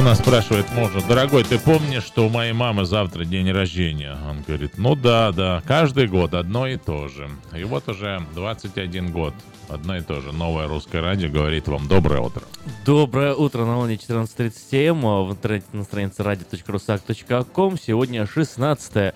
[0.00, 4.16] Жена спрашивает мужа, дорогой, ты помнишь, что у моей мамы завтра день рождения?
[4.30, 7.28] Он говорит, ну да, да, каждый год одно и то же.
[7.54, 9.34] И вот уже 21 год,
[9.68, 10.32] одно и то же.
[10.32, 12.44] Новое русское радио говорит вам доброе утро.
[12.86, 17.76] Доброе утро на волне 14.37 а в интернете на странице radio.rusak.com.
[17.78, 19.12] Сегодня 16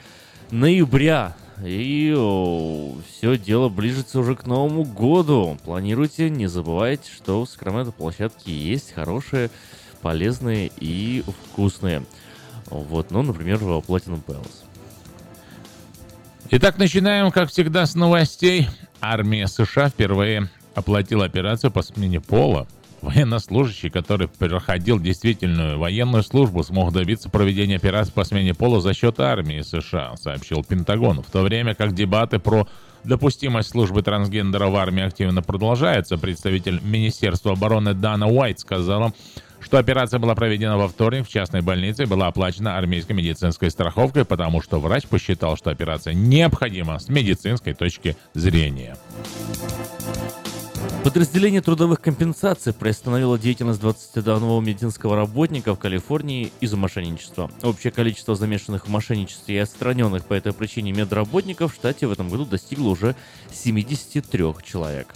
[0.51, 1.35] ноября.
[1.65, 2.13] И
[3.09, 5.57] все дело ближется уже к Новому году.
[5.65, 9.51] Планируйте, не забывайте, что в Сакраменто площадки есть хорошие
[10.05, 12.05] полезные и вкусные.
[12.67, 14.63] Вот, ну, например, Platinum Palace.
[16.51, 18.69] Итак, начинаем, как всегда, с новостей.
[19.01, 22.69] Армия США впервые оплатила операцию по смене пола.
[23.01, 29.21] Военнослужащий, который проходил действительную военную службу, смог добиться проведения операции по смене пола за счет
[29.21, 31.23] армии США, сообщил Пентагон.
[31.23, 32.69] В то время как дебаты про
[33.05, 39.13] допустимость службы трансгендера в армии активно продолжаются, представитель Министерства обороны Дана Уайт сказала,
[39.65, 44.25] что операция была проведена во вторник в частной больнице и была оплачена армейской медицинской страховкой,
[44.25, 48.97] потому что врач посчитал, что операция необходима с медицинской точки зрения.
[51.05, 57.51] Подразделение трудовых компенсаций приостановило деятельность 21 медицинского работника в Калифорнии из-за мошенничества.
[57.63, 62.31] Общее количество замешанных в мошенничестве и отстраненных по этой причине медработников в штате в этом
[62.31, 63.17] году достигло уже
[63.53, 65.13] 73 человек.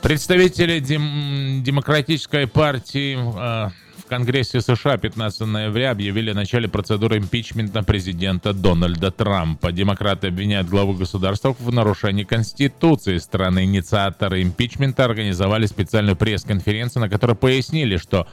[0.00, 3.70] Представители дем- Демократической партии э,
[4.12, 9.72] Конгрессе США 15 ноября объявили о начале процедуры импичмента президента Дональда Трампа.
[9.72, 13.64] Демократы обвиняют главу государства в нарушении Конституции страны.
[13.64, 18.26] Инициаторы импичмента организовали специальную пресс-конференцию, на которой пояснили, что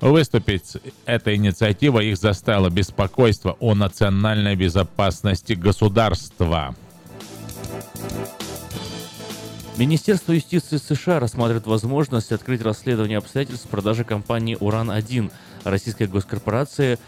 [0.00, 6.74] Выступить эта инициатива их заставила беспокойство о национальной безопасности государства.
[9.80, 15.32] Министерство юстиции США рассматривает возможность открыть расследование обстоятельств продажи компании «Уран-1»
[15.64, 16.98] российской госкорпорации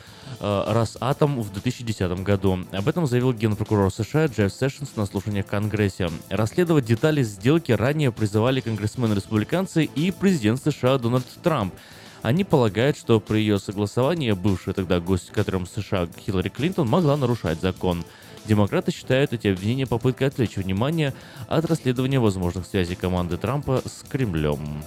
[0.41, 2.61] э, «Росатом» в 2010 году.
[2.73, 6.09] Об этом заявил генпрокурор США Джефф Сэшенс на слушаниях в Конгрессе.
[6.31, 11.75] Расследовать детали сделки ранее призывали конгрессмены-республиканцы и президент США Дональд Трамп.
[12.23, 17.61] Они полагают, что при ее согласовании бывшая тогда гость кадром США Хиллари Клинтон могла нарушать
[17.61, 18.03] закон.
[18.47, 21.15] Демократы считают эти обвинения попыткой отвлечь внимание
[21.49, 24.83] от расследования возможных связей команды Трампа с Кремлем.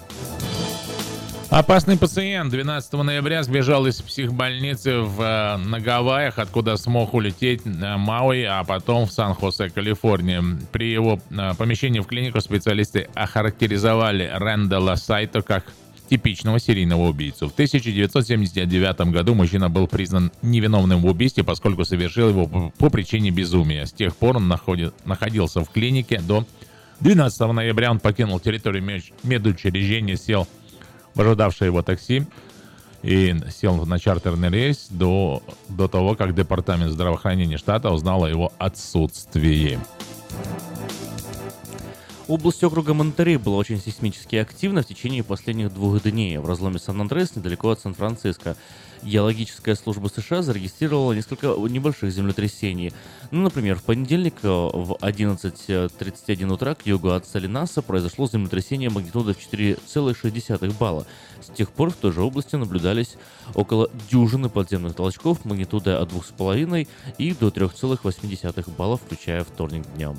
[1.50, 7.98] Опасный пациент 12 ноября сбежал из психбольницы в, э, на Гавайях, откуда смог улететь на
[7.98, 10.44] Мауи, а потом в Сан-Хосе, Калифорния.
[10.72, 15.66] При его э, помещении в клинику специалисты охарактеризовали Рэндала Сайто как
[16.10, 17.50] типичного серийного убийцу.
[17.50, 23.86] В 1979 году мужчина был признан невиновным в убийстве, поскольку совершил его по, причине безумия.
[23.86, 26.46] С тех пор он находит, находился в клинике до
[27.00, 27.92] 12 ноября.
[27.92, 30.48] Он покинул территорию медучреждения, сел
[31.14, 32.26] в ожидавшее его такси
[33.02, 38.52] и сел на чартерный рейс до, до того, как Департамент здравоохранения штата узнал о его
[38.58, 39.80] отсутствии.
[42.28, 46.40] Область округа Монтерей была очень сейсмически активна в течение последних двух дней.
[46.40, 48.58] В разломе Сан-Андрес, недалеко от Сан-Франциско.
[49.04, 52.94] Геологическая служба США зарегистрировала несколько небольших землетрясений.
[53.30, 59.36] Ну, например, в понедельник э, в 11.31 утра к югу от Салинаса произошло землетрясение магнитудой
[59.36, 61.06] в 4,6 балла.
[61.46, 63.18] С тех пор в той же области наблюдались
[63.54, 66.88] около дюжины подземных толчков магнитудой от 2,5
[67.20, 70.18] и до 3,8 баллов, включая вторник днем.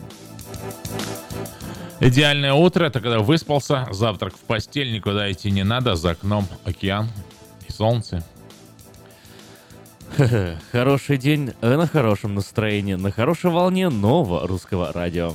[1.99, 7.09] Идеальное утро— это когда выспался, завтрак в постель, никуда идти не надо, за окном океан
[7.67, 8.25] и солнце.
[10.73, 15.35] Хороший день на хорошем настроении, на хорошей волне нового русского радио.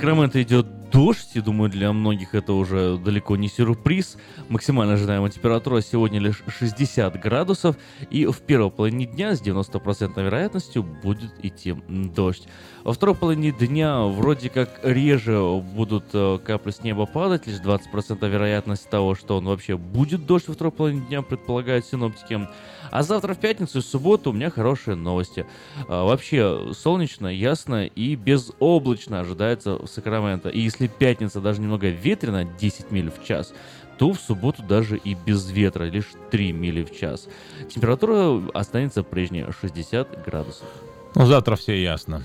[0.00, 4.16] Сакраменто идет дождь, и думаю, для многих это уже далеко не сюрприз.
[4.48, 7.76] Максимально ожидаемая температура сегодня лишь 60 градусов,
[8.08, 12.48] и в первой половине дня с 90% вероятностью будет идти дождь.
[12.82, 15.38] Во второй половине дня вроде как реже
[15.74, 20.48] будут э, капли с неба падать, лишь 20% вероятность того, что он вообще будет дождь
[20.48, 22.48] во второй половине дня, предполагают синоптики.
[22.90, 25.46] А завтра в пятницу и субботу у меня хорошие новости.
[25.88, 30.48] А, вообще солнечно, ясно и безоблачно ожидается в Сакраменто.
[30.48, 33.52] И если пятница даже немного ветрена, 10 миль в час,
[33.98, 37.28] то в субботу даже и без ветра, лишь 3 мили в час.
[37.72, 40.66] Температура останется прежней, 60 градусов.
[41.14, 42.24] Ну, завтра все ясно.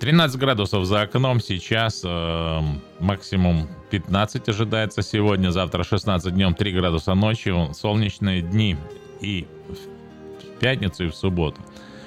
[0.00, 2.60] 13 градусов за окном сейчас, э,
[3.00, 8.76] максимум 15 ожидается сегодня, завтра 16 днем, 3 градуса ночью, солнечные дни
[9.20, 11.60] и в пятницу и в субботу.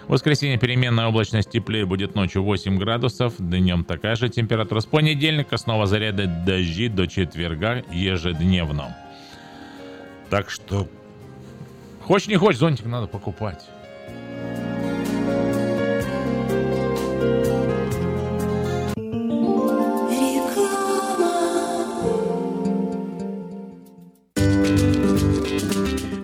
[0.08, 4.82] В воскресенье переменная облачность теплее будет ночью 8 градусов, днем такая же температура.
[4.82, 8.98] С понедельника снова заряды дожди до четверга ежедневно.
[10.30, 10.88] Так что,
[12.02, 13.70] хочешь не хочешь, зонтик надо покупать.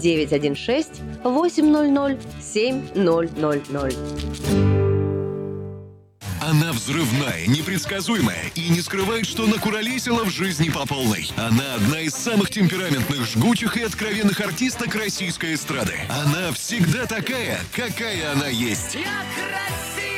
[0.00, 3.96] 916 800 7000.
[6.40, 11.30] Она взрывная, непредсказуемая и не скрывает, что накуролесила в жизни по полной.
[11.36, 15.92] Она одна из самых темпераментных, жгучих и откровенных артисток российской эстрады.
[16.08, 18.94] Она всегда такая, какая она есть.
[18.94, 20.17] Я красивая,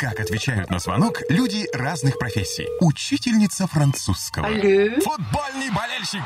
[0.00, 2.66] Как отвечают на звонок люди разных профессий.
[2.80, 4.46] Учительница французского.
[4.46, 4.56] Алло.
[4.58, 6.22] Футбольный болельщик.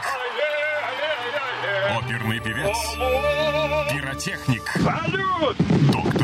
[1.98, 2.76] Оперный певец.
[3.90, 4.62] Пиротехник.
[4.76, 5.56] Салют!
[5.90, 6.23] Доктор.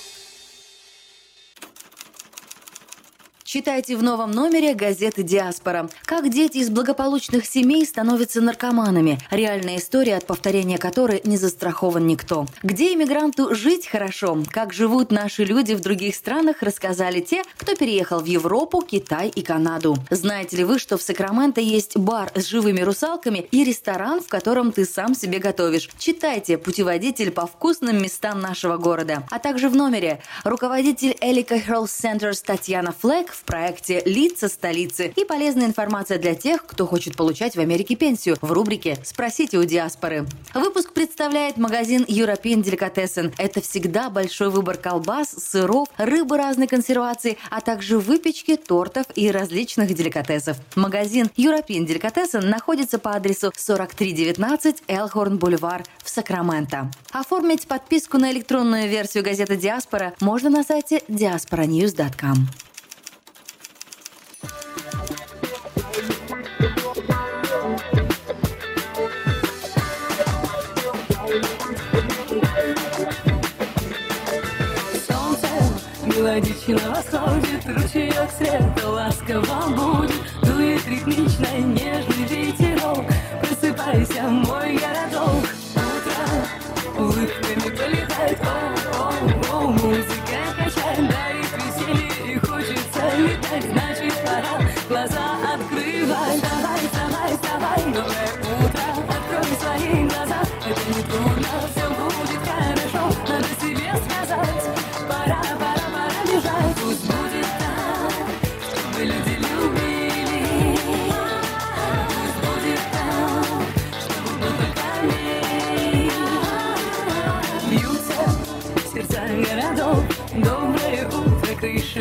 [3.53, 5.89] Читайте в новом номере газеты «Диаспора».
[6.05, 9.19] Как дети из благополучных семей становятся наркоманами.
[9.29, 12.45] Реальная история, от повторения которой не застрахован никто.
[12.63, 14.41] Где иммигранту жить хорошо.
[14.51, 19.41] Как живут наши люди в других странах, рассказали те, кто переехал в Европу, Китай и
[19.41, 19.97] Канаду.
[20.09, 24.71] Знаете ли вы, что в Сакраменто есть бар с живыми русалками и ресторан, в котором
[24.71, 25.89] ты сам себе готовишь?
[25.97, 29.27] Читайте путеводитель по вкусным местам нашего города.
[29.29, 35.25] А также в номере руководитель Элика Health Centers Татьяна Флэк в проекте «Лица столицы» и
[35.25, 40.27] полезная информация для тех, кто хочет получать в Америке пенсию в рубрике «Спросите у диаспоры».
[40.53, 43.33] Выпуск представляет магазин European Delicatessen.
[43.37, 49.93] Это всегда большой выбор колбас, сыров, рыбы разной консервации, а также выпечки, тортов и различных
[49.93, 50.57] деликатесов.
[50.75, 56.91] Магазин European Delicatessen находится по адресу 4319 Элхорн Бульвар в Сакраменто.
[57.11, 62.47] Оформить подписку на электронную версию газеты «Диаспора» можно на сайте diasporanews.com.
[76.15, 83.05] мелодично восходит, ручеек света ласково будет, дует ритмично нежный ветерок.
[83.41, 85.43] Просыпайся, мой городок,
[85.75, 86.21] утро
[86.97, 89.13] улыбками полетает, о,
[89.51, 90.20] о, о, музыка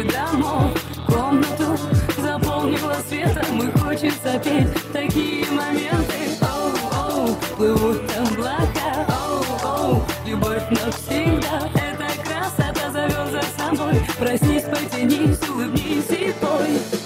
[0.01, 0.73] крыши домов,
[1.07, 1.79] комнату
[2.19, 6.39] заполнила светом и хочется петь такие моменты.
[6.43, 11.69] Оу, оу, плывут облака, оу, оу, любовь навсегда.
[11.75, 14.01] Это красота зовет за собой.
[14.19, 17.00] Проснись, потянись, улыбнись и пой.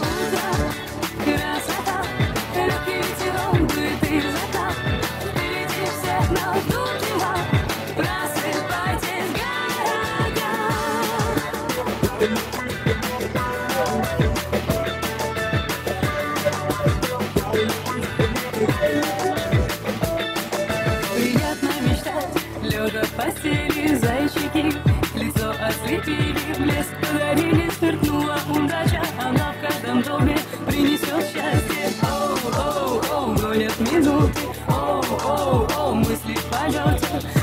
[27.34, 30.36] Подарили, сверкнула удача Она в каждом доме
[30.66, 31.90] принесет счастье.
[32.02, 34.40] Оу, оу, оу, гонят минуты.
[34.68, 37.33] Оу, оу, оу, мысли в полете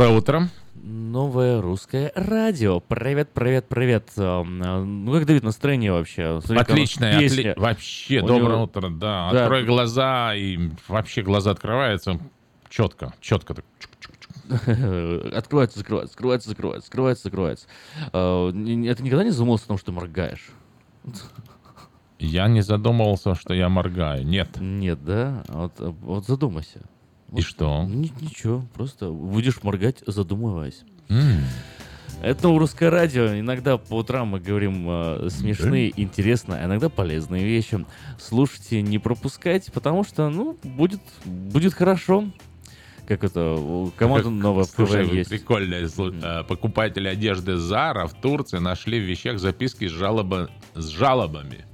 [0.00, 0.48] Доброе утро.
[0.82, 2.80] Новое русское радио.
[2.80, 4.08] Привет, привет, привет.
[4.16, 6.40] Э, Ну, как Давид, настроение вообще?
[6.42, 9.30] Смотри, Отличное, отли- вообще, У доброе него- утро, да.
[9.30, 9.42] Да.
[9.42, 12.18] Открой глаза, и вообще глаза открываются
[12.70, 13.52] четко, четко.
[13.56, 13.64] так.
[15.36, 17.66] Открывается, закрывается, открывается, закрывается, открывается, закрывается.
[18.14, 18.48] Э,
[18.88, 20.48] Это никогда не задумывался о том, что ты моргаешь?
[22.18, 24.26] Я не задумывался, что я моргаю.
[24.26, 24.48] Нет.
[24.60, 25.44] Нет, да?
[25.48, 25.92] А Вот, э,
[27.30, 27.40] вот.
[27.40, 27.84] И что?
[27.84, 30.82] Ни- ничего, просто будешь моргать, задумываясь.
[31.08, 31.40] М.
[32.22, 33.38] Это русское радио.
[33.38, 37.86] Иногда по утрам мы говорим э, смешные, интересные, а иногда полезные вещи.
[38.18, 42.26] Слушайте, не пропускайте, потому что, ну, будет, будет хорошо.
[43.08, 45.30] Как это, у команды новая Слушай, КВН есть.
[45.30, 45.74] прикольно.
[45.86, 50.50] слу- э, Покупатели одежды Зара в Турции нашли в вещах записки с, жалоба...
[50.74, 51.64] с жалобами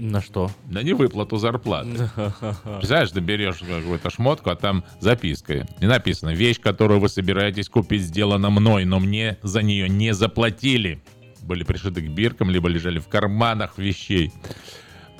[0.00, 0.50] На что?
[0.66, 1.90] на невыплату зарплаты.
[2.16, 5.66] Представляешь, ты берешь какую-то шмотку, а там записка.
[5.80, 11.02] И написано, вещь, которую вы собираетесь купить, сделана мной, но мне за нее не заплатили.
[11.42, 14.32] Были пришиты к биркам, либо лежали в карманах вещей.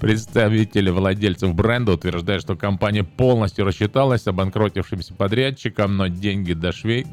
[0.01, 7.07] Представители владельцев бренда утверждают, что компания полностью рассчиталась обанкротившимся подрядчиком, но деньги до швей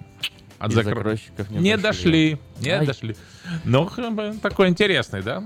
[0.57, 2.37] от закройщиков не не дошли.
[2.57, 2.65] дошли.
[2.65, 2.85] Не Ай.
[2.85, 3.15] дошли.
[3.65, 3.89] Ну,
[4.41, 5.43] такой интересный, да?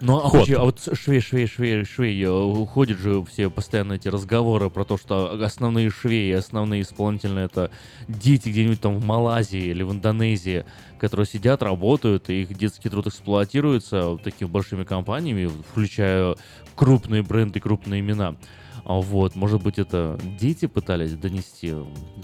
[0.00, 4.06] Ну, а, вообще, а вот швей, швей, швей, швей, э, уходят же все постоянно эти
[4.06, 7.72] разговоры про то, что основные швеи, основные исполнительные это
[8.06, 10.64] дети где-нибудь там в Малайзии или в Индонезии,
[11.00, 16.36] которые сидят, работают, и их детский труд эксплуатируется вот такими большими компаниями, включая
[16.76, 18.36] крупные бренды, крупные имена.
[18.88, 21.74] А Вот, может быть, это дети пытались донести.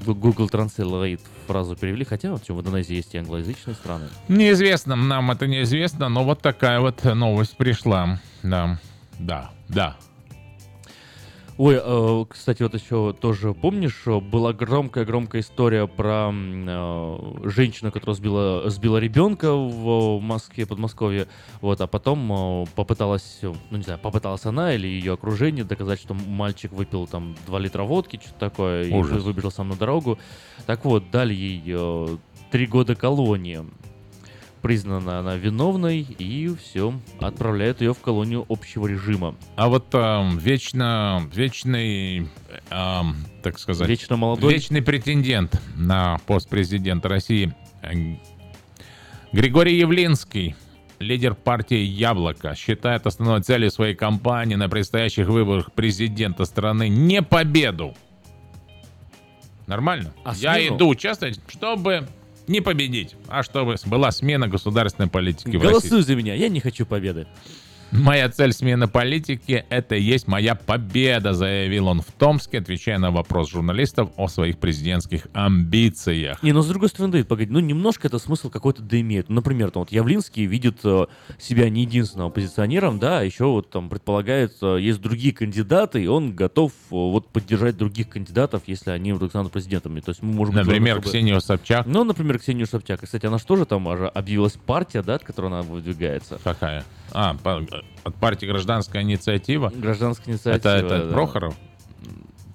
[0.07, 4.09] Google Translate фразу перевели, хотя вот в Индонезии есть и англоязычные страны.
[4.29, 8.18] Неизвестно, нам это неизвестно, но вот такая вот новость пришла.
[8.42, 8.79] Да,
[9.18, 9.96] да, да.
[11.57, 18.17] Ой, э, кстати, вот еще тоже помнишь, э, была громкая-громкая история про э, женщину, которая
[18.17, 21.29] сбила, сбила ребенка в Москве, Подмосковье,
[21.61, 26.01] вот, а потом э, попыталась, э, ну не знаю, попыталась она или ее окружение доказать,
[26.01, 29.12] что мальчик выпил там 2 литра водки, что-то такое, Ужас.
[29.12, 30.19] и вы- выбежал сам на дорогу.
[30.67, 32.17] Так вот, дали ей э,
[32.51, 33.64] три года колонии.
[34.64, 39.35] Признана она виновной, и все, отправляют ее в колонию общего режима.
[39.57, 42.31] А вот эм, вечно, вечный,
[42.70, 44.55] эм, так сказать, Вечно молодой.
[44.55, 47.92] вечный претендент на пост президента России э,
[49.33, 50.57] Григорий Явлинский,
[50.98, 57.94] лидер партии «Яблоко», считает основной целью своей кампании на предстоящих выборах президента страны не победу.
[59.66, 60.14] Нормально?
[60.24, 60.77] А Я смену?
[60.79, 62.09] иду участвовать, чтобы
[62.46, 65.68] не победить, а чтобы была смена государственной политики в России.
[65.68, 67.26] Голосуй за меня, я не хочу победы.
[67.92, 73.11] Моя цель смены политики– это и есть моя победа, заявил он в Томске, отвечая на
[73.12, 76.42] вопрос журналистов о своих президентских амбициях.
[76.42, 79.29] Не, но с другой стороны, Давид, погоди, ну немножко это смысл какой-то да имеет.
[79.29, 81.07] Ну, например, там вот Явлинский видит э,
[81.38, 86.07] себя не единственным оппозиционером, да, а еще вот там предполагает, э, есть другие кандидаты, и
[86.09, 90.01] он готов э, вот поддержать других кандидатов, если они вдруг станут президентами.
[90.01, 90.55] То есть мы можем...
[90.55, 91.87] быть, Например, главное, чтобы- Ксению Собчак.
[91.87, 93.03] Ну, например, Ксению Собчак.
[93.03, 96.40] Кстати, она же тоже там аж объявилась партия, да, от которой она выдвигается.
[96.42, 96.85] Какая?
[97.12, 97.35] А,
[98.04, 99.72] от партии «Гражданская инициатива».
[99.74, 100.70] Гражданская инициатива.
[100.70, 101.12] Это, это да.
[101.12, 101.56] Прохоров?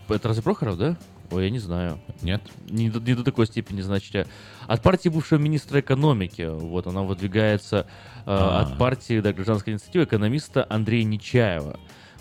[0.07, 0.97] Это разве Прохоров, да?
[1.31, 1.99] Ой, я не знаю.
[2.21, 2.41] Нет?
[2.69, 4.27] Не до, не до такой степени, значит.
[4.67, 6.47] От партии бывшего министра экономики.
[6.49, 7.85] Вот она выдвигается
[8.19, 8.61] э, А.
[8.61, 11.79] от партии да, гражданской инициативы экономиста Андрея Нечаева.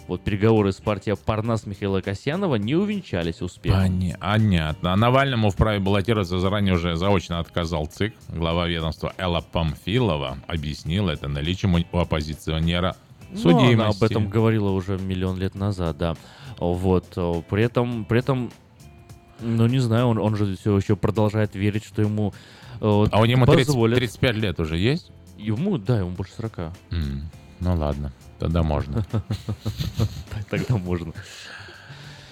[0.08, 3.84] Вот переговоры с партией Парнас Михаила Касьянова не увенчались успехом.
[3.84, 4.92] Поня- Понятно.
[4.94, 8.14] А Навальному вправе баллотироваться заранее уже заочно отказал ЦИК.
[8.30, 12.96] Глава ведомства Элла Памфилова объяснила это наличием у- оппозиционера
[13.30, 13.74] Ну, судимости.
[13.74, 16.16] она об этом говорила уже миллион лет назад, да.
[16.58, 17.04] Вот.
[17.16, 18.50] э, При этом, при этом,
[19.40, 22.32] ну не знаю, он, он же все еще продолжает верить, что ему
[22.80, 23.98] э, А у него 30 позволят.
[23.98, 25.10] 35 лет уже есть?
[25.36, 26.72] Ему, да, ему больше 40.
[26.90, 27.28] М,
[27.60, 29.04] Ну ладно, тогда можно.
[30.50, 31.12] Тогда можно.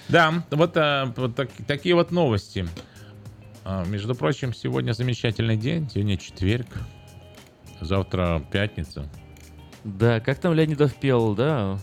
[0.09, 0.75] Да, вот,
[1.17, 2.67] вот так- такие вот новости.
[3.65, 5.89] А, между прочим, сегодня замечательный день.
[5.89, 6.67] Сегодня четверг.
[7.81, 9.09] Завтра пятница.
[9.83, 11.77] Да, как там Леонидов пел, да?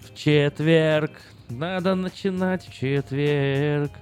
[0.00, 1.12] В четверг
[1.48, 3.92] надо начинать в четверг.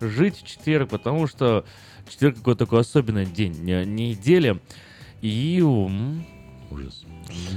[0.00, 1.64] Жить в четверг, потому что
[2.08, 4.60] четверг какой-то такой особенный день не- недели.
[5.22, 5.60] И...
[6.70, 7.04] Ужас.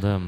[0.01, 0.21] Да.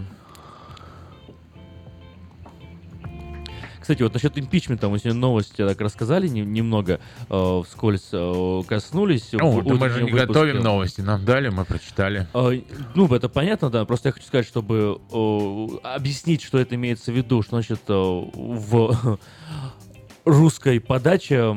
[3.85, 9.29] Кстати, вот насчет импичмента мы сегодня новости так рассказали не- немного, э, вскользь э, коснулись.
[9.33, 10.25] Ну, в да мы же не выпуске.
[10.25, 11.01] готовим новости.
[11.01, 12.27] Нам дали, мы прочитали.
[12.33, 12.49] А,
[12.95, 13.85] Ну, это понятно, да.
[13.85, 17.93] Просто я хочу сказать, чтобы э, объяснить, что это имеется в виду, что значит э,
[17.93, 19.19] в
[20.25, 21.55] русской подаче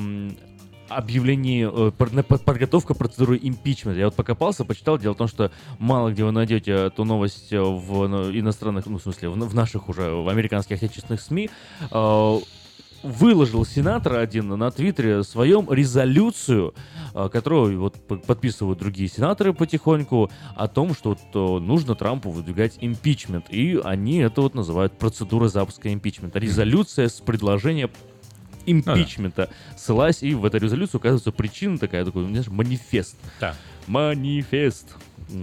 [0.89, 3.99] м, объявлении, э, подготовка процедуры импичмента.
[3.99, 4.99] Я вот покопался, почитал.
[4.99, 8.07] Дело в том, что мало где вы найдете эту новость в
[8.39, 11.51] иностранных, ну, в смысле, в, наших уже, в американских отечественных СМИ.
[11.91, 12.39] Э,
[13.03, 16.75] выложил сенатор один на Твиттере своем резолюцию,
[17.15, 17.95] э, которую вот
[18.27, 23.47] подписывают другие сенаторы потихоньку, о том, что вот, э, нужно Трампу выдвигать импичмент.
[23.51, 26.39] И они это вот называют процедура запуска импичмента.
[26.39, 27.91] Резолюция с предложением
[28.67, 29.51] импичмента.
[29.77, 33.17] Ссылаясь, и в этой резолюции указывается причина такая, такой, знаешь, манифест.
[33.41, 33.55] Да.
[33.87, 34.97] Манифест.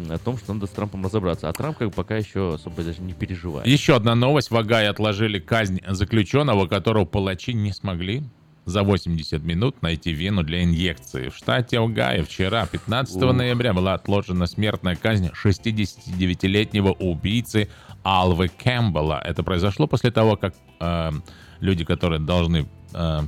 [0.09, 1.49] О том, что надо с Трампом разобраться.
[1.49, 3.67] А Трамп как бы пока еще особо даже не переживает.
[3.67, 4.51] Еще одна новость.
[4.51, 8.23] В Огайо отложили казнь заключенного, которого палачи не смогли
[8.65, 11.29] за 80 минут найти вену для инъекции.
[11.29, 13.33] В штате Огайо вчера, 15 Ух.
[13.33, 17.69] ноября, была отложена смертная казнь 69-летнего убийцы
[18.03, 19.21] Алвы Кэмпбелла.
[19.23, 21.11] Это произошло после того, как э,
[21.59, 22.67] люди, которые должны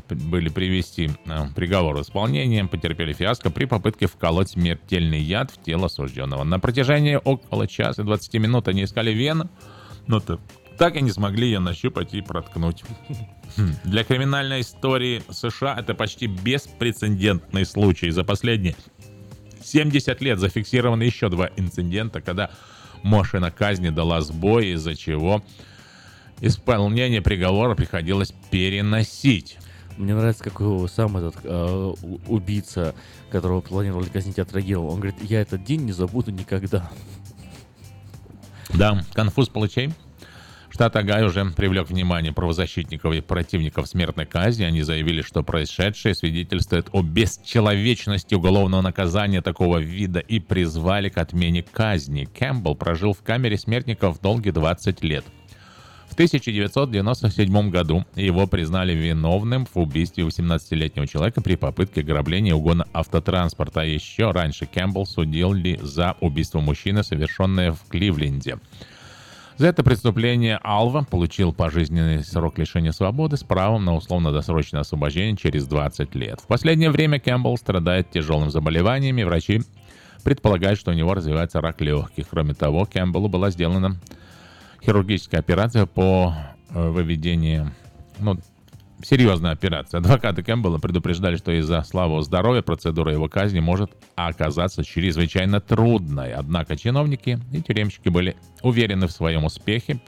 [0.09, 5.87] были привести э, приговор в исполнение, потерпели фиаско при попытке вколоть смертельный яд в тело
[5.87, 6.43] осужденного.
[6.43, 9.49] На протяжении около часа и 20 минут они искали вену,
[10.07, 10.21] но
[10.77, 12.83] так и не смогли ее нащупать и проткнуть.
[13.57, 13.73] Хм.
[13.83, 18.09] Для криминальной истории США это почти беспрецедентный случай.
[18.11, 18.75] За последние
[19.63, 22.51] 70 лет зафиксированы еще два инцидента, когда
[23.03, 25.43] машина казни дала сбой, из-за чего
[26.41, 29.57] исполнение приговора приходилось переносить.
[29.97, 31.93] Мне нравится, как его сам этот э,
[32.27, 32.93] убийца,
[33.31, 34.89] которого планировали казнить, отреагировал.
[34.89, 36.89] Он говорит, я этот день не забуду никогда.
[38.73, 39.91] Да, конфуз получай.
[40.69, 44.63] Штат Огайо уже привлек внимание правозащитников и противников смертной казни.
[44.63, 51.63] Они заявили, что происшедшее свидетельствует о бесчеловечности уголовного наказания такого вида и призвали к отмене
[51.63, 52.25] казни.
[52.25, 55.25] Кэмпбелл прожил в камере смертников долгие 20 лет.
[56.17, 62.87] В 1997 году его признали виновным в убийстве 18-летнего человека при попытке ограбления и угона
[62.91, 63.81] автотранспорта.
[63.81, 68.57] Еще раньше Кэмпбелл судили за убийство мужчины, совершенное в Кливленде.
[69.57, 75.67] За это преступление Алва получил пожизненный срок лишения свободы с правом на условно-досрочное освобождение через
[75.67, 76.41] 20 лет.
[76.41, 79.21] В последнее время Кэмпбелл страдает тяжелым заболеваниями.
[79.21, 79.61] Врачи
[80.23, 82.27] предполагают, что у него развивается рак легких.
[82.27, 83.97] Кроме того, Кэмпбеллу была сделана
[84.83, 86.33] хирургическая операция по
[86.69, 87.71] э, выведению,
[88.19, 88.39] ну,
[89.03, 89.99] серьезная операция.
[89.99, 96.33] Адвокаты Кэмпбелла предупреждали, что из-за слабого здоровья процедура его казни может оказаться чрезвычайно трудной.
[96.33, 99.99] Однако чиновники и тюремщики были уверены в своем успехе,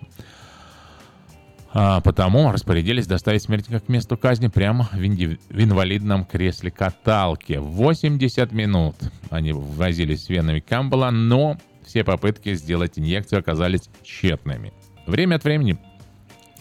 [1.72, 7.54] а потому распорядились доставить смертника к месту казни прямо в, инди- в инвалидном кресле каталки.
[7.54, 8.96] 80 минут
[9.30, 11.58] они возились с венами Кэмпбелла, но
[11.90, 14.72] все попытки сделать инъекцию оказались тщетными.
[15.08, 15.80] Время от времени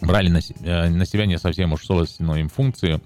[0.00, 3.02] брали на, э, на себя не совсем уж свойственную им функцию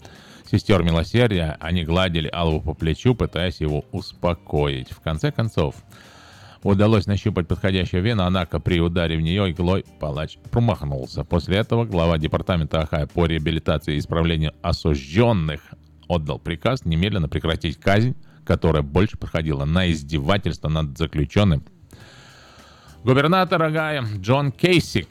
[0.48, 1.56] сестер милосердия.
[1.58, 4.92] Они гладили Алву по плечу, пытаясь его успокоить.
[4.92, 5.74] В конце концов,
[6.62, 11.24] удалось нащупать подходящую вену, однако при ударе в нее иглой палач промахнулся.
[11.24, 15.60] После этого глава департамента Ахая по реабилитации и исправлению осужденных
[16.06, 21.64] отдал приказ немедленно прекратить казнь, которая больше проходила на издевательство над заключенным.
[23.04, 25.08] Губернатор Агая Джон Кейсик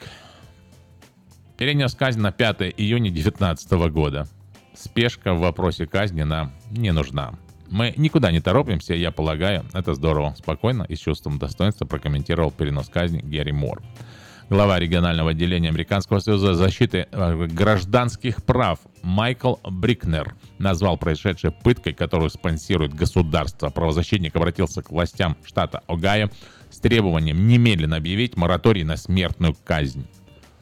[1.58, 4.26] перенес казнь на 5 июня 2019 года.
[4.72, 7.34] Спешка в вопросе казни нам не нужна.
[7.68, 10.34] Мы никуда не торопимся, я полагаю, это здорово.
[10.38, 13.82] Спокойно и с чувством достоинства прокомментировал перенос казни Герри Мор.
[14.48, 22.30] Глава регионального отделения Американского союза защиты э, гражданских прав Майкл Брикнер назвал происшедшее пыткой, которую
[22.30, 23.70] спонсирует государство.
[23.70, 26.30] Правозащитник обратился к властям штата Огайо
[26.72, 30.06] с требованием немедленно объявить мораторий на смертную казнь.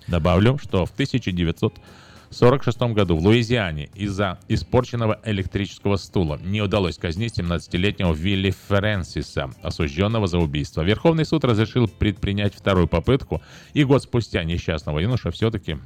[0.08, 8.12] Добавлю, что в 1946 году в Луизиане из-за испорченного электрического стула не удалось казнить 17-летнего
[8.12, 10.82] Вилли Фрэнсиса, осужденного за убийство.
[10.82, 13.40] Верховный суд разрешил предпринять вторую попытку,
[13.72, 15.78] и год спустя несчастного юноша все-таки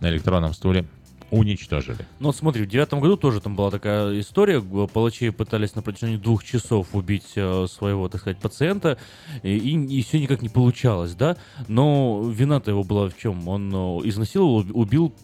[0.00, 0.86] на электронном стуле
[1.32, 1.98] уничтожили.
[2.20, 4.60] Ну смотри, в девятом году тоже там была такая история.
[4.60, 8.98] Палачи пытались на протяжении двух часов убить э, своего, так сказать, пациента,
[9.42, 11.36] и, и, все никак не получалось, да?
[11.68, 13.48] Но вина-то его была в чем?
[13.48, 15.14] Он э, изнасиловал, уб- убил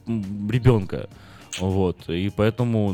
[0.50, 1.08] ребенка.
[1.60, 2.88] Вот, и поэтому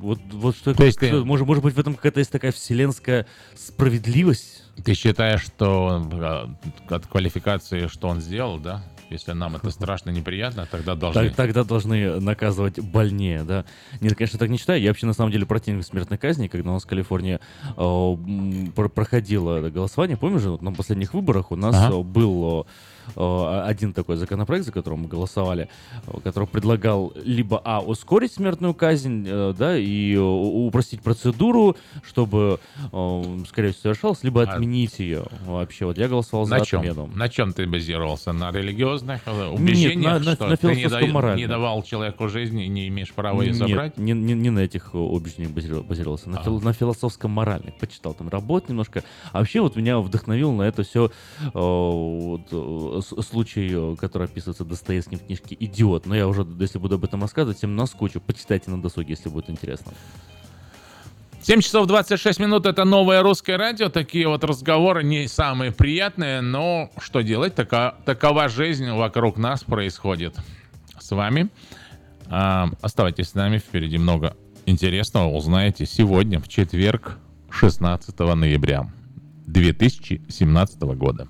[0.00, 2.52] вот, вот что, То есть ты- что- может, может быть в этом какая-то есть такая
[2.52, 4.64] вселенская справедливость?
[4.84, 8.82] Ты считаешь, что э, от квалификации, что он сделал, да?
[9.10, 11.30] Если нам это страшно неприятно, тогда должны...
[11.30, 13.64] Тогда должны наказывать больнее, да.
[14.00, 14.80] Нет, конечно, так не считаю.
[14.82, 17.38] Я вообще, на самом деле, противник смертной казни, когда у нас в Калифорнии
[17.76, 20.16] про- проходило голосование.
[20.16, 22.70] Помнишь, на последних выборах у нас э, был э,
[23.16, 25.68] один такой законопроект, за которым мы голосовали,
[26.24, 32.58] который предлагал либо, а, ускорить смертную казнь, э, да, и упростить процедуру, чтобы,
[33.48, 35.84] скорее всего, совершалось, либо А- отменить ее вообще.
[35.86, 36.80] Вот я голосовал за На чем?
[36.80, 37.06] отмену.
[37.14, 38.32] На чем ты базировался?
[38.32, 40.24] На религиозных э, убеждениях?
[40.24, 43.48] на- что на ты не, да- не давал человеку жизни и не имеешь права ее
[43.52, 43.98] Нет, забрать?
[43.98, 46.42] Не, не, не на этих э, убеждениях базиров- базировался, на, А.
[46.44, 47.76] фил- на философско-моральных.
[47.78, 49.02] Почитал там работ немножко.
[49.32, 51.10] А вообще вот меня вдохновил на это все
[53.02, 56.06] случай, э, который описывается Достоевским в книжке «Идиот».
[56.06, 58.20] Но я уже, если буду об этом рассказывать, всем наскучу.
[58.20, 59.92] Почитайте на досуге, если будет интересно.
[61.42, 63.88] 7 часов 26 минут это новое русское радио.
[63.88, 67.54] Такие вот разговоры не самые приятные, но что делать?
[67.54, 70.36] Така, такова жизнь вокруг нас происходит.
[70.98, 71.48] С вами.
[72.26, 77.16] А, оставайтесь с нами, впереди много интересного узнаете сегодня, в четверг,
[77.50, 78.90] 16 ноября
[79.46, 81.28] 2017 года.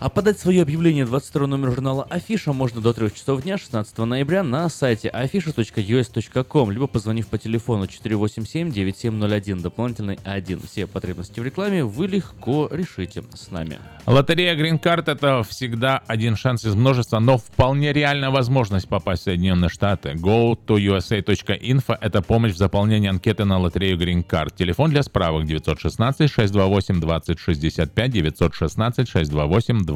[0.00, 4.42] А подать свое объявление 22 номер журнала Афиша можно до 3 часов дня 16 ноября
[4.42, 10.60] на сайте afisha.us.com, либо позвонив по телефону 487-9701, дополнительный 1.
[10.62, 13.78] Все потребности в рекламе вы легко решите с нами.
[14.06, 19.24] Лотерея Green Card это всегда один шанс из множества, но вполне реальная возможность попасть в
[19.26, 20.12] Соединенные Штаты.
[20.12, 24.54] Go to usa.info это помощь в заполнении анкеты на лотерею Green Card.
[24.56, 29.89] Телефон для справок 916 628 2065 916 628 2065.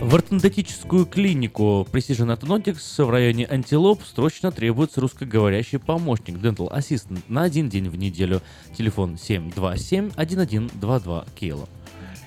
[0.00, 7.42] В ортодонтическую клинику Precision Orthodontics в районе Антилоп срочно требуется русскоговорящий помощник Dental Assistant на
[7.42, 8.40] один день в неделю.
[8.74, 11.68] Телефон 727-1122 Кейла.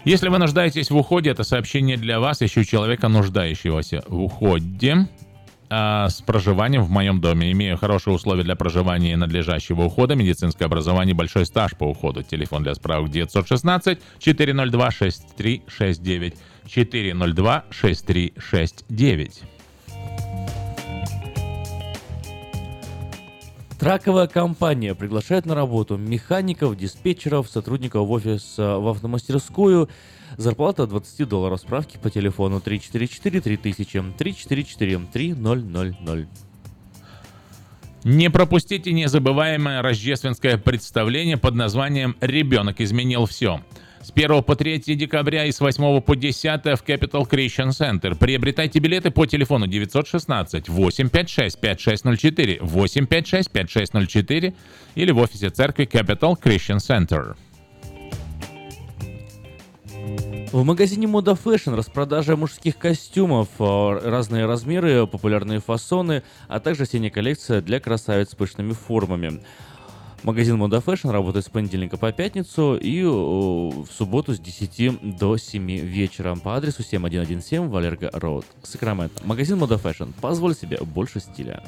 [0.05, 5.07] Если вы нуждаетесь в уходе, это сообщение для вас, ищу человека, нуждающегося в уходе
[5.69, 7.51] а, с проживанием в моем доме.
[7.51, 12.23] Имею хорошие условия для проживания и надлежащего ухода, медицинское образование, большой стаж по уходу.
[12.23, 16.35] Телефон для справок 916 402 6369
[16.67, 19.43] 402 6369.
[23.83, 29.89] Траковая компания приглашает на работу механиков, диспетчеров, сотрудников в офис э, в автомастерскую.
[30.37, 31.59] Зарплата от 20 долларов.
[31.59, 36.27] Справки по телефону 344-3000, 344-3000.
[38.03, 43.61] Не пропустите незабываемое рождественское представление под названием «Ребенок изменил все».
[44.01, 48.15] С 1 по 3 декабря и с 8 по 10 в Capital Christian Center.
[48.15, 54.53] Приобретайте билеты по телефону 916 856 5604 856 5604
[54.95, 57.37] или в офисе церкви Capital Christian Center.
[60.53, 67.09] В магазине Мода Fashion распродажа мужских костюмов, э, разные размеры, популярные фасоны, а также осенняя
[67.09, 69.41] коллекция для красавиц с пышными формами.
[70.21, 75.37] Магазин Мода Fashion работает с понедельника по пятницу и э, в субботу с 10 до
[75.37, 79.25] 7 вечера по адресу 7117 Валерго Роуд, Сакраменто.
[79.25, 80.13] Магазин Мода Fashion.
[80.21, 81.63] Позволь себе больше стиля.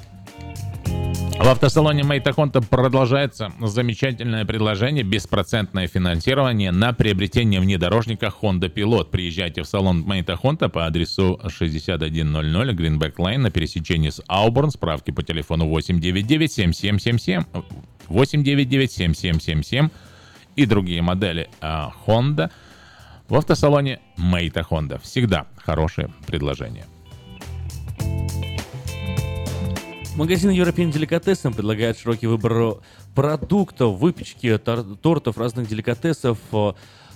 [1.45, 9.11] В автосалоне Мэйта Хонта продолжается замечательное предложение беспроцентное финансирование на приобретение внедорожника Honda Pilot.
[9.11, 14.71] Приезжайте в салон Мэйта Хонта по адресу 6100 Greenback Lane на пересечении с Ауборн.
[14.71, 17.45] Справки по телефону 899-7777
[18.07, 19.91] 899-7777
[20.55, 22.49] и другие модели а, Honda
[23.27, 24.99] в автосалоне Мэйта Honda.
[25.01, 26.85] Всегда хорошее предложение.
[30.15, 32.77] Магазин European Delicatessen предлагает широкий выбор
[33.13, 36.37] продуктов, выпечки, тор- тортов, разных деликатесов.
[36.53, 36.73] Э,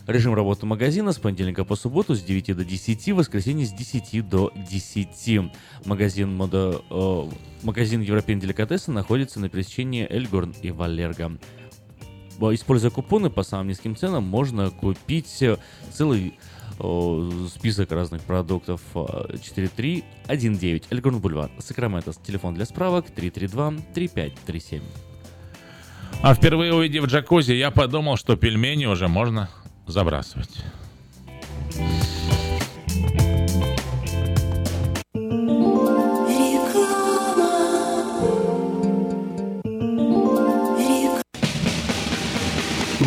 [0.08, 4.28] Режим работы магазина с понедельника по субботу с 9 до 10, в воскресенье с 10
[4.28, 5.52] до 10.
[5.86, 7.24] Магазин, мода, э,
[7.62, 11.38] магазин European Delicatessen находится на пересечении Эльгорн и Валерго.
[12.40, 15.58] Бо- Используя купоны по самым низким ценам, можно купить э,
[15.94, 16.32] целый э,
[17.50, 18.82] список разных продуктов.
[18.96, 22.14] Э, 4319 Эльгорн Бульвар, Сакраменто.
[22.26, 24.82] Телефон для справок 332-3537.
[26.22, 29.50] А впервые увидев джакузи, я подумал, что пельмени уже можно
[29.88, 30.64] забрасывать.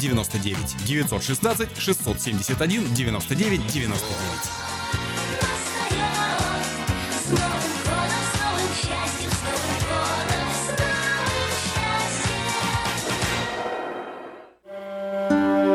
[0.00, 4.60] 99 916 671 99 99.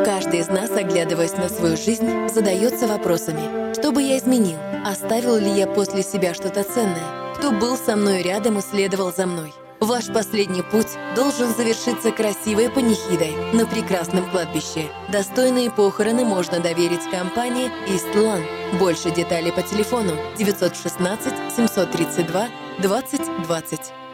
[0.04, 3.72] Каждый из нас, оглядываясь на свою жизнь, задается вопросами.
[3.74, 4.58] Что бы я изменил?
[4.84, 7.34] Оставил ли я после себя что-то ценное?
[7.36, 9.52] Кто был со мной рядом и следовал за мной?
[9.80, 14.88] Ваш последний путь должен завершиться красивой панихидой на прекрасном кладбище.
[15.10, 18.42] Достойные похороны можно доверить компании Истлан.
[18.78, 24.05] Больше деталей по телефону 916 732 2020.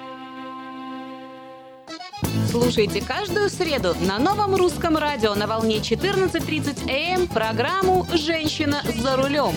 [2.51, 9.55] Слушайте каждую среду на новом русском радио на волне 14.30 АМ программу «Женщина за рулем».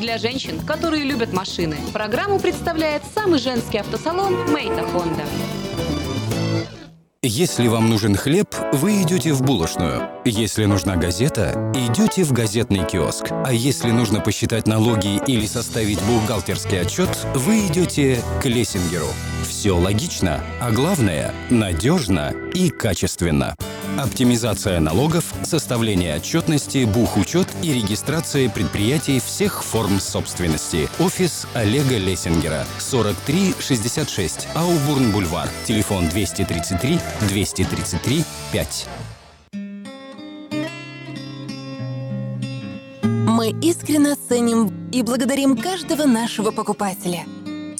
[0.00, 5.24] Для женщин, которые любят машины, программу представляет самый женский автосалон «Мейта Хонда».
[7.20, 10.08] Если вам нужен хлеб, вы идете в булочную.
[10.24, 13.26] Если нужна газета, идете в газетный киоск.
[13.30, 19.08] А если нужно посчитать налоги или составить бухгалтерский отчет, вы идете к Лессингеру.
[19.48, 23.56] Все логично, а главное– надежно и качественно.
[23.96, 30.88] Оптимизация налогов, составление отчетности, бухучет и регистрация предприятий всех форм собственности.
[31.00, 32.66] Офис Олега Лессингера.
[32.78, 35.48] 4366 Аубурн-Бульвар.
[35.64, 38.88] Телефон 233 233 5.
[43.02, 47.24] Мы искренне ценим и благодарим каждого нашего покупателя.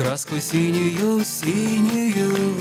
[0.00, 2.56] Краску синюю, синюю.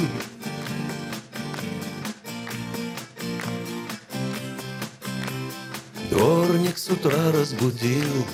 [6.10, 8.26] Дворник с утра разбудил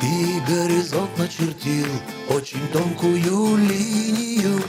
[0.00, 1.88] И горизонт начертил
[2.28, 4.62] Очень тонкую линию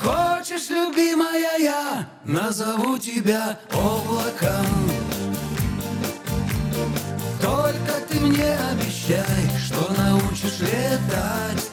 [0.00, 5.05] Хочешь, любимая, я назову тебя облаком
[8.16, 11.70] ты мне обещай, что научишь летать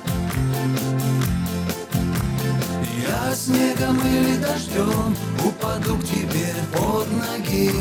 [3.01, 5.15] Я снегом или дождем
[5.45, 7.71] упаду к тебе под ноги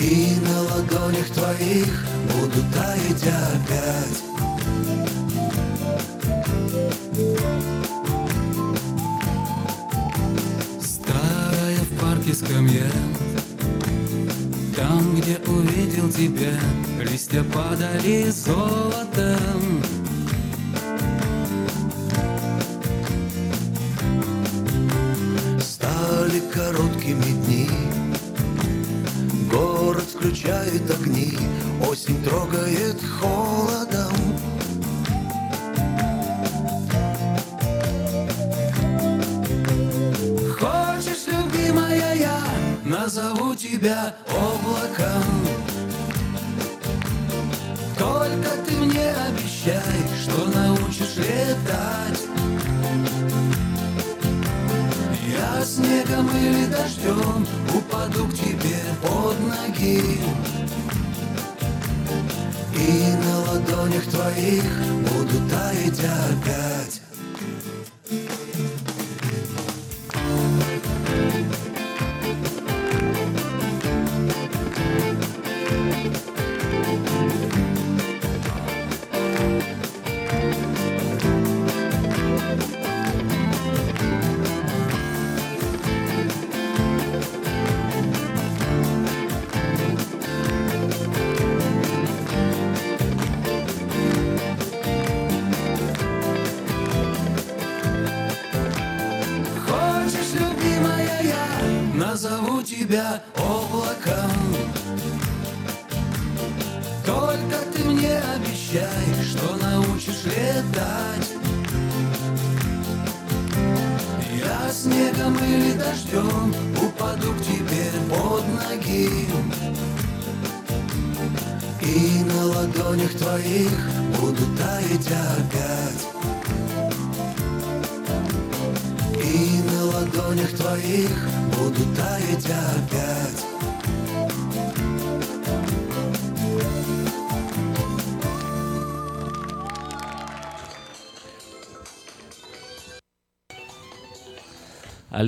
[0.00, 4.22] И на ладонях твоих буду таять опять.
[10.80, 12.90] Старая в парке скамья
[14.88, 16.52] Там, где увидел тебя
[17.00, 19.82] Листья падали золотом.
[25.60, 27.68] Стали короткими дни.
[29.50, 31.36] Город включает огни.
[31.90, 34.14] Осень трогает холодом.
[40.60, 42.40] Хочешь, любимая, я
[42.84, 44.14] назову тебя
[50.26, 52.20] что научишь летать.
[55.28, 60.20] Я снегом или дождем упаду к тебе под ноги.
[62.74, 64.64] И на ладонях твоих
[65.12, 66.95] буду таять опять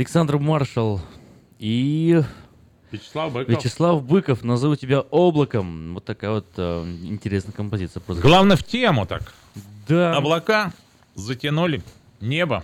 [0.09, 1.03] Александр Маршал
[1.59, 2.23] и
[2.91, 3.49] Вячеслав Быков.
[3.51, 4.43] Вячеслав Быков.
[4.43, 5.93] Назову тебя облаком.
[5.93, 8.03] Вот такая вот э, интересная композиция.
[8.07, 9.35] Главное в тему так.
[9.87, 10.17] Да.
[10.17, 10.73] Облака
[11.15, 11.83] затянули
[12.23, 12.63] небо.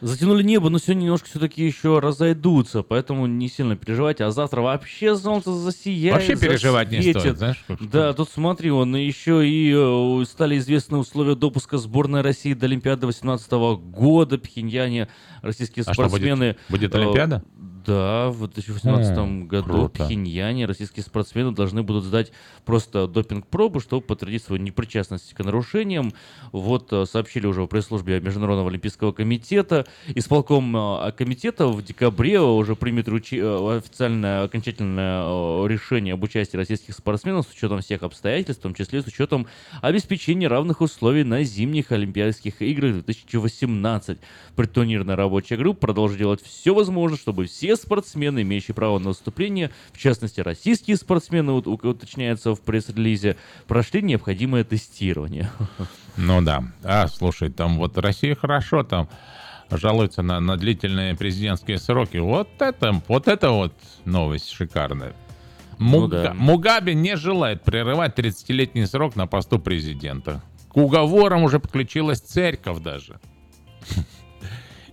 [0.00, 4.24] Затянули небо, но сегодня немножко все-таки еще разойдутся, поэтому не сильно переживайте.
[4.24, 6.14] А завтра вообще солнце засияет.
[6.14, 7.20] Вообще переживать не засветит.
[7.20, 12.54] стоит, знаешь, Да, тут смотри, он еще и э, стали известны условия допуска сборной России
[12.54, 13.52] до Олимпиады 2018
[13.92, 14.38] года.
[14.38, 15.08] Пхеньяне
[15.42, 16.56] российские А что, будет- спортсмены...
[16.68, 17.44] будет э, Олимпиада?
[17.90, 20.04] Да, в 2018 М, году круто.
[20.04, 22.30] Пхеньяне российские спортсмены должны будут сдать
[22.64, 26.12] просто допинг-пробу, чтобы подтвердить свою непричастность к нарушениям.
[26.52, 29.86] Вот э, сообщили уже в пресс-службе Международного олимпийского комитета.
[30.14, 36.94] Исполком э, комитета в декабре уже примет ручи- э, официальное окончательное решение об участии российских
[36.94, 39.48] спортсменов с учетом всех обстоятельств, в том числе с учетом
[39.82, 44.18] обеспечения равных условий на зимних Олимпийских играх 2018.
[44.54, 49.98] Предтурнирная рабочая группа продолжит делать все возможное, чтобы все спортсмены, имеющие право на выступление, в
[49.98, 55.50] частности российские спортсмены, вот, уточняется в пресс-релизе, прошли необходимое тестирование.
[56.16, 56.64] Ну да.
[56.82, 59.08] А, слушай, там вот Россия хорошо там
[59.70, 62.16] жалуется на, на длительные президентские сроки.
[62.16, 63.74] Вот это, вот это вот
[64.04, 65.14] новость шикарная.
[65.78, 66.34] Ну Муга- да.
[66.34, 70.42] Мугабе не желает прерывать 30-летний срок на посту президента.
[70.68, 73.18] К уговорам уже подключилась церковь даже.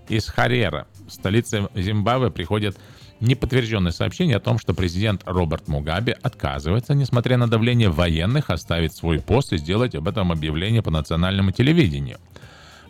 [0.09, 2.77] Из Харера, столицы Зимбабве, приходят
[3.19, 9.19] неподтвержденные сообщения о том, что президент Роберт Мугабе отказывается, несмотря на давление военных, оставить свой
[9.19, 12.19] пост и сделать об этом объявление по национальному телевидению.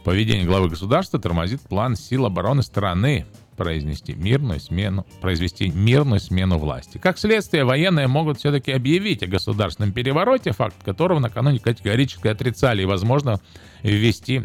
[0.04, 3.26] Поведение главы государства тормозит план сил обороны страны
[3.58, 7.00] произнести мирную смену, произвести мирную смену власти.
[7.00, 12.86] Как следствие, военные могут все-таки объявить о государственном перевороте, факт которого накануне категорически отрицали и,
[12.86, 13.42] возможно,
[13.82, 14.44] ввести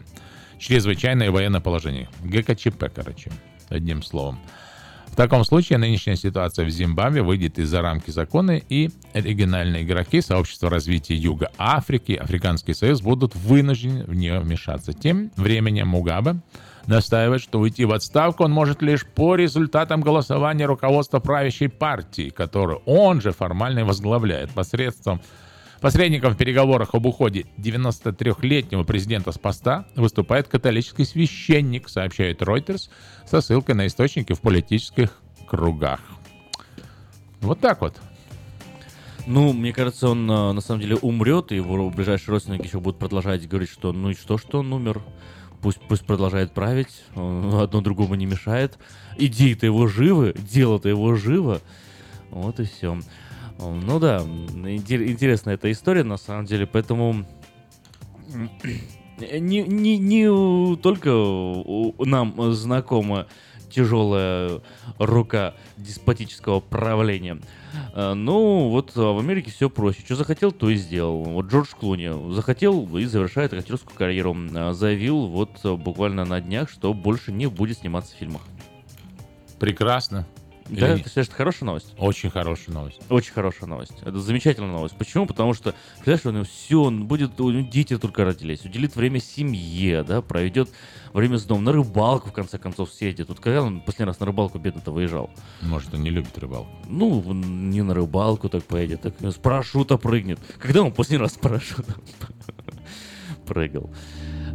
[0.63, 2.09] чрезвычайное военное положение.
[2.23, 3.31] ГКЧП, короче,
[3.69, 4.39] одним словом.
[5.07, 10.71] В таком случае нынешняя ситуация в Зимбабве выйдет из-за рамки закона, и региональные игроки сообщества
[10.71, 14.95] развития Юга Африки, Африканский союз будут вынуждены в нее вмешаться.
[14.95, 16.37] Тем временем Мугабе
[16.87, 22.79] настаивает, что уйти в отставку он может лишь по результатам голосования руководства правящей партии, которую
[22.87, 25.21] он же формально возглавляет посредством
[25.83, 32.89] Посредником в переговорах об уходе 93-летнего президента с поста выступает католический священник, сообщает Reuters
[33.27, 35.99] со ссылкой на источники в политических кругах.
[37.41, 38.01] Вот так вот.
[39.27, 43.01] Ну, мне кажется, он а, на самом деле умрет, и его ближайшие родственники еще будут
[43.01, 45.03] продолжать говорить, что ну и что, что он умер.
[45.61, 48.79] Пусть, пусть продолжает править, одно другому не мешает.
[49.19, 51.61] Идеи-то его живы, дело-то его живо.
[52.31, 53.01] Вот и все.
[53.71, 57.25] Ну да, интер- интересная эта история на самом деле, поэтому
[59.19, 61.11] не, не, не только
[62.05, 63.27] нам знакома
[63.71, 64.61] тяжелая
[64.99, 67.39] рука деспотического правления.
[67.95, 70.03] Э, Ну, вот а в Америке все проще.
[70.05, 71.25] Что захотел, то и сделал.
[71.25, 74.37] Вот Джордж Клуни захотел и завершает актерскую карьеру.
[74.55, 78.43] А Заявил вот буквально на днях, что больше не будет сниматься в фильмах.
[79.59, 80.27] Прекрасно.
[80.73, 81.93] Да, Или- ты считаешь, это хорошая новость?
[81.99, 82.99] Очень хорошая новость.
[83.11, 83.93] Очень хорошая новость.
[84.01, 84.97] Это замечательная новость.
[84.97, 85.27] Почему?
[85.27, 89.21] Потому что, представляешь, у него все, он будет, у него дети только родились, уделит время
[89.21, 90.71] семье, да, проведет
[91.13, 93.27] время с домом, на рыбалку, в конце концов, съездит.
[93.27, 95.31] Тут когда он последний раз на рыбалку бедно-то выезжал?
[95.61, 96.71] Может, он не любит рыбалку.
[96.89, 100.39] Ну, он не на рыбалку так поедет, так с парашюта прыгнет.
[100.59, 101.97] Когда он последний раз с парашютом
[103.47, 103.91] прыгал?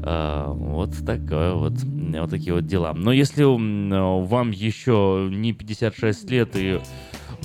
[0.03, 2.93] А, вот такое вот, вот такие вот дела.
[2.93, 6.79] Но если м, вам еще не 56 лет и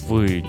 [0.09, 0.45] вы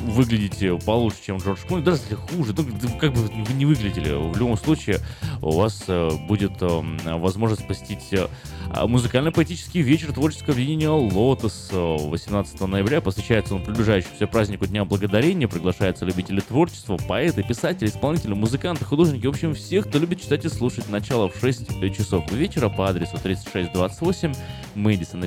[0.00, 2.64] выглядите получше, чем Джордж Клуни, даже если хуже, ну,
[2.98, 5.00] как бы вы не выглядели, в любом случае
[5.42, 8.28] у вас э, будет э, возможность посетить э,
[8.70, 13.00] а, музыкально-поэтический вечер творческого объединения «Лотос» э, 18 ноября.
[13.00, 15.48] Посвящается он приближающемуся празднику Дня Благодарения.
[15.48, 19.26] Приглашаются любители творчества, поэты, писатели, исполнители, музыканты, художники.
[19.26, 20.88] В общем, всех, кто любит читать и слушать.
[20.90, 24.34] Начало в 6 часов вечера по адресу 3628
[24.74, 25.24] Мэдисон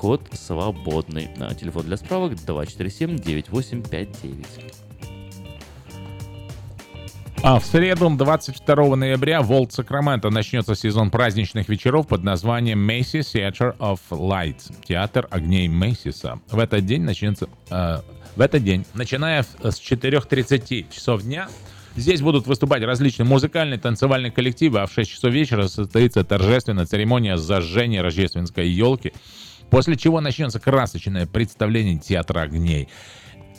[0.00, 1.28] Вход свободный.
[1.38, 4.46] А, Телефон для справок 247-9859.
[7.42, 13.26] А в среду, 22 ноября, в Олд Сакраменто начнется сезон праздничных вечеров под названием Macy's
[13.34, 14.72] Theater of Lights.
[14.86, 16.40] Театр огней Мейсиса.
[16.50, 17.50] В этот день начнется...
[17.68, 17.98] э,
[18.36, 21.50] в этот день, начиная с 4.30 часов дня,
[21.94, 27.36] здесь будут выступать различные музыкальные, танцевальные коллективы, а в 6 часов вечера состоится торжественная церемония
[27.36, 29.12] зажжения рождественской елки,
[29.70, 32.88] после чего начнется красочное представление Театра огней.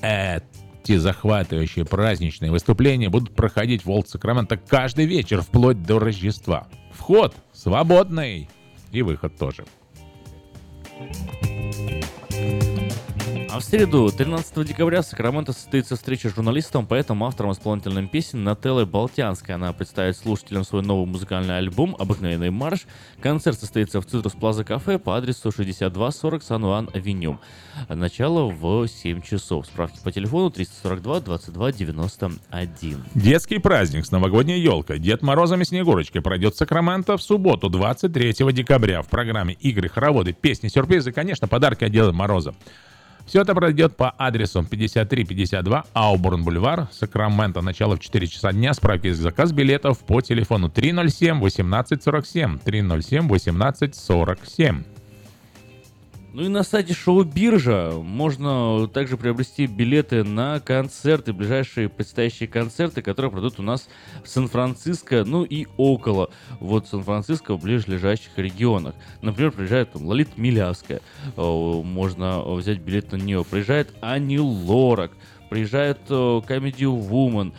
[0.02, 6.68] Эти захватывающие праздничные выступления будут проходить в Олд Сакраменто каждый вечер, вплоть до Рождества.
[6.92, 8.50] Вход свободный.
[8.92, 9.64] И выход тоже.
[13.54, 18.46] А в среду, 13 декабря, в Сакраменто состоится встреча с журналистом, поэтом, автором исполнительным песен
[18.46, 19.56] Нателлой Болтянской.
[19.56, 22.88] Она представит слушателям свой новый музыкальный альбом «Обыкновенный марш».
[23.20, 27.42] Концерт состоится в Цитрус Плаза Кафе по адресу 6240 Сан-Уан Авеню.
[27.90, 29.66] Начало в 7 часов.
[29.66, 33.04] Справки по телефону 342 22 91.
[33.16, 38.34] Детский праздник с новогодней елкой Дед Морозом и Снегурочкой пройдет в Сакраменто в субботу, 23
[38.54, 39.02] декабря.
[39.02, 42.56] В программе игры, хороводы, песни, сюрпризы конечно, подарки от Деда Мороза.
[43.26, 47.62] Все это пройдет по адресу 5352 Аубурн Бульвар, Сакраменто.
[47.62, 48.74] Начало в 4 часа дня.
[48.74, 54.84] Справки и заказ билетов по телефону 307 1847 307 1847.
[56.34, 63.02] Ну и на сайте шоу Биржа можно также приобрести билеты на концерты, ближайшие предстоящие концерты,
[63.02, 63.90] которые пройдут у нас
[64.24, 66.30] в Сан-Франциско, ну и около
[66.62, 68.96] вот Сан-Франциско в ближайших регионах.
[69.22, 71.02] Например, приезжает там Лолита Милявская,
[71.36, 73.44] э, можно взять билет на нее.
[73.44, 75.12] Приезжает Ани Лорак,
[75.50, 77.52] приезжает э, Comedy Woman,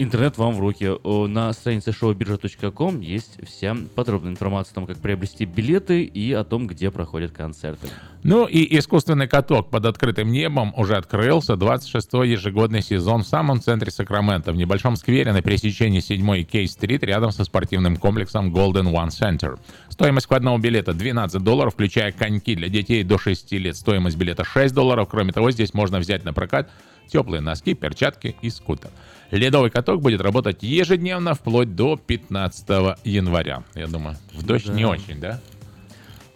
[0.00, 0.88] Интернет вам в руки.
[1.28, 6.68] На странице showbirja.com есть вся подробная информация о том, как приобрести билеты и о том,
[6.68, 7.88] где проходят концерты.
[8.22, 13.90] Ну и искусственный каток под открытым небом уже открылся 26-й ежегодный сезон в самом центре
[13.90, 19.08] Сакрамента, в небольшом сквере на пересечении 7 и Кей-стрит рядом со спортивным комплексом Golden One
[19.08, 19.58] Center.
[19.88, 23.76] Стоимость входного билета 12 долларов, включая коньки для детей до 6 лет.
[23.76, 25.08] Стоимость билета 6 долларов.
[25.10, 26.70] Кроме того, здесь можно взять на прокат
[27.08, 28.90] теплые носки, перчатки и скутер.
[29.30, 33.62] Ледовый каток будет работать ежедневно вплоть до 15 января.
[33.74, 34.72] Я думаю, в дождь Да.
[34.72, 35.40] не очень, да?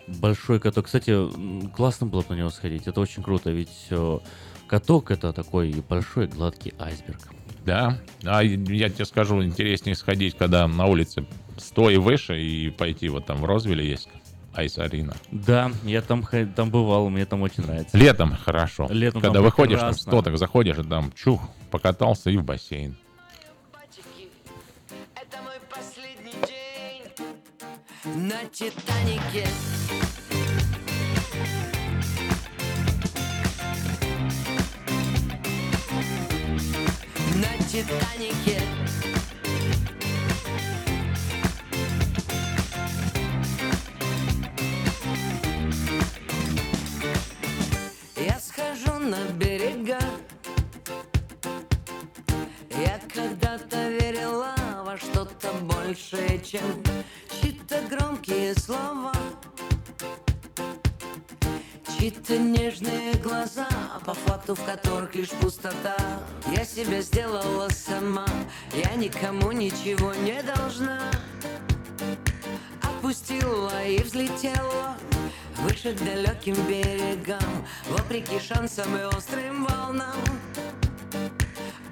[0.07, 0.86] Большой каток.
[0.86, 1.16] Кстати,
[1.74, 2.86] классно было бы на него сходить.
[2.86, 4.18] Это очень круто, ведь э,
[4.66, 7.20] каток это такой большой гладкий айсберг.
[7.64, 11.24] Да, а я тебе скажу, интереснее сходить, когда на улице
[11.57, 14.09] 100 и выше, и пойти вот там в Розвилле есть
[14.55, 15.14] айс-арена.
[15.30, 16.24] Да, я там,
[16.57, 17.97] там бывал, мне там очень нравится.
[17.97, 18.88] Летом хорошо.
[18.90, 20.12] Летом когда там выходишь там прекрасно.
[20.12, 22.96] 100, так заходишь, и там чух, покатался и в бассейн.
[28.04, 29.46] На Титанике
[37.36, 38.61] На Титанике
[56.53, 56.82] чем
[57.30, 59.12] чьи-то громкие слова.
[61.96, 63.68] Чьи-то нежные глаза,
[64.05, 65.96] по факту в которых лишь пустота.
[66.55, 68.26] Я себя сделала сама,
[68.74, 71.11] я никому ничего не должна.
[72.82, 74.98] Отпустила и взлетела
[75.61, 80.20] выше к далеким берегам, вопреки шансам и острым волнам.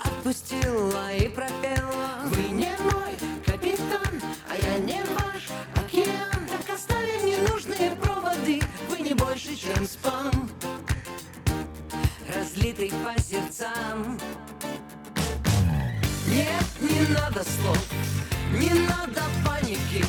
[0.05, 3.10] Отпустила и пропела Вы не мой
[10.01, 10.51] спам
[12.35, 14.19] Разлитый по сердцам.
[16.29, 17.85] Нет, не надо слов,
[18.53, 20.05] не надо паники.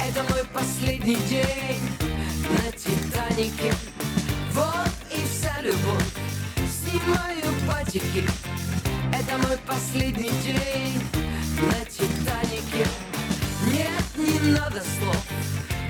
[0.00, 1.80] Это мой последний день
[2.48, 3.74] на Титанике
[4.52, 6.06] Вот и вся любовь
[6.70, 8.24] Снимаю патики.
[9.12, 11.00] Это мой последний день
[11.60, 12.86] на Титанике
[13.66, 15.24] Нет, не надо слов,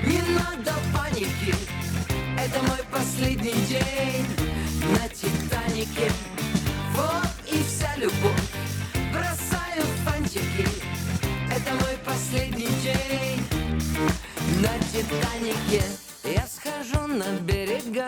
[0.05, 1.72] не надо паники
[2.45, 4.25] Это мой последний день
[4.91, 6.11] на Титанике
[6.93, 8.51] Вот и вся любовь,
[9.13, 10.67] бросаю фантики.
[11.49, 13.45] Это мой последний день
[14.59, 15.83] на Титанике
[16.25, 18.07] Я схожу на берега.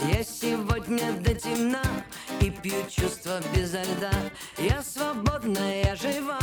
[0.00, 1.82] Я сегодня до темна
[2.40, 4.10] и пью чувства безо льда.
[4.58, 6.40] Я свободна, я жива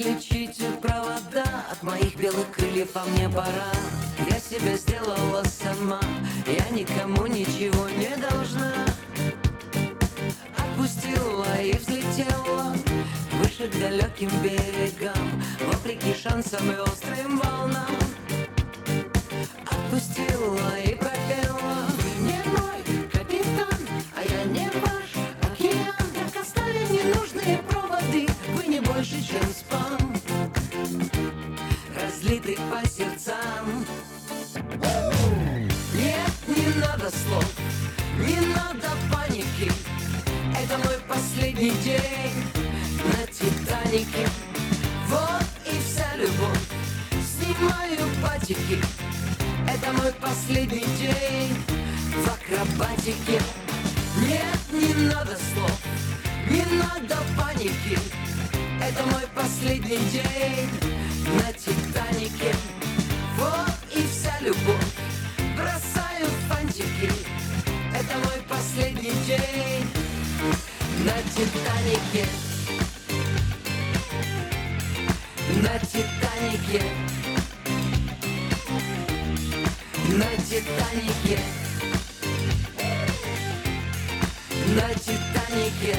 [0.00, 3.70] Отключите провода от моих белых крыльев, а мне пора.
[4.30, 6.00] Я себя сделала сама,
[6.46, 8.72] я никому ничего не должна.
[10.56, 12.74] Отпустила и взлетела
[13.42, 17.94] выше к далеким берегам Вопреки шансам и острым волнам.
[19.66, 20.94] Отпустила и
[29.00, 30.12] Больше, чем спам.
[31.96, 33.86] Разлитый по сердцам.
[35.94, 37.50] Нет, не надо слов,
[38.18, 39.72] не надо паники.
[40.54, 42.44] Это мой последний день
[43.06, 44.28] на Титанике
[45.08, 46.60] Вот и вся любовь.
[47.24, 48.78] Снимаю патики.
[49.66, 51.56] Это мой последний день
[52.16, 53.40] в акробатике.
[54.28, 55.80] Нет, не надо слов,
[56.50, 57.98] не надо паники
[58.82, 60.70] Это мой последний день
[61.36, 62.54] на Титанике
[63.36, 64.94] Вот и вся любовь,
[65.54, 67.12] бросаю фантики.
[67.94, 69.86] Это мой последний день
[71.04, 72.26] на Титанике
[75.62, 76.82] На Титанике
[80.08, 81.38] на Титанике
[84.74, 85.98] На Титанике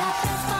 [0.00, 0.59] Yeah.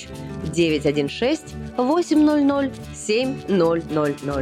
[0.53, 4.41] 916 800 7000.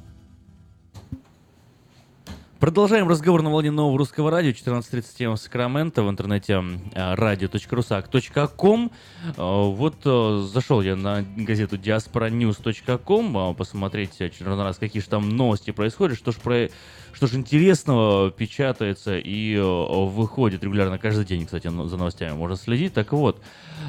[2.61, 6.53] Продолжаем разговор на волне нового русского радио 14.37 в Сакраменто в интернете
[6.93, 8.91] radio.rusak.com.
[9.25, 15.71] Э, Вот э, зашел я на газету diasporanews.com посмотреть очередной раз, какие же там новости
[15.71, 16.69] происходят, что же, про...
[17.21, 22.95] что же интересного печатается и э, выходит регулярно каждый день, кстати, за новостями можно следить.
[22.95, 23.39] Так вот,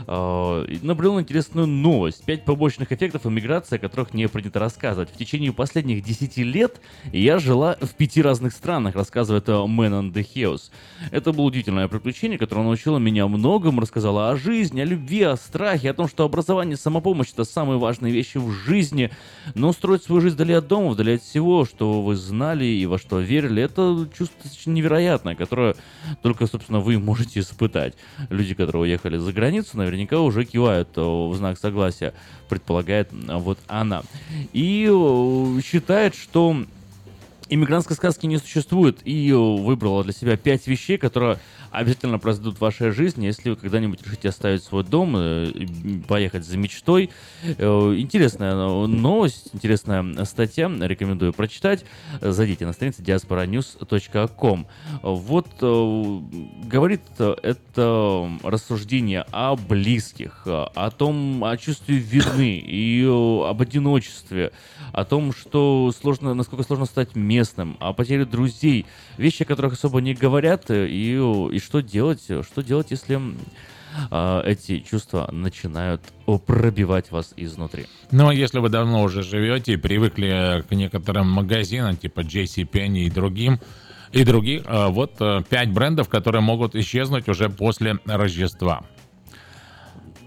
[0.06, 2.26] э, наблюдал интересную новость.
[2.26, 5.08] Пять побочных эффектов иммиграции, о которых не принято рассказывать.
[5.08, 6.78] В течение последних 10 лет
[7.10, 10.70] я жила в пяти разных странах, рассказывает э, Man on the Hills.
[11.10, 15.88] Это было удивительное приключение, которое научило меня многому, рассказало о жизни, о любви, о страхе,
[15.88, 19.10] о том, что образование, самопомощь— это самые важные вещи в жизни.
[19.54, 22.98] Но устроить свою жизнь вдали от дома, вдали от всего, что вы знали и во
[22.98, 25.74] что верили, это чувство невероятное, которое
[26.22, 27.94] только, собственно, вы можете испытать.
[28.30, 32.14] Люди, которые уехали за границу, наверняка уже кивают э, в знак согласия,
[32.48, 34.02] предполагает э, вот она.
[34.52, 36.64] И э, считает, что
[37.48, 41.38] иммигрантской сказки не существует, и выбрала для себя пять вещей, которые
[41.72, 45.50] обязательно произойдут в вашей жизни, если вы когда-нибудь решите оставить свой дом, э,
[46.06, 47.10] поехать за мечтой.
[47.42, 51.84] Э, Интересная новость, интересная статья, рекомендую прочитать.
[52.20, 54.66] Зайдите на страницу diasporanews.com.
[55.02, 56.20] Вот э,
[56.64, 64.52] говорит это рассуждение о близких, о том, о чувстве вины и об одиночестве,
[64.92, 68.84] о том, что сложно, насколько сложно стать местным, о потере друзей,
[69.16, 73.20] вещи, о которых особо не говорят, и, и что делать, что делать, если
[74.10, 76.02] э, эти чувства начинают
[76.46, 77.86] пробивать вас изнутри.
[78.10, 83.10] Ну, а если вы давно уже живете и привыкли к некоторым магазинам, типа JCPenney и
[83.10, 83.60] другим,
[84.12, 88.84] и других, э, вот э, пять брендов, которые могут исчезнуть уже после Рождества.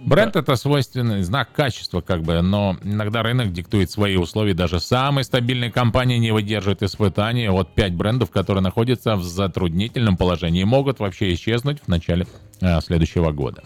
[0.06, 4.53] Бренд это свойственный знак качества, как бы, но иногда рынок диктует свои условия.
[4.53, 7.47] Даже самые стабильные компании не выдерживают испытаний.
[7.49, 12.28] Вот пять брендов, которые находятся в затруднительном положении, могут вообще исчезнуть в начале
[12.62, 13.64] э, следующего года.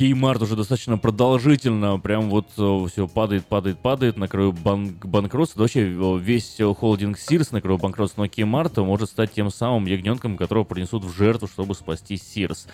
[0.00, 5.60] Kmart уже достаточно продолжительно, прям вот все падает, падает, падает на краю банк банкротства.
[5.60, 9.84] Вообще э, весь э, холдинг Sears на краю банкротства, но Kmart может стать тем самым
[9.84, 12.66] ягненком, которого принесут в жертву, чтобы спасти Sears.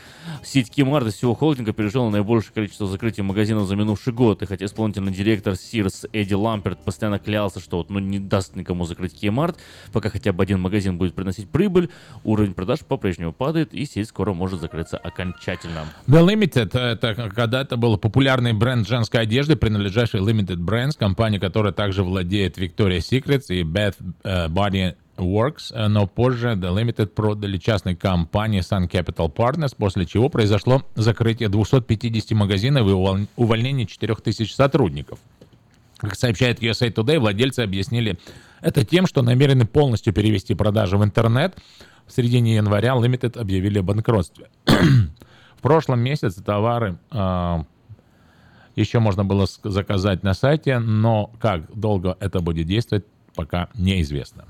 [0.44, 4.66] Сеть Kmart из всего холдинга пережила наибольшее количество закрытий магазинов за минувший год, и хотя
[4.66, 9.58] исполнительный директор Sears Эдди Ламперт постоянно клялся, что вот, ну, не даст никому закрыть Kmart,
[9.92, 11.90] пока хотя бы один магазин будет приносить прибыль,
[12.22, 15.86] уровень продаж по-прежнему падает, и сеть скоро может закрыться окончательно.
[16.06, 22.02] The Limited— это когда-то был популярный бренд женской одежды, принадлежащий Limited Brands, компания, которая также
[22.02, 27.96] владеет Victoria's Secret и Bath э, Body Works, э, но позже The Limited продали частной
[27.96, 35.18] компании Sun Capital Partners, после чего произошло закрытие 250 магазинов и увол- увольнение 4000 сотрудников.
[35.98, 38.18] Как сообщает USA Today, владельцы объяснили
[38.60, 41.56] это тем, что намерены полностью перевести продажи в интернет.
[42.06, 44.48] В середине января Limited объявили о банкротстве.
[45.56, 47.64] В прошлом месяце товары а,
[48.76, 53.04] еще можно было заказать на сайте, но как долго это будет действовать,
[53.34, 54.44] пока неизвестно.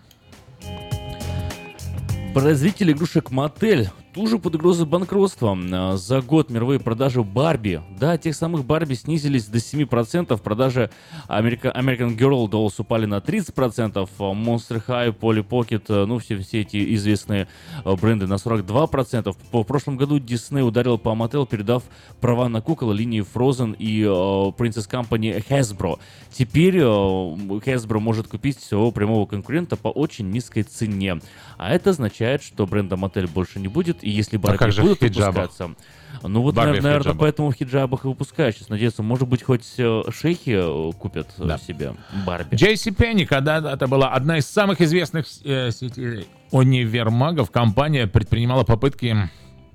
[2.35, 5.57] Производитель игрушек Мотель тоже под угрозой банкротства.
[5.73, 10.91] А, За год мировые продажи Барби, да, тех самых Барби снизились до 7%, продажи
[11.29, 16.39] Америка- American Girl Dolls упали на 30%, а Monster High, Polly Pocket, э, ну, все,
[16.39, 17.47] все эти известные
[17.85, 19.37] бренды на 42%.
[19.53, 21.83] В прошлом году Disney ударил по Mattel, передав
[22.21, 25.99] права на кукол линии Frozen и Princess Company Hasbro.
[26.33, 31.21] Теперь Hasbro может купить своего прямого конкурента по очень низкой цене.
[31.59, 35.01] А это означает, что бренда Mattel больше не будет, и если Барби как же будут
[35.01, 35.75] выпускаться...
[36.23, 37.19] Ну вот, Барби наверное, хиджабах.
[37.21, 38.57] поэтому в хиджабах и выпускают.
[38.57, 41.59] Сейчас надеюсь, может быть, хоть э, шейхи э, купят э, Да.
[41.59, 41.95] себе
[42.25, 42.55] Барби.
[42.55, 49.29] Джейси Пенни, когда это была одна из самых известных э, сетей универмагов, компания предпринимала попытки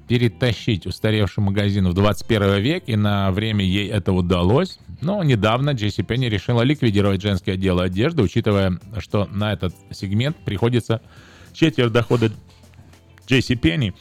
[0.07, 4.79] перетащить устаревший магазин в 21 век, и на время ей это удалось.
[5.01, 11.01] Но недавно Джейси Пенни решила ликвидировать женские отделы одежды, учитывая, что на этот сегмент приходится
[11.53, 12.31] четверть дохода
[13.27, 13.93] Джейси Пенни.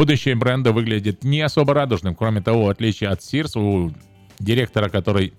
[0.00, 2.14] Будущее бренда выглядит не особо радужным.
[2.14, 3.92] Кроме того, в отличие от Sears, у
[4.38, 5.34] директора, который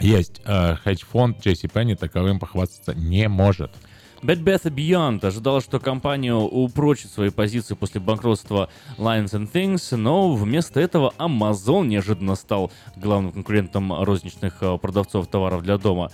[0.00, 3.70] есть э, хедж-фонд, Джейси Пенни таковым похвастаться не может.
[4.22, 10.34] Bed Bath Beyond ожидала, что компания упрочит свои позиции после банкротства Lines and Things, но
[10.34, 16.10] вместо этого Amazon неожиданно стал главным конкурентом розничных э, продавцов товаров для дома.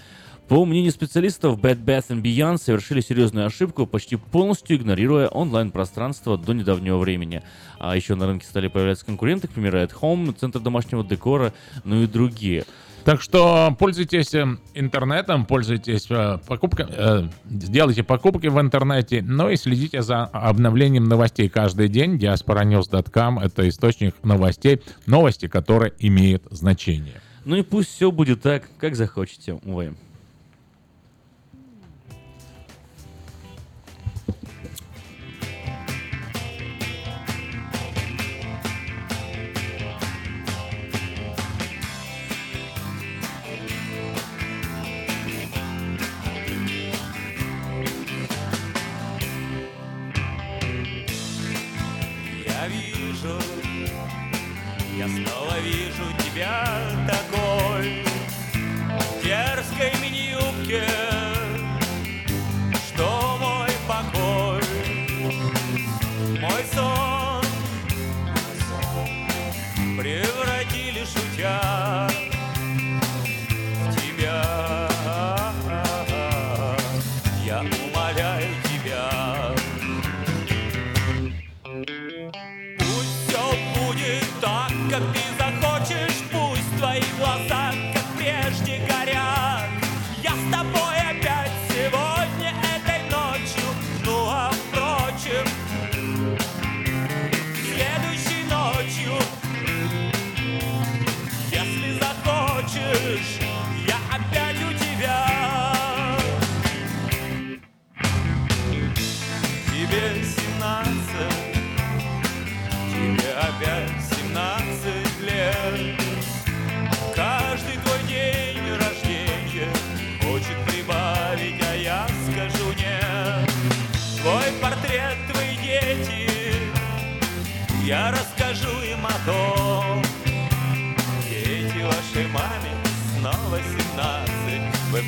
[0.48, 6.98] По мнению специалистов, Bed Bath Beyond совершили серьезную ошибку, почти полностью игнорируя онлайн-пространство до недавнего
[6.98, 7.42] времени.
[7.78, 12.02] А еще на рынке стали появляться конкуренты, к примеру, At Home, Центр домашнего декора, ну
[12.02, 12.64] и другие.
[13.04, 19.56] Так что пользуйтесь э, интернетом, пользуйтесь э, покупками, э, делайте покупки в интернете, но и
[19.56, 22.16] следите за обновлением новостей каждый день.
[22.16, 27.20] Diasporanews.com— это источник новостей, новости, которые имеют значение.
[27.44, 29.94] Ну и пусть все будет так, как захочете, увы.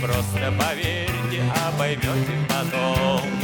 [0.05, 3.44] Просто поверьте, а поймете потом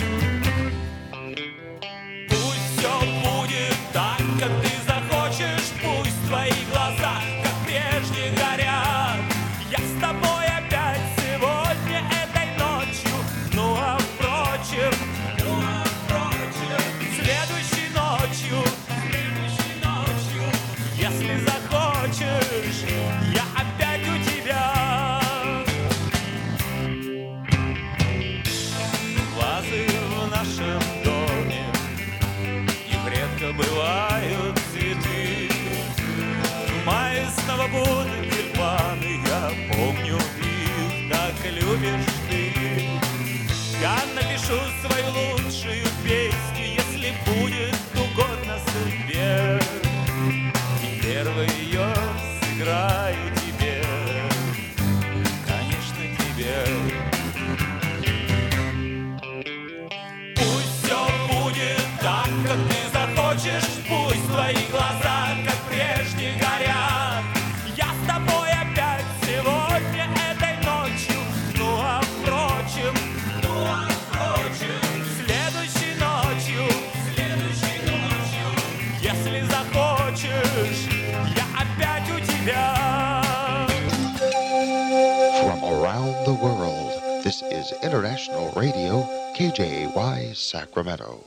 [85.61, 89.07] From around the world, this is International Radio,
[89.37, 91.23] KJY Sacramento.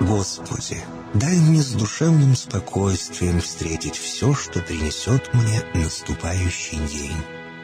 [0.00, 0.82] Господи,
[1.14, 7.22] дай мне с душевным спокойствием встретить все, что принесет мне наступающий день.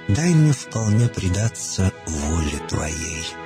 [0.08, 3.45] Дай мне вполне предаться воле Твоей.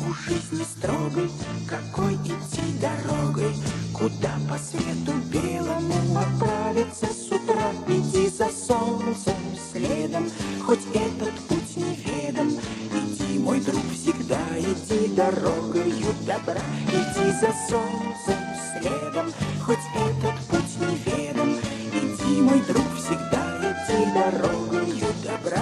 [0.11, 1.31] у жизни строгой,
[1.67, 3.53] какой идти дорогой,
[3.93, 7.71] Куда по свету белому отправиться с утра.
[7.87, 9.35] Иди за солнцем
[9.71, 10.29] следом,
[10.65, 12.49] хоть этот путь неведом.
[12.49, 16.61] Иди, мой друг, всегда иди дорогою добра.
[16.87, 18.39] Иди за солнцем
[18.73, 19.31] следом,
[19.63, 21.51] хоть этот путь неведом.
[21.93, 25.61] Иди, мой друг, всегда иди дорогою добра.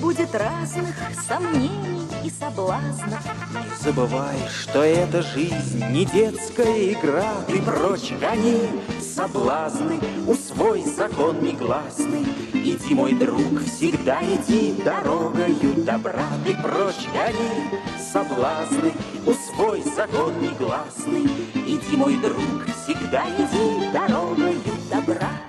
[0.00, 0.94] Будет разных
[1.26, 3.20] сомнений и соблазнов.
[3.52, 7.32] Не забывай, что эта жизнь не детская игра.
[7.46, 8.68] Ты прочь гони
[9.00, 12.26] соблазны, усвой закон негласный.
[12.52, 16.26] Иди, мой друг, всегда иди дорогою добра.
[16.44, 18.92] Ты прочь гони соблазны,
[19.26, 21.24] усвой закон негласный.
[21.54, 25.47] Иди, мой друг, всегда иди дорогою добра.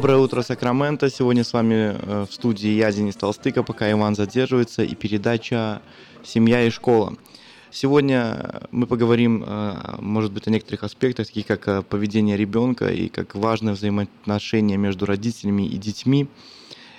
[0.00, 1.10] Доброе утро, Сакраменто.
[1.10, 5.82] Сегодня с вами э, в студии я, Денис Толстыка, пока Иван задерживается, и передача
[6.24, 7.18] «Семья и школа».
[7.70, 13.10] Сегодня мы поговорим, э, может быть, о некоторых аспектах, таких как э, поведение ребенка и
[13.10, 16.28] как важное взаимоотношение между родителями и детьми.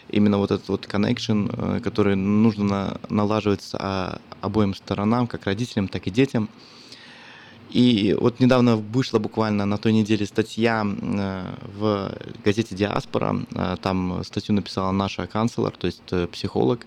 [0.09, 5.45] Именно вот этот вот connection, э, который нужно на- налаживать с а, обоим сторонам, как
[5.45, 6.49] родителям, так и детям.
[7.71, 12.11] И вот недавно вышла буквально на той неделе статья э, в
[12.43, 13.45] газете «Диаспора».
[13.55, 16.85] Э, Там статью написала наша канцлер, то есть э, психолог,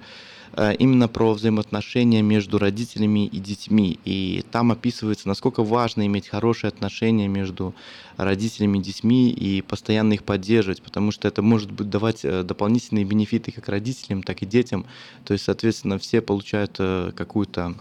[0.78, 3.98] именно про взаимоотношения между родителями и детьми.
[4.04, 7.74] И там описывается, насколько важно иметь хорошие отношения между
[8.18, 13.50] родителями и детьми и постоянно их поддерживать, потому что это может быть давать дополнительные бенефиты
[13.50, 14.86] как родителям, так и детям.
[15.24, 17.74] То есть, соответственно, все получают какую-то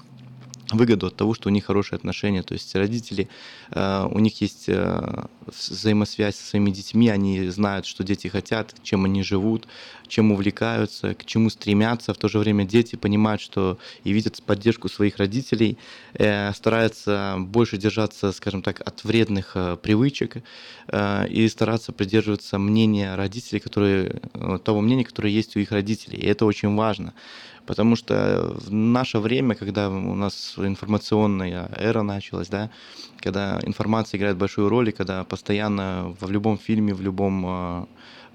[0.73, 2.43] выгоду от того, что у них хорошие отношения.
[2.43, 3.27] То есть родители,
[3.71, 9.05] э, у них есть э, взаимосвязь со своими детьми, они знают, что дети хотят, чем
[9.05, 9.67] они живут,
[10.07, 12.13] чем увлекаются, к чему стремятся.
[12.13, 15.77] В то же время дети понимают, что и видят поддержку своих родителей,
[16.13, 20.37] э, стараются больше держаться, скажем так, от вредных привычек
[21.29, 24.21] и стараться придерживаться мнения родителей, которые,
[24.63, 26.19] того мнения, которое есть у их родителей.
[26.19, 27.13] И это очень важно.
[27.65, 32.69] Потому что в наше время, когда у нас информационная эра началась, да,
[33.19, 37.85] когда информация играет большую роль, и когда постоянно в любом фильме, в любом, э,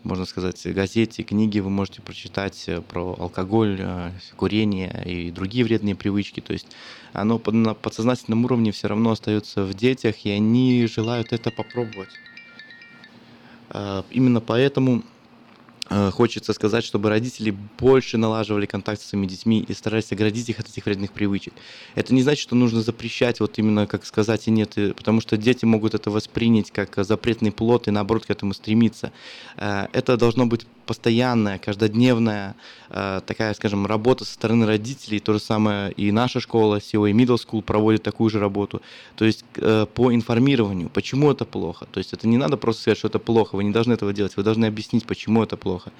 [0.02, 5.94] можно сказать, газете, книге вы можете прочитать э, про алкоголь, э, курение и другие вредные
[5.94, 6.40] привычки.
[6.40, 6.68] То есть
[7.12, 12.10] оно на подсознательном уровне все равно остается в детях, и они желают это попробовать.
[13.68, 15.02] Э, Именно поэтому
[16.12, 20.68] хочется сказать, чтобы родители больше налаживали контакт со своими детьми и старались оградить их от
[20.68, 21.54] этих вредных привычек.
[21.94, 25.64] Это не значит, что нужно запрещать, вот именно как сказать и нет, потому что дети
[25.64, 29.12] могут это воспринять как запретный плод и наоборот к этому стремиться.
[29.56, 32.56] Э, Это должно быть постоянная, каждодневная
[32.88, 35.20] э, такая, скажем, работа со стороны родителей.
[35.20, 38.80] То же самое и наша школа, COA Middle School проводит такую же работу.
[39.14, 41.86] То есть э, по информированию, почему это плохо.
[41.92, 44.36] То есть это не надо просто сказать, что это плохо, вы не должны этого делать,
[44.38, 45.92] вы должны объяснить, почему это плохо.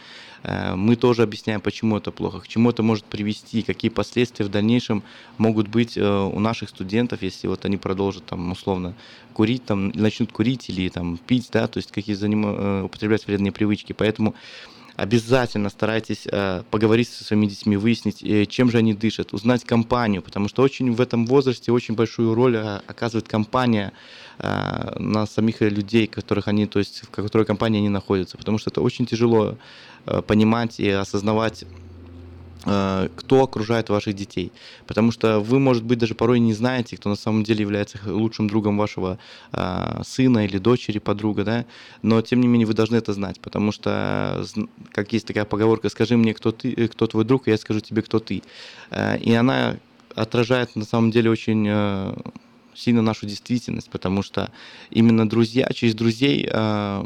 [0.43, 4.49] Э, Мы тоже объясняем, почему это плохо, к чему это может привести, какие последствия в
[4.49, 5.03] дальнейшем
[5.37, 8.95] могут быть у наших студентов, если вот они продолжат там условно
[9.39, 13.93] курить, там начнут курить или там пить, да, то есть какие э, употреблять вредные привычки.
[13.93, 14.35] Поэтому
[14.99, 20.23] обязательно старайтесь э, поговорить со своими детьми, выяснить, э, чем же они дышат, узнать компанию,
[20.23, 23.93] потому что очень в этом возрасте очень большую роль э, оказывает компания
[24.39, 28.71] э, на самих людей, которых они, то есть в которой компании они находятся, потому что
[28.71, 29.57] это очень тяжело
[30.07, 31.67] э, понимать и осознавать э,
[32.63, 34.53] кто окружает ваших детей.
[34.87, 38.49] Потому что вы, может быть, даже порой не знаете, кто на самом деле является лучшим
[38.49, 39.19] другом вашего
[39.53, 41.65] э, сына или дочери, подруга, да,
[42.03, 44.61] но тем не менее вы должны это знать, потому что, э,
[44.93, 47.81] как есть такая поговорка, скажи мне, кто ты, э, кто твой друг, и я скажу
[47.81, 48.43] тебе, кто ты.
[48.91, 49.77] Э, И она
[50.15, 52.15] отражает на самом деле очень э,
[52.75, 54.51] сильно нашу действительность, потому что
[54.91, 57.05] именно друзья, через друзей э,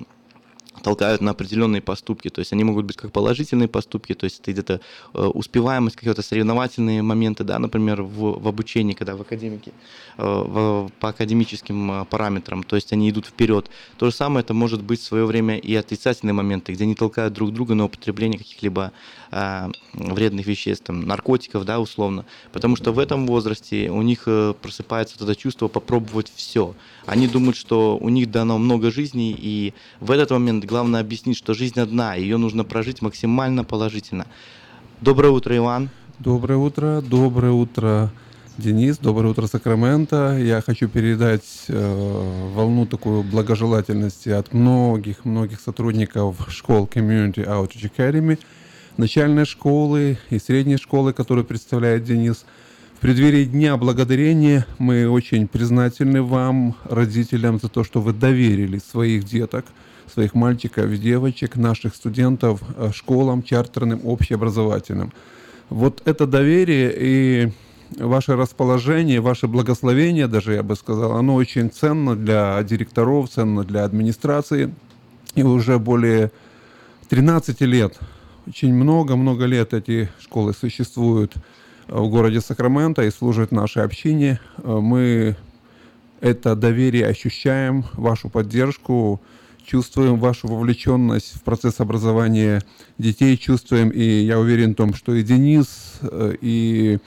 [0.83, 2.28] толкают на определенные поступки.
[2.28, 4.80] То есть они могут быть как положительные поступки, то есть это где-то
[5.14, 9.72] э, успеваемость, какие-то соревновательные моменты, да, например, в, в обучении, когда в академике,
[10.18, 13.70] э, в- по академическим э, параметрам, то есть они идут вперед.
[13.99, 17.35] То же самое это может быть в свое время и отрицательные моменты, где они толкают
[17.35, 18.93] друг друга на употребление каких-либо
[19.30, 22.24] э, вредных веществ, там, наркотиков, да, условно.
[22.53, 24.24] Потому что в этом возрасте у них
[24.61, 26.74] просыпается вот это чувство попробовать все.
[27.07, 31.53] Они думают, что у них дано много жизней, и в этот момент главное объяснить, что
[31.53, 34.27] жизнь одна, ее нужно прожить максимально положительно.
[35.03, 35.91] Доброе утро, Иван.
[36.18, 38.11] Доброе утро, доброе утро,
[38.57, 40.39] Денис, доброе утро, Сакраменто.
[40.41, 48.39] Я хочу передать э, волну такую благожелательности от многих-многих сотрудников школ Community Outreach Academy,
[48.97, 52.47] начальной школы и средней школы, которую представляет Денис.
[52.97, 59.24] В преддверии Дня Благодарения мы очень признательны вам, родителям, за то, что вы доверили своих
[59.24, 59.66] деток,
[60.12, 65.12] своих мальчиков девочек, наших студентов э, школам чартерным, общеобразовательным.
[65.70, 67.52] Вот это доверие и
[67.98, 73.84] ваше расположение, ваше благословение, даже я бы сказал, оно очень ценно для директоров, ценно для
[73.84, 74.74] администрации.
[75.34, 76.30] И уже более
[77.09, 77.98] 13 лет,
[78.47, 81.34] очень много-много лет эти школы существуют
[81.89, 84.40] э, в городе Сакраменто и служат нашей общине.
[84.59, 85.36] Э, Мы
[86.20, 89.20] это доверие ощущаем, вашу поддержку,
[89.64, 92.62] чувствуем вашу вовлеченность в процесс образования
[92.98, 96.98] детей, чувствуем, и я уверен в том, что и Денис, э, и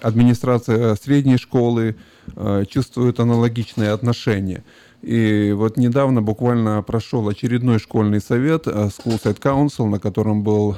[0.00, 1.96] администрация средней школы
[2.36, 4.64] э, чувствуют аналогичные отношения.
[5.02, 10.76] И вот недавно буквально прошел очередной школьный совет, э, School Site Council, на котором был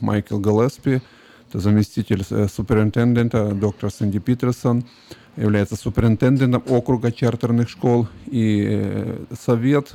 [0.00, 1.00] Майкл Галеспи,
[1.48, 4.84] это заместитель суперинтендента, доктор Сэнди Питерсон,
[5.36, 8.08] является суперинтендентом округа чартерных школ.
[8.26, 9.92] И совет,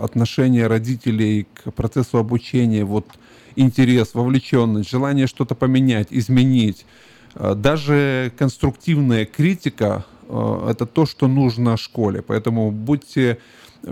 [0.00, 3.06] отношение родителей к процессу обучения, вот
[3.56, 6.86] интерес, вовлеченность, желание что-то поменять, изменить,
[7.34, 12.22] э, даже конструктивная критика э, это то, что нужно школе.
[12.22, 13.38] Поэтому будьте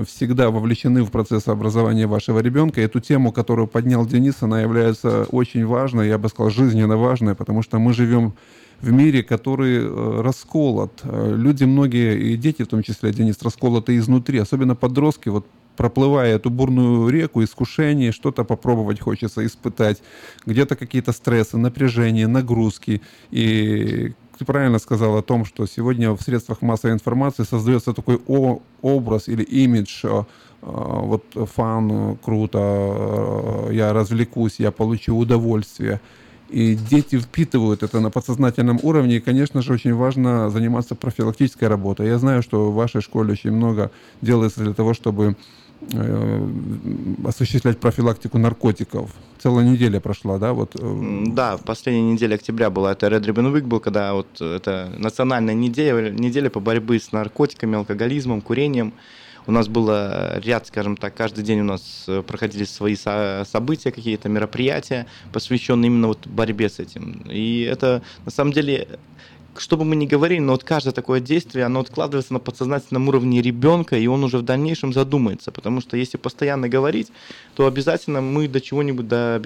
[0.07, 2.81] всегда вовлечены в процесс образования вашего ребенка.
[2.81, 7.63] Эту тему, которую поднял Денис, она является очень важной, я бы сказал, жизненно важной, потому
[7.63, 8.35] что мы живем
[8.81, 11.01] в мире, который э, расколот.
[11.05, 15.47] Э, люди многие, и дети в том числе, Денис, расколоты изнутри, особенно подростки, вот
[15.77, 20.03] проплывая эту бурную реку искушений, что-то попробовать хочется испытать,
[20.47, 23.03] где-то какие-то стрессы, напряжения, нагрузки.
[23.31, 28.21] И ты правильно сказал о том, что сегодня в средствах массовой информации создается такой
[28.83, 30.25] образ или имидж, э,
[30.63, 36.01] вот фан, круто, я развлекусь, я получу удовольствие.
[36.49, 39.17] И дети впитывают это на подсознательном уровне.
[39.17, 42.07] И, конечно же, очень важно заниматься профилактической работой.
[42.07, 43.91] Я знаю, что в вашей школе очень много
[44.23, 45.35] делается для того, чтобы э,
[47.25, 49.11] осуществлять профилактику наркотиков.
[49.39, 50.53] Целая неделя прошла, да?
[50.53, 50.75] Вот.
[50.81, 54.93] Э, да, в последней неделе октября была это Red Ribbon Week был, когда вот это
[54.99, 58.95] национальная неделя, неделя по борьбе с наркотиками, алкоголизмом, курением.
[59.47, 64.29] У нас было ряд, скажем так, каждый день у нас э, проходили свои события, какие-то
[64.29, 67.23] мероприятия, посвященные именно вот борьбе с этим.
[67.31, 68.99] И это на самом деле
[69.61, 73.43] что бы мы ни говорили, но вот каждое такое действие, оно откладывается на подсознательном уровне
[73.43, 75.53] ребенка, и он уже в дальнейшем задумается.
[75.53, 77.09] Потому что если постоянно говорить,
[77.55, 79.41] то обязательно мы до чего-нибудь до,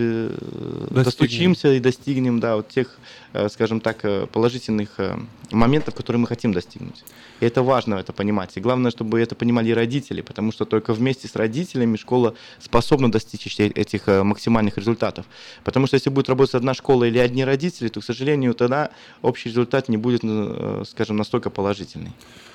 [0.90, 2.98] достучимся и достигнем да, вот тех,
[3.32, 5.16] э, скажем так, э, положительных э,
[5.50, 7.04] моментов, которые мы хотим достигнуть.
[7.40, 8.56] И это важно это понимать.
[8.56, 13.58] И главное, чтобы это понимали родители, потому что только вместе с родителями школа способна достичь
[13.58, 15.26] этих максимальных результатов.
[15.64, 18.90] Потому что если будет работать одна школа или одни родители, то, к сожалению, тогда
[19.22, 22.12] общий результат не будет, э, скажем, настолько положительный.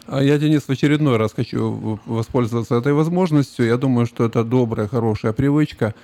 [0.07, 3.65] А я, Денис, в очередной раз хочу воспользоваться этой возможностью.
[3.65, 5.95] Я думаю, что это добрая, хорошая привычка.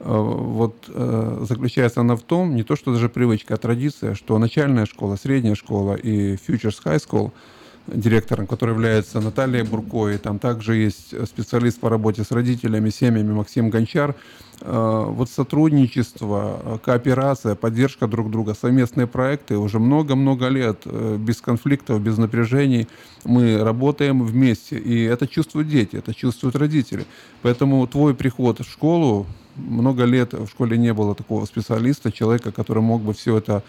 [0.00, 4.38] Э, вот э, заключается она в том, не то что даже привычка, а традиция, что
[4.38, 7.32] начальная школа, средняя школа и Futures High School–
[7.86, 13.32] директором, который является Наталья Бурко, и там также есть специалист по работе с родителями, семьями
[13.32, 14.14] Максим Гончар.
[14.60, 22.00] Э, вот сотрудничество, кооперация, поддержка друг друга, совместные проекты уже много-много лет э, без конфликтов,
[22.00, 22.88] без напряжений.
[23.24, 27.04] Мы работаем вместе, и это чувствуют дети, это чувствуют родители.
[27.42, 32.82] Поэтому твой приход в школу, много лет в школе не было такого специалиста, человека, который
[32.82, 33.62] мог бы все это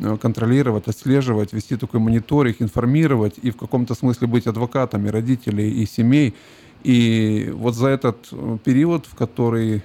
[0.00, 5.86] Э, контролировать, отслеживать, вести такой мониторинг, информировать и в каком-то смысле быть адвокатами родителей и
[5.86, 6.34] семей.
[6.82, 9.82] И вот за этот э, период, в который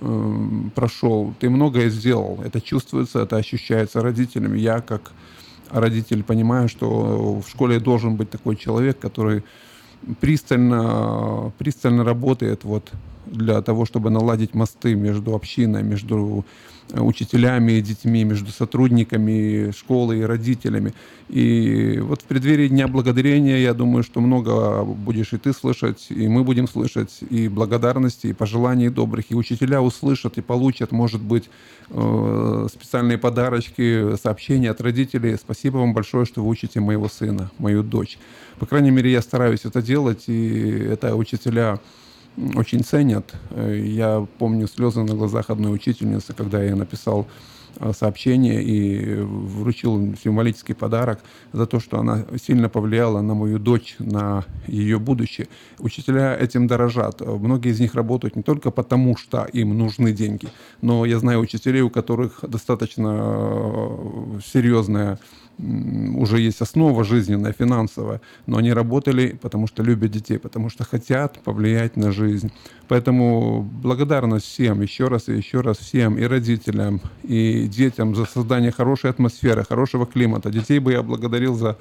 [0.00, 2.38] э, прошел, ты многое сделал.
[2.44, 4.60] Это чувствуется, это ощущается родителями.
[4.60, 5.10] Я как
[5.70, 9.42] родитель понимаю, что в школе должен быть такой человек, который
[10.20, 12.92] пристально, пристально работает вот
[13.26, 16.44] для того, чтобы наладить мосты между общиной, между
[16.94, 20.94] учителями и детьми, между сотрудниками школы и родителями.
[21.28, 26.26] И вот в преддверии Дня Благодарения, я думаю, что много будешь и ты слышать, и
[26.26, 31.50] мы будем слышать, и благодарности, и пожеланий добрых, и учителя услышат и получат, может быть,
[31.90, 35.36] э, специальные подарочки, сообщения от родителей.
[35.36, 38.18] Спасибо вам большое, что вы учите моего сына, мою дочь.
[38.58, 41.78] По крайней мере, я стараюсь это делать, и это учителя
[42.54, 43.34] очень ценят.
[43.50, 47.26] Э, я помню слезы на глазах одной учительницы, когда я написал
[47.80, 51.20] э, сообщение и вручил символический подарок
[51.52, 55.48] за то, что она сильно повлияла на мою дочь, на ее будущее.
[55.78, 57.20] Учителя этим дорожат.
[57.20, 60.48] Многие из них работают не только потому, что им нужны деньги,
[60.82, 65.18] но я знаю учителей, у которых достаточно э, серьезная
[65.58, 71.40] уже есть основа жизненная, финансовая, но они работали, потому что любят детей, потому что хотят
[71.40, 72.52] повлиять на жизнь.
[72.86, 78.70] Поэтому благодарность всем, еще раз и еще раз всем, и родителям, и детям за создание
[78.70, 80.50] хорошей атмосферы, хорошего климата.
[80.50, 81.76] Детей бы я благодарил за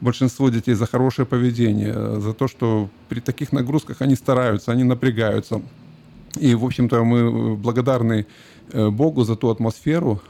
[0.00, 5.62] большинство детей за хорошее поведение, за то, что при таких нагрузках они стараются, они напрягаются.
[6.38, 8.26] И, в общем-то, мы благодарны
[8.72, 10.20] э, Богу за ту атмосферу,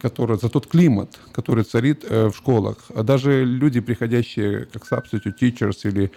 [0.00, 2.76] который, за тот климат, который царит э, в школах.
[2.94, 6.10] А даже люди, приходящие как substitute teachers или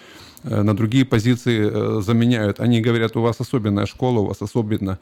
[0.44, 5.00] э, на другие позиции э, заменяют, они говорят, у вас особенная школа, у вас особенно,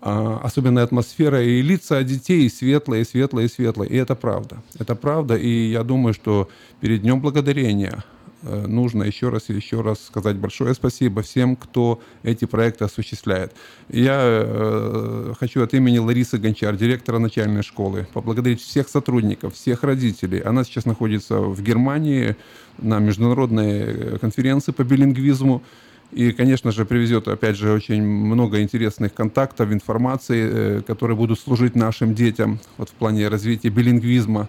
[0.00, 3.90] а, особенная атмосфера, и лица детей светлые, светлые, светлые.
[3.90, 4.62] И это правда.
[4.78, 6.48] Это правда, и я думаю, что
[6.80, 8.04] перед Днем Благодарения–
[8.42, 13.52] нужно еще раз и еще раз сказать большое спасибо всем, кто эти проекты осуществляет.
[13.88, 20.40] Я э, хочу от имени Ларисы Гончар, директора начальной школы, поблагодарить всех сотрудников, всех родителей.
[20.40, 22.36] Она сейчас находится в Германии
[22.78, 25.62] на международной конференции по билингвизму.
[26.12, 31.74] И, конечно же, привезет, опять же, очень много интересных контактов, информации, э, которые будут служить
[31.74, 34.48] нашим детям вот в плане развития билингвизма.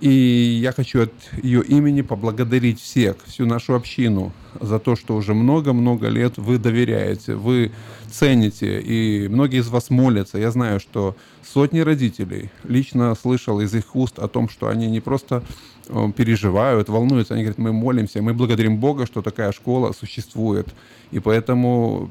[0.00, 1.12] И я хочу от
[1.42, 7.34] ее имени поблагодарить всех, всю нашу общину за то, что уже много-много лет вы доверяете,
[7.34, 7.70] вы
[8.10, 10.38] цените, и многие из вас молятся.
[10.38, 15.00] Я знаю, что сотни родителей лично слышал из их уст о том, что они не
[15.00, 15.42] просто
[15.88, 20.68] э, переживают, волнуются, они говорят, мы молимся, мы благодарим Бога, что такая школа существует.
[21.10, 22.10] И поэтому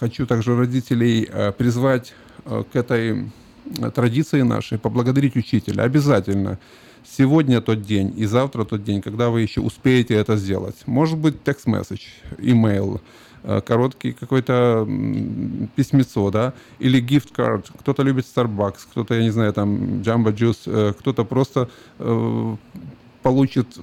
[0.00, 2.14] хочу также родителей э, призвать
[2.46, 3.30] э, к этой
[3.94, 6.58] традиции нашей, поблагодарить учителя обязательно
[7.16, 10.76] сегодня тот день и завтра тот день, когда вы еще успеете это сделать.
[10.86, 12.02] Может быть, текст-месседж,
[12.38, 13.00] имейл,
[13.42, 14.86] э, короткий какой-то
[15.76, 17.66] письмецо, да, или gift card.
[17.80, 21.68] Кто-то любит Starbucks, кто-то, я не знаю, там, Jamba Juice, э, кто-то просто
[21.98, 22.56] э,
[23.22, 23.78] получит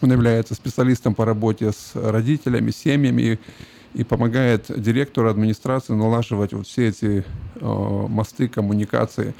[0.00, 3.40] Он является специалистом по работе с родителями, семьями
[3.94, 7.24] и помогает директору администрации налаживать вот все эти
[7.56, 9.34] э, мосты коммуникации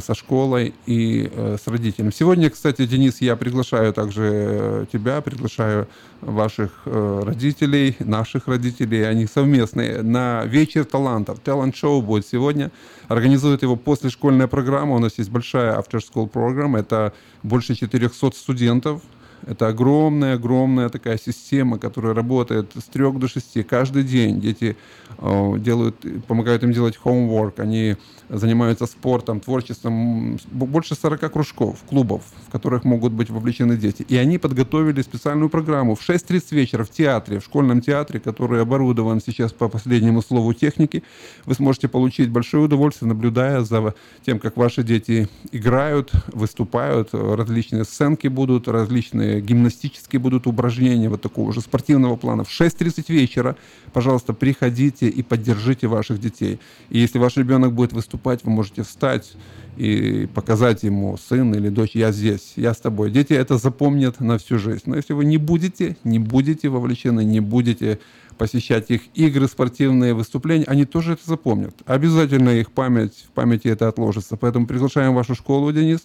[0.00, 2.10] со школой и э, с родителями.
[2.10, 5.88] Сегодня, кстати, Денис, я приглашаю также э, тебя, приглашаю
[6.20, 11.40] ваших родителей, наших родителей, они совместные, на вечер талантов.
[11.40, 12.70] Талант-шоу будет сегодня.
[13.08, 14.94] Организует его после школьная программа.
[14.94, 16.78] У нас есть большая after-school программа.
[16.78, 17.12] Это
[17.42, 19.02] больше 400 студентов
[19.46, 23.62] это огромная-огромная такая система, которая работает с трех до шести.
[23.62, 24.76] Каждый день дети
[25.18, 25.96] э, делают,
[26.26, 27.96] помогают им делать homework, они
[28.32, 30.38] занимаются спортом, творчеством.
[30.50, 34.04] Больше 40 кружков, клубов, в которых могут быть вовлечены дети.
[34.08, 39.20] И они подготовили специальную программу в 6.30 вечера в театре, в школьном театре, который оборудован
[39.20, 41.02] сейчас по последнему слову техники.
[41.44, 43.94] Вы сможете получить большое удовольствие, наблюдая за
[44.24, 51.52] тем, как ваши дети играют, выступают, различные сценки будут, различные гимнастические будут упражнения вот такого
[51.52, 52.44] же спортивного плана.
[52.44, 53.56] В 6.30 вечера,
[53.92, 56.58] пожалуйста, приходите и поддержите ваших детей.
[56.88, 57.92] И если ваш ребенок будет
[58.22, 59.32] выступать, вы можете встать
[59.76, 63.10] и показать ему, сын или дочь, я здесь, я с тобой.
[63.10, 64.82] Дети это запомнят на всю жизнь.
[64.86, 67.98] Но если вы не будете, не будете вовлечены, не будете
[68.38, 71.74] посещать их игры, спортивные выступления, они тоже это запомнят.
[71.86, 74.36] Обязательно их память, в памяти это отложится.
[74.36, 76.00] Поэтому приглашаем в вашу школу, Денис.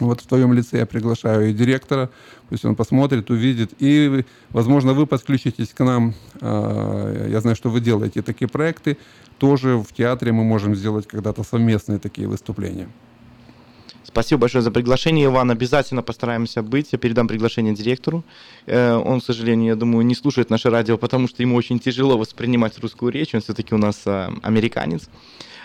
[0.00, 2.10] Вот в твоем лице я приглашаю и директора,
[2.48, 6.14] пусть он посмотрит, увидит, и, возможно, вы подключитесь к нам.
[6.40, 8.96] А, я знаю, что вы делаете такие проекты.
[9.42, 12.88] Тоже в театре мы можем сделать когда-то совместные такие выступления.
[14.04, 15.50] Спасибо большое за приглашение, Иван.
[15.50, 16.92] Обязательно постараемся быть.
[16.92, 18.22] Я передам приглашение директору.
[18.66, 22.16] Э, он, к сожалению, я думаю, не слушает наше радио, потому что ему очень тяжело
[22.16, 23.34] воспринимать русскую речь.
[23.34, 25.08] Он все-таки у нас а, американец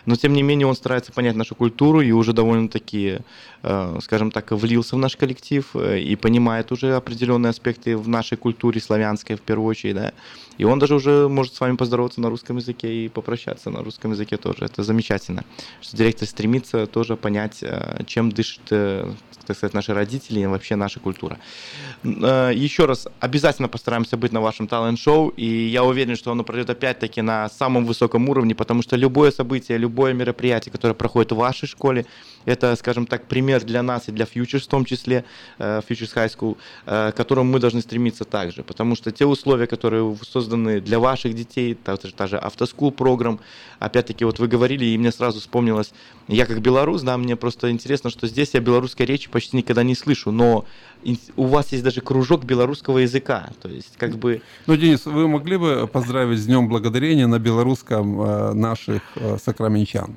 [0.08, 3.20] но тем не менее он старается понять нашу культуру и уже довольно-таки,
[3.62, 8.38] э, скажем так, влился в наш коллектив э, и понимает уже определенные аспекты в нашей
[8.38, 10.14] культуре славянской в первую очередь, да.
[10.58, 14.12] И он даже уже может с вами поздороваться на русском языке и попрощаться на русском
[14.12, 14.66] языке тоже.
[14.66, 15.44] Это замечательно,
[15.82, 21.00] что директор стремится тоже понять, э, чем дышит, так сказать, наши родители и вообще наша
[21.00, 21.40] культура.
[22.04, 27.22] Еще раз, обязательно постараемся быть на вашем талант-шоу, и я уверен, что оно пройдет опять-таки
[27.22, 32.06] на самом высоком уровне, потому что любое событие, любое мероприятие, которое проходит в вашей школе,
[32.48, 35.26] это, скажем так, пример для нас и для Futures в том числе,
[35.60, 38.64] э, Futures High School, э, к которому мы должны стремиться также.
[38.64, 43.40] Потому что те условия, которые созданы для ваших детей, та, та же автоскул программ,
[43.80, 45.92] опять-таки, вот вы говорили, и мне сразу вспомнилось,
[46.28, 49.96] я как белорус, да, мне просто интересно, что здесь я белорусской речи почти никогда не
[49.96, 50.66] слышу, но
[51.36, 54.42] у вас есть даже кружок белорусского языка, то есть как бы...
[54.68, 60.16] Ну, Денис, вы могли бы поздравить с Днем Благодарения на белорусском э, наших э, сакраменчан?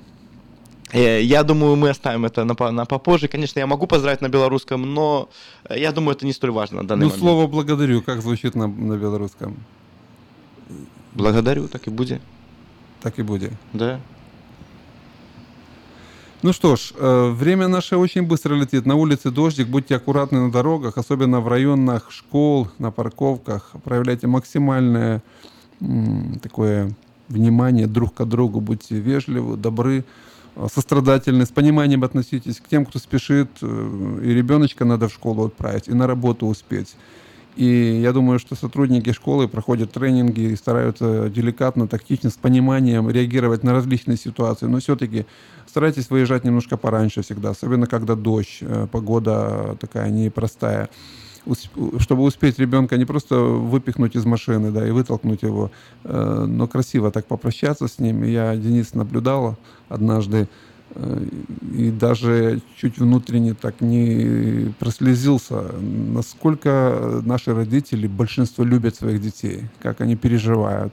[0.93, 3.29] Э, я думаю, мы оставим это на, на попозже.
[3.29, 5.29] Конечно, я могу поздравить на белорусском, но
[5.69, 7.21] э, я думаю, это не столь важно на данный ну, момент.
[7.21, 9.57] слово «благодарю» как звучит на, на белорусском?
[11.13, 12.21] Благодарю, так и будет.
[13.03, 13.53] Так и будет.
[13.73, 14.01] Да.
[16.43, 18.87] Ну что ж, э, время наше очень быстро летит.
[18.87, 23.73] На улице дождик, будьте аккуратны на дорогах, особенно в районах школ, на парковках.
[23.85, 25.23] Проявляйте максимальное
[26.43, 26.95] такое
[27.29, 30.05] внимание друг к другу, будьте вежливы, добры,
[30.73, 33.49] сострадательны, с пониманием относитесь к тем, кто спешит.
[33.63, 36.97] Э, и ребеночка надо в школу отправить, и на работу успеть.
[37.57, 43.65] И я думаю, что сотрудники школы проходят тренинги и стараются деликатно, тактично, с пониманием реагировать
[43.65, 44.67] на различные ситуации.
[44.67, 45.27] Но все-таки
[45.67, 50.89] старайтесь выезжать немножко пораньше всегда, особенно когда дождь, э, погода такая непростая.
[51.99, 55.71] Чтобы успеть ребенка не просто выпихнуть из машины, да, и вытолкнуть его,
[56.05, 58.23] э, но красиво так попрощаться с ним.
[58.25, 59.57] Я, Денис, наблюдала
[59.89, 60.49] однажды,
[60.95, 61.27] э,
[61.75, 70.01] и даже чуть внутренне так не прослезился, насколько наши родители, большинство любят своих детей, как
[70.01, 70.93] они переживают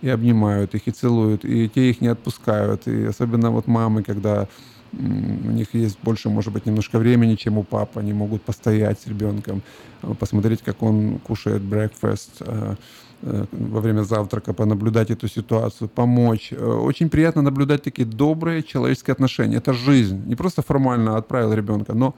[0.00, 2.88] и обнимают их, и целуют, и те их не отпускают.
[2.88, 4.48] И особенно вот мамы, когда
[4.92, 9.06] у них есть больше, может быть, немножко времени, чем у папы, они могут постоять с
[9.06, 9.62] ребенком,
[10.02, 12.76] э, посмотреть, как он кушает breakfast, э,
[13.22, 16.52] э, во время завтрака, понаблюдать эту ситуацию, помочь.
[16.52, 19.56] Очень приятно наблюдать такие добрые человеческие отношения.
[19.56, 20.22] Это жизнь.
[20.26, 22.14] Не просто формально отправил ребенка, но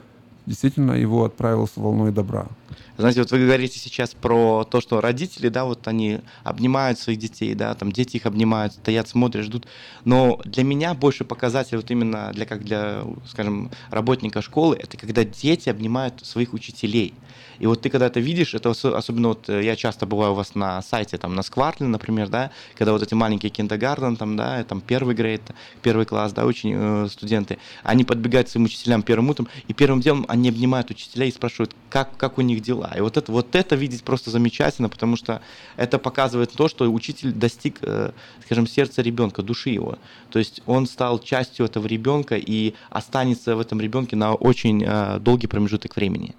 [0.46, 2.46] действительно его отправил с волной добра.
[2.96, 7.54] Знаете, вот вы говорите сейчас про то, что родители, да, вот они обнимают своих детей,
[7.54, 9.66] да, там дети их обнимают, стоят, смотрят, ждут.
[10.04, 15.24] Но для меня больше показатель вот именно для как для, скажем, работника школы, это когда
[15.24, 17.14] дети обнимают своих учителей.
[17.64, 20.34] И вот ты когда это видишь, это ос- особенно вот э, я часто бываю у
[20.34, 24.62] вас на сайте, там на Сквартле, например, да, когда вот эти маленькие киндергарден, там, да,
[24.64, 25.40] там первый грейд,
[25.80, 30.02] первый класс, да, очень э, студенты, они подбегают к своим учителям первым утром, и первым
[30.02, 32.92] делом они обнимают учителей и спрашивают, как, как у них дела.
[32.94, 35.40] И вот это, вот это видеть просто замечательно, потому что
[35.78, 38.10] это показывает то, что учитель достиг, э,
[38.44, 39.96] скажем, сердца ребенка, души его.
[40.28, 44.84] То есть он стал частью этого ребенка и останется в этом ребенке на очень
[45.20, 46.34] долгий промежуток времени.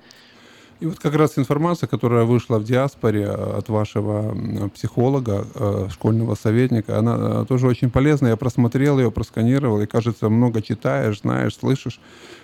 [0.82, 4.36] И вот как раз информация, которая вышла в диаспоре э, от вашего
[4.74, 8.28] психолога, э, школьного советника, она э, тоже очень полезна.
[8.28, 12.02] Я просмотрел ее, просканировал, и, кажется, много читаешь, знаешь, слышишь.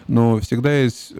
[0.07, 1.13] Но всегда есть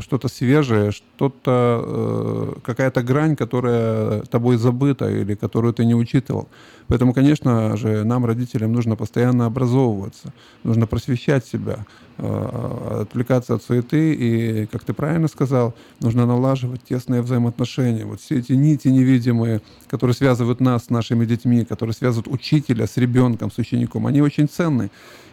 [0.00, 6.48] что-то свежее, что-то, какая-то грань, которая тобой забыта или которую ты не учитывал.
[6.90, 10.32] Поэтому, конечно же, нам, родителям, нужно постоянно образовываться,
[10.64, 11.86] нужно просвещать себя,
[12.18, 18.04] э, отвлекаться от суеты и, как ты правильно сказал, нужно налаживать тесные взаимоотношения.
[18.04, 22.96] Вот все эти нити невидимые, которые связывают нас с нашими детьми, которые связывают учителя с
[22.96, 24.90] ребенком, с учеником, они очень ценны.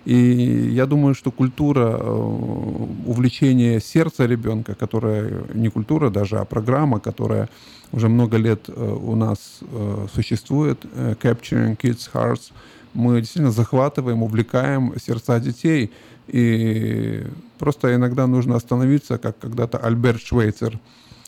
[0.07, 2.09] И я думаю, что культура э,
[3.05, 7.49] увлечения сердца ребенка, которая не культура даже, а программа, которая
[7.91, 10.85] уже много лет э, у нас э, существует,
[11.21, 12.53] Capturing Kids Hearts,
[12.93, 15.91] мы действительно захватываем, увлекаем сердца детей.
[16.27, 17.25] И
[17.59, 20.79] просто иногда нужно остановиться, как когда-то Альберт Швейцер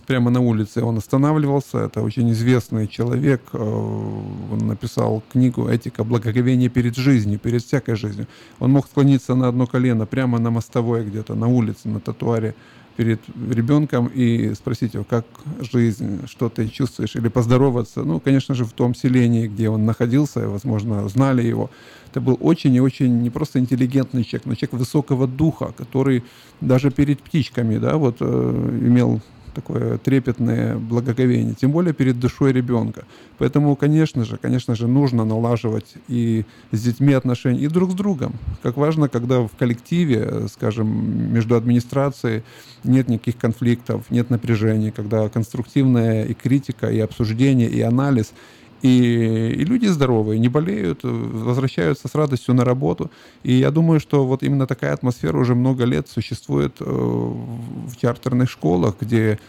[0.10, 1.78] прямо на улице он останавливался.
[1.78, 3.42] Это очень известный человек.
[3.54, 8.26] э, Он написал книгу «Этика благоговения перед жизнью, перед всякой жизнью».
[8.60, 12.56] Он мог склониться на одно колено прямо на мостовой где-то, на улице, на тротуаре
[12.98, 13.20] перед
[13.52, 15.26] ребенком и спросить его, как
[15.72, 18.04] жизнь, что ты чувствуешь, или поздороваться.
[18.04, 21.70] Ну, конечно же, в том селении, где он находился, возможно, знали его.
[22.12, 26.24] Это был очень и очень не просто интеллигентный человек, но человек высокого духа, который
[26.62, 29.22] даже перед птичками, да, вот э, имел
[29.54, 33.06] такое трепетное благоговение, тем более перед душой ребенка.
[33.38, 38.34] Поэтому, конечно же, конечно же, нужно налаживать и с детьми отношения, и друг с другом.
[38.64, 42.44] Как важно, когда в коллективе, скажем, между администрацией
[42.84, 48.34] нет никаких конфликтов, нет напряжений, когда конструктивная и критика, и обсуждение, и анализ,
[48.82, 53.12] и, и люди здоровые, не болеют, возвращаются с радостью на работу.
[53.44, 58.50] И я думаю, что вот именно такая атмосфера уже много лет существует э, в чартерных
[58.50, 59.40] школах, где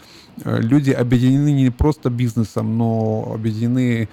[0.43, 4.09] э, люди объединены не просто бизнесом, но объединены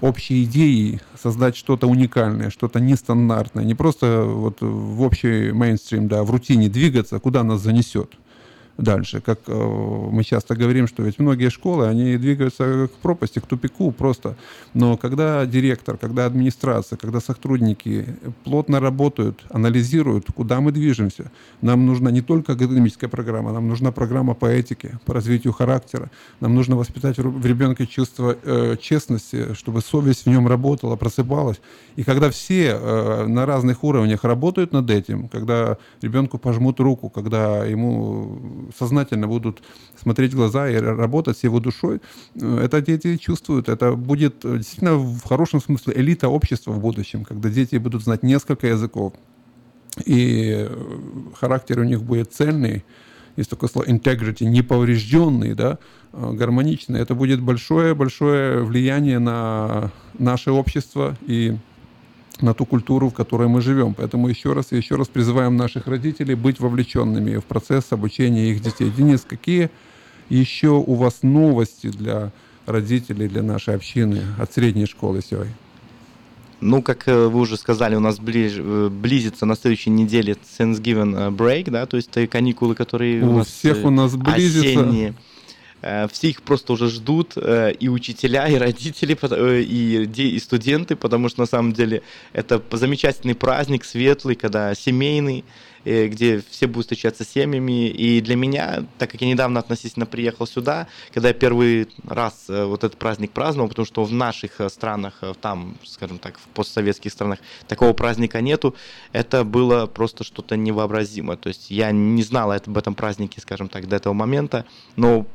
[0.00, 6.30] общей идеей создать что-то уникальное, что-то нестандартное, не просто вот в общий мейнстрим, да, в
[6.30, 8.10] рутине двигаться, куда нас занесет
[8.78, 9.20] дальше.
[9.20, 13.92] Как э, мы часто говорим, что ведь многие школы, они двигаются к пропасти, к тупику
[13.92, 14.36] просто.
[14.74, 18.06] Но когда директор, когда администрация, когда сотрудники
[18.44, 21.30] плотно работают, анализируют, куда мы движемся,
[21.60, 26.10] нам нужна не только академическая программа, нам нужна программа по этике, по развитию характера.
[26.40, 31.60] Нам нужно воспитать в ребенке чувство э, честности, чтобы совесть в нем работала, просыпалась.
[31.96, 37.64] И когда все э, на разных уровнях работают над этим, когда ребенку пожмут руку, когда
[37.64, 39.62] ему сознательно будут
[40.00, 42.00] смотреть в глаза и работать с его душой,
[42.34, 43.68] э, это дети чувствуют.
[43.68, 48.22] Это будет э, действительно в хорошем смысле элита общества в будущем, когда дети будут знать
[48.22, 49.14] несколько языков,
[50.04, 50.76] и э,
[51.34, 52.84] характер у них будет цельный,
[53.36, 55.78] есть такое слово integrity, неповрежденный, да,
[56.12, 57.00] гармоничный.
[57.00, 61.56] Это будет большое-большое влияние на наше общество и
[62.42, 63.94] на ту культуру, в которой мы живем.
[63.94, 68.60] Поэтому еще раз и еще раз призываем наших родителей быть вовлеченными в процесс обучения их
[68.60, 68.90] детей.
[68.90, 69.70] Денис, какие
[70.28, 72.32] еще у вас новости для
[72.66, 75.54] родителей, для нашей общины от средней школы сегодня?
[76.60, 81.16] Ну, как э, вы уже сказали, у нас ближ, э, близится на следующей неделе Thanksgiving
[81.16, 84.80] э, break, да, то есть это каникулы, которые У у нас всех у нас близится.
[84.80, 85.14] осенние.
[85.82, 90.96] Э, Все их просто уже ждут, э, и учителя, и родители, э, и, и студенты,
[90.96, 92.02] потому что на самом деле
[92.32, 95.44] это замечательный праздник, светлый, когда семейный,
[95.82, 97.88] где все будут встречаться с семьями.
[97.88, 102.84] И для меня, так как я недавно относительно приехал сюда, когда я первый раз вот
[102.84, 107.94] этот праздник праздновал, потому что в наших странах, там, скажем так, в постсоветских странах такого
[107.94, 108.74] праздника нету,
[109.12, 111.38] это было просто что-то невообразимое.
[111.38, 114.66] То есть я не знал об этом празднике, скажем так, до этого момента,
[114.96, 115.26] но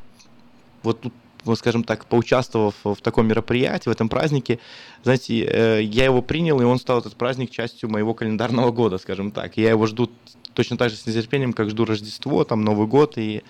[0.86, 1.14] вот тут,
[1.58, 4.60] скажем так, поучаствовав в таком мероприятии, в этом празднике,
[5.04, 9.32] знаете, э, я его принял, и он стал этот праздник частью моего календарного года, скажем
[9.32, 9.58] так.
[9.58, 10.10] Я его жду
[10.54, 13.44] точно так же с нетерпением, как жду Рождество, там Новый год и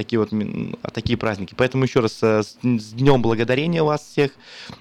[0.00, 0.30] такие вот
[0.82, 1.54] а, такие праздники.
[1.54, 4.30] Поэтому еще раз э, с Днем Благодарения вас всех,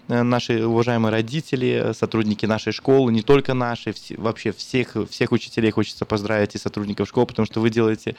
[0.08, 5.72] э, наши уважаемые родители, э, сотрудники нашей школы, не только наши, вообще всех, всех учителей
[5.72, 8.16] хочется поздравить и сотрудников школы, потому что вы делаете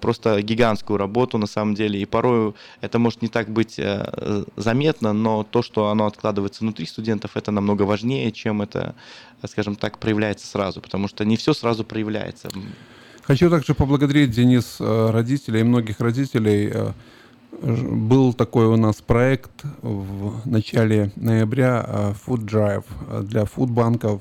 [0.00, 3.80] просто гигантскую работу на самом деле, и порою это может не так быть
[4.56, 8.94] заметно, но то, что оно откладывается внутри студентов, это намного важнее, чем это,
[9.46, 12.48] скажем так, проявляется сразу, потому что не все сразу проявляется.
[13.26, 16.70] Хочу также поблагодарить, Денис, э, родителей, многих родителей.
[16.72, 16.92] Э,
[17.62, 22.84] Был такой у нас проект в начале ноября э, Food Drive
[23.22, 24.20] для фудбанков,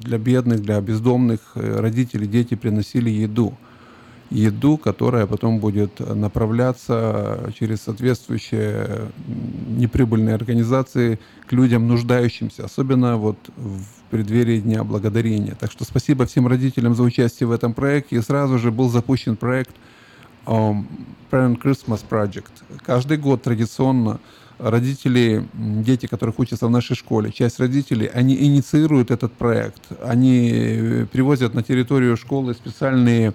[0.00, 2.26] для бедных, для бездомных родителей.
[2.26, 3.52] Дети приносили еду.
[4.30, 9.08] Еду, которая потом будет направляться через соответствующие
[9.68, 15.56] неприбыльные организации к людям нуждающимся, особенно вот в преддверии Дня Благодарения.
[15.58, 18.16] Так что спасибо всем родителям за участие в этом проекте.
[18.16, 19.74] И сразу же был запущен проект
[20.46, 20.86] um,
[21.30, 22.50] Parent Christmas Project.
[22.84, 24.20] Каждый год традиционно
[24.58, 29.82] родители, дети, которых учатся в нашей школе, часть родителей, они инициируют этот проект.
[30.02, 33.34] Они э, привозят на территорию школы специальные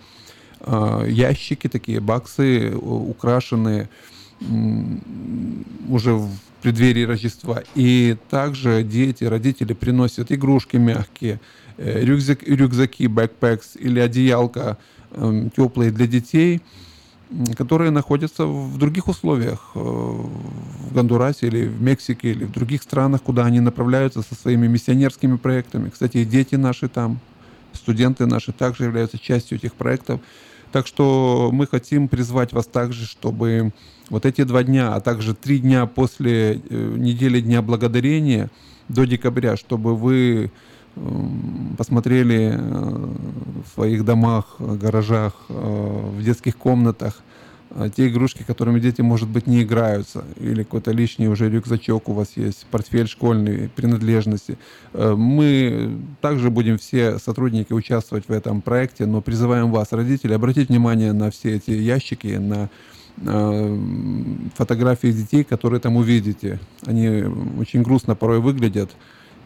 [0.65, 3.89] ящики, такие баксы, украшенные
[5.89, 6.29] уже в
[6.63, 7.61] преддверии Рождества.
[7.75, 11.39] И также дети, родители приносят игрушки мягкие,
[11.77, 14.77] э, рюкзак, рюкзаки, backpacks или одеялка
[15.11, 16.61] эм, теплые для детей,
[17.57, 23.21] которые находятся в других условиях, э, в Гондурасе или в Мексике или в других странах,
[23.21, 25.89] куда они направляются со своими миссионерскими проектами.
[25.89, 27.19] Кстати, и дети наши там,
[27.73, 30.21] студенты наши также являются частью этих проектов.
[30.73, 33.71] Так что мы хотим призвать вас также, чтобы
[34.09, 38.49] вот эти два дня, а также три дня после э, недели Дня Благодарения
[38.89, 40.51] до декабря, чтобы вы
[40.95, 47.21] м, посмотрели э, в своих домах, э, гаражах, в детских комнатах
[47.95, 52.33] те игрушки, которыми дети, может быть, не играются, или какой-то лишний уже рюкзачок у вас
[52.35, 54.57] есть, портфель школьный, принадлежности.
[54.93, 60.69] Э, Мы также будем все сотрудники участвовать в этом проекте, но призываем вас, родители, обратить
[60.69, 62.69] внимание на все эти ящики, на
[63.17, 63.77] э,
[64.55, 66.59] фотографии детей, которые там увидите.
[66.85, 67.23] Они
[67.59, 68.91] очень грустно порой выглядят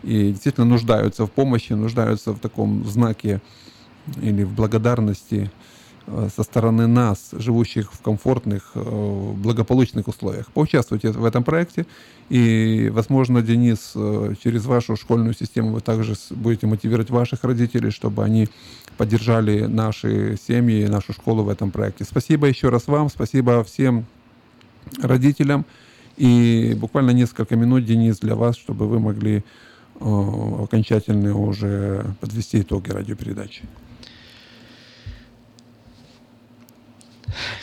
[0.04, 3.42] и действительно нуждаются в помощи, нуждаются в таком знаке
[4.22, 5.50] или в благодарности
[6.08, 10.50] со стороны нас, живущих в комфортных, э, благополучных условиях.
[10.54, 11.86] Поучаствуйте в этом проекте,
[12.30, 18.24] и, возможно, Денис, э, через вашу школьную систему вы также будете мотивировать ваших родителей, чтобы
[18.24, 18.48] они
[18.98, 22.06] поддержали наши семьи, нашу школу в этом проекте.
[22.06, 24.06] Спасибо еще раз вам, спасибо всем
[25.02, 25.66] родителям.
[26.16, 29.44] И буквально несколько минут, Денис, для вас, чтобы вы могли
[30.00, 33.64] э, окончательно уже подвести итоги радиопередачи.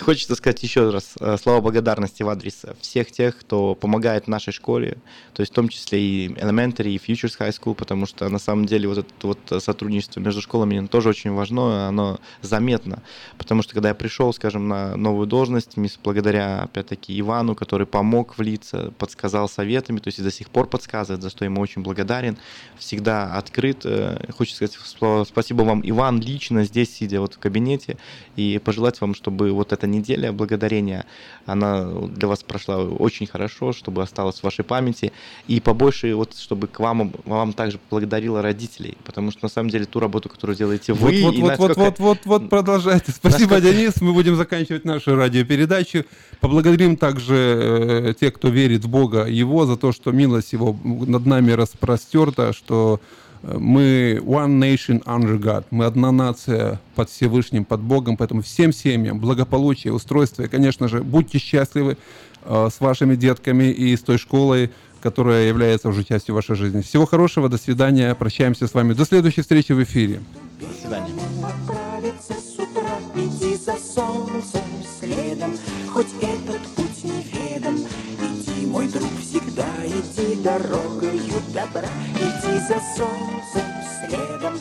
[0.00, 4.98] Хочется сказать еще раз э, слова благодарности в адрес всех тех, кто помогает нашей школе,
[5.32, 8.66] то есть в том числе и Elementary, и Futures High School, потому что на самом
[8.66, 13.02] деле вот это вот сотрудничество между школами тоже очень важно, оно заметно,
[13.38, 18.38] потому что когда я пришел, скажем, на новую должность, мисс, благодаря, опять-таки, Ивану, который помог
[18.38, 22.36] влиться, подсказал советами, то есть и до сих пор подсказывает, за что ему очень благодарен,
[22.78, 23.82] всегда открыт.
[23.84, 24.76] Э, Хочу сказать
[25.26, 27.96] спасибо вам, Иван, лично здесь, сидя вот в кабинете,
[28.36, 31.06] и пожелать вам, чтобы вот эта неделя благодарения,
[31.46, 35.12] она для вас прошла очень хорошо, чтобы осталась в вашей памяти,
[35.46, 39.84] и побольше вот, чтобы к вам, вам также благодарила родителей, потому что на самом деле
[39.84, 43.12] ту работу, которую делаете вы, Вот, и вот, вот, вот, насколько- вот, вот, вот, продолжайте.
[43.12, 44.00] Спасибо, насколько- Денис.
[44.00, 46.04] Мы будем заканчивать нашу радиопередачу.
[46.40, 51.26] Поблагодарим также э, тех, кто верит в Бога Его, за то, что милость Его над
[51.26, 53.00] нами распростерта, что
[53.46, 55.64] мы one nation under God.
[55.70, 58.16] Мы одна нация под Всевышним, под Богом.
[58.16, 60.44] Поэтому всем семьям благополучия, устройства.
[60.44, 61.96] И, конечно же, будьте счастливы
[62.44, 64.70] э, с вашими детками и с той школой,
[65.02, 66.80] которая является уже частью вашей жизни.
[66.80, 68.14] Всего хорошего, до свидания.
[68.14, 68.94] Прощаемся с вами.
[68.94, 70.20] До следующей встречи в эфире.
[70.60, 71.12] До свидания.
[75.92, 76.43] Хоть этот
[80.44, 83.66] дорогою добра, иди за солнцем
[84.06, 84.60] следом.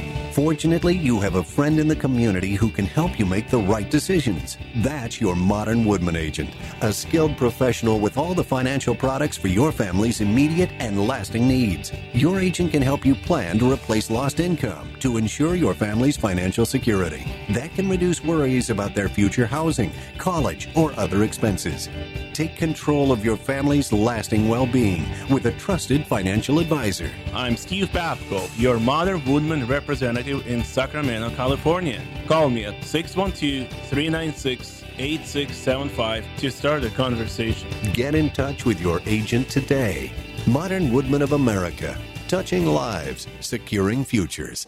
[0.31, 3.91] Fortunately, you have a friend in the community who can help you make the right
[3.91, 4.57] decisions.
[4.77, 9.73] That's your Modern Woodman agent, a skilled professional with all the financial products for your
[9.73, 11.91] family's immediate and lasting needs.
[12.13, 16.65] Your agent can help you plan to replace lost income to ensure your family's financial
[16.65, 17.25] security.
[17.49, 21.89] That can reduce worries about their future housing, college, or other expenses.
[22.31, 27.11] Take control of your family's lasting well being with a trusted financial advisor.
[27.33, 32.01] I'm Steve Babko, your Modern Woodman representative in Sacramento, California.
[32.27, 37.69] Call me at 612 396 8675 to start a conversation.
[37.93, 40.11] Get in touch with your agent today.
[40.47, 44.67] Modern Woodman of America, touching lives, securing futures.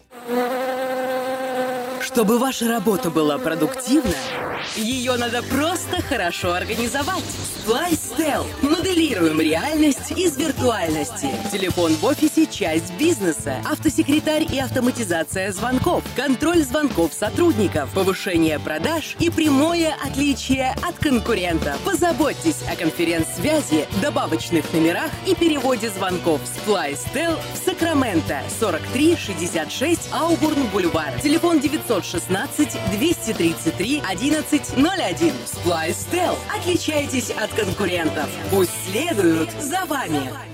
[2.14, 4.14] Чтобы ваша работа была продуктивна,
[4.76, 7.24] ее надо просто хорошо организовать.
[7.66, 8.44] Flystel.
[8.60, 11.30] Моделируем реальность из виртуальности.
[11.50, 13.56] Телефон в офисе– часть бизнеса.
[13.64, 16.04] Автосекретарь и автоматизация звонков.
[16.14, 17.90] Контроль звонков сотрудников.
[17.94, 21.78] Повышение продаж и прямое отличие от конкурента.
[21.86, 28.42] Позаботьтесь о конференц-связи, добавочных номерах и переводе звонков с Flystel в Сакраменто.
[28.60, 31.18] 4366 Аубурн Бульвар.
[31.22, 31.60] Телефон
[32.04, 35.32] 916 233 1101.
[35.64, 36.36] Flystel.
[36.54, 38.28] Отличайтесь от конкурентов.
[38.50, 40.53] Пусть следуют за вами.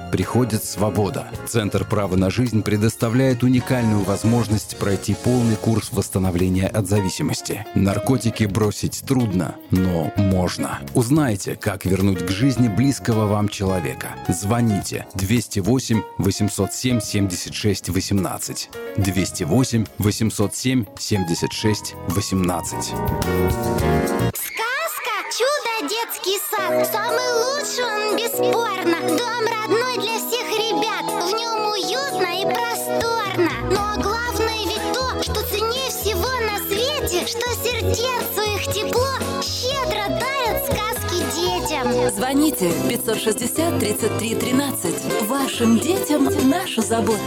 [0.11, 1.27] приходит свобода.
[1.47, 7.65] Центр права на жизнь предоставляет уникальную возможность пройти полный курс восстановления от зависимости.
[7.75, 10.79] Наркотики бросить трудно, но можно.
[10.93, 14.09] Узнайте, как вернуть к жизни близкого вам человека.
[14.27, 18.69] Звоните 208 807 76 18.
[18.97, 22.83] 208 807 76 18.
[24.33, 29.80] Сказка «Чудо детский сад» Самый лучший он, бесспорно Дом родной
[32.41, 39.07] и просторно Но главное ведь то, что ценнее всего на свете Что сердцу их тепло
[39.41, 45.21] Щедро дарят сказки детям Звоните 560 33 13.
[45.23, 47.19] Вашим детям наша забота.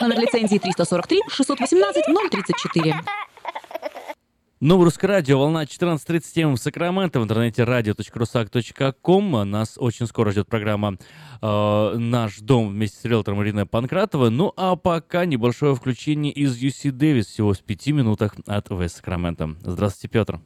[0.00, 2.94] Номер лицензии 343 618 034.
[4.64, 9.50] Новое русское радио, волна 14.37 в Сакраменто, в интернете radio.rusak.com.
[9.50, 10.98] Нас очень скоро ждет программа
[11.42, 14.30] э, «Наш дом» вместе с риэлтором Ириной Панкратова.
[14.30, 19.48] Ну а пока небольшое включение из UC Дэвис всего в пяти минутах от Вест Сакраменто.
[19.62, 20.38] Здравствуйте, Петр.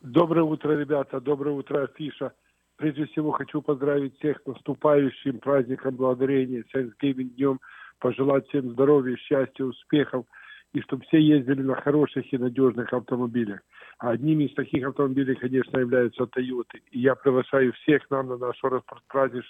[0.00, 1.20] Доброе утро, ребята.
[1.20, 2.32] Доброе утро, Афиша.
[2.76, 7.58] Прежде всего хочу поздравить всех с наступающим праздником благодарения, Thanksgiving днем
[7.98, 10.26] пожелать всем здоровья, счастья, успехов,
[10.72, 13.60] и чтобы все ездили на хороших и надежных автомобилях.
[13.98, 16.78] А одним из таких автомобилей, конечно, являются Toyota.
[16.90, 19.42] И я приглашаю всех нам на нашу распродажу,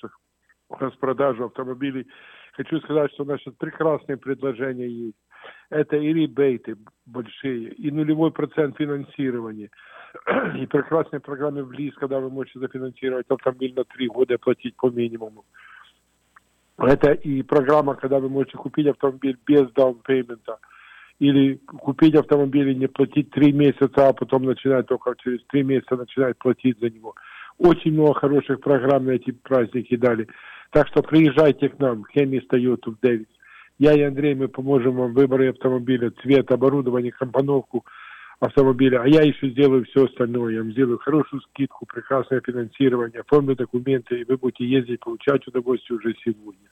[0.70, 2.06] распродажу автомобилей.
[2.52, 5.18] Хочу сказать, что у сейчас прекрасные предложения есть.
[5.70, 6.76] Это и ребейты
[7.06, 9.70] большие, и нулевой процент финансирования,
[10.56, 14.76] и прекрасные программы в ЛИС, когда вы можете зафинансировать автомобиль на три года и платить
[14.76, 15.44] по минимуму.
[16.78, 20.58] Это и программа, когда вы можете купить автомобиль без даунпеймента–
[21.18, 25.96] или купить автомобиль и не платить три месяца, а потом начинать только через три месяца
[25.96, 27.14] начинать платить за него.
[27.58, 30.28] Очень много хороших программ на эти праздники дали.
[30.70, 33.26] Так что приезжайте к нам, Хемис Тойоту в Дэвис.
[33.78, 37.84] Я и Андрей, мы поможем вам в выборе автомобиля, цвет, оборудование, компоновку
[38.38, 39.02] автомобиля.
[39.02, 40.54] А я еще сделаю все остальное.
[40.54, 45.98] Я вам сделаю хорошую скидку, прекрасное финансирование, оформлю документы, и вы будете ездить, получать удовольствие
[45.98, 46.68] уже сегодня.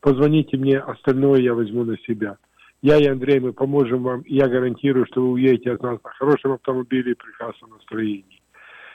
[0.00, 2.38] Позвоните мне, остальное я возьму на себя.
[2.82, 6.10] Я и Андрей, мы поможем вам, и я гарантирую, что вы уедете от нас на
[6.10, 8.42] хорошем автомобиле и прекрасном настроении.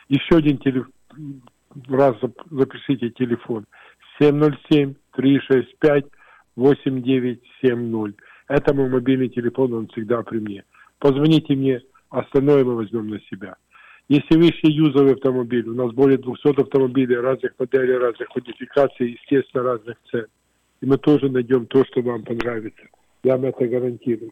[0.07, 0.93] Еще один телефон,
[1.89, 2.15] раз
[2.49, 3.65] запишите телефон.
[4.19, 6.05] 707 365
[6.55, 8.15] 8970.
[8.47, 10.63] Это мой мобильный телефон, он всегда при мне.
[10.99, 13.55] Позвоните мне, остальное мы возьмем на себя.
[14.09, 19.63] Если вы ищете юзовый автомобиль, у нас более 200 автомобилей разных моделей, разных модификаций, естественно,
[19.63, 20.25] разных цен.
[20.81, 22.83] И мы тоже найдем то, что вам понравится.
[23.23, 24.31] Я вам это гарантирую.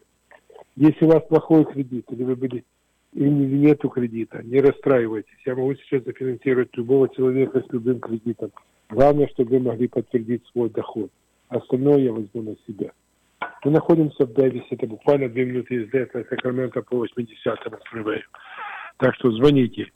[0.76, 2.64] Если у вас плохой кредит, или вы были
[3.12, 5.30] или нету кредита, не расстраивайтесь.
[5.44, 8.52] Я могу сейчас зафинансировать любого человека с любым кредитом.
[8.88, 11.10] Главное, чтобы вы могли подтвердить свой доход.
[11.50, 12.90] Остальное я возьму на себя.
[13.64, 18.22] Мы находимся в Дэвисе, это буквально две минуты езды от Сакрамента по 80-му фривею.
[18.98, 19.90] Так что звоните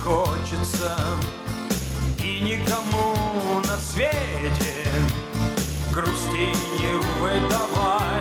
[0.04, 0.98] Хочется,
[2.24, 4.90] и никому на свете
[5.94, 6.50] грусти
[6.80, 8.21] не выдавай.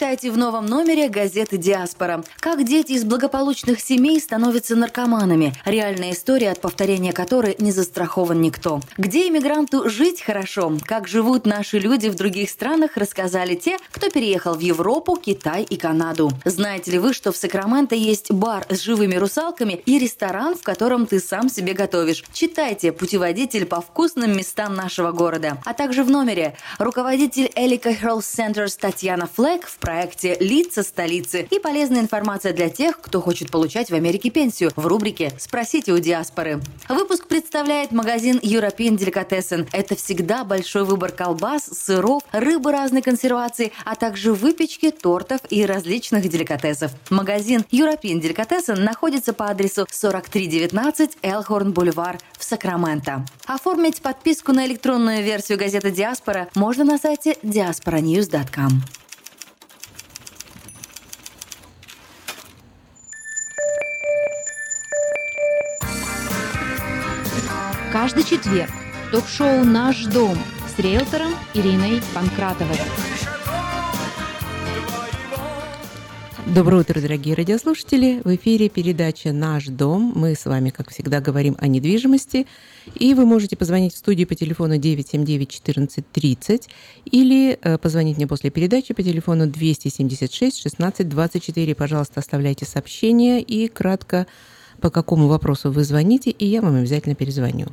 [0.00, 2.24] Читайте в новом номере газеты «Диаспора».
[2.40, 5.52] Как дети из благополучных семей становятся наркоманами.
[5.66, 8.80] Реальная история, от повторения которой не застрахован никто.
[8.96, 10.72] Где иммигранту жить хорошо?
[10.86, 15.76] Как живут наши люди в других странах, рассказали те, кто переехал в Европу, Китай и
[15.76, 16.30] Канаду.
[16.46, 21.04] Знаете ли вы, что в Сакраменто есть бар с живыми русалками и ресторан, в котором
[21.04, 22.24] ты сам себе готовишь?
[22.32, 25.58] Читайте «Путеводитель по вкусным местам нашего города».
[25.66, 31.58] А также в номере руководитель Элика Health Centers Татьяна Флэк в проекте «Лица столицы» и
[31.58, 36.60] полезная информация для тех, кто хочет получать в Америке пенсию в рубрике «Спросите у диаспоры».
[36.88, 39.68] Выпуск представляет магазин European Delicatessen.
[39.72, 46.28] Это всегда большой выбор колбас, сыров, рыбы разной консервации, а также выпечки, тортов и различных
[46.28, 46.92] деликатесов.
[47.10, 53.24] Магазин European Delicatessen находится по адресу 4319 Элхорн Бульвар в Сакраменто.
[53.46, 58.82] Оформить подписку на электронную версию газеты «Диаспора» можно на сайте diasporanews.com.
[67.92, 68.70] Каждый четверг
[69.10, 70.38] ток-шоу «Наш дом»
[70.72, 72.76] с риэлтором Ириной Панкратовой.
[76.46, 78.20] Доброе утро, дорогие радиослушатели!
[78.22, 80.12] В эфире передача «Наш дом».
[80.14, 82.46] Мы с вами, как всегда, говорим о недвижимости.
[82.94, 86.68] И вы можете позвонить в студию по телефону 979-1430
[87.06, 91.74] или э, позвонить мне после передачи по телефону 276-1624.
[91.74, 94.28] Пожалуйста, оставляйте сообщение и кратко
[94.80, 97.68] по какому вопросу вы звоните, и я вам обязательно перезвоню.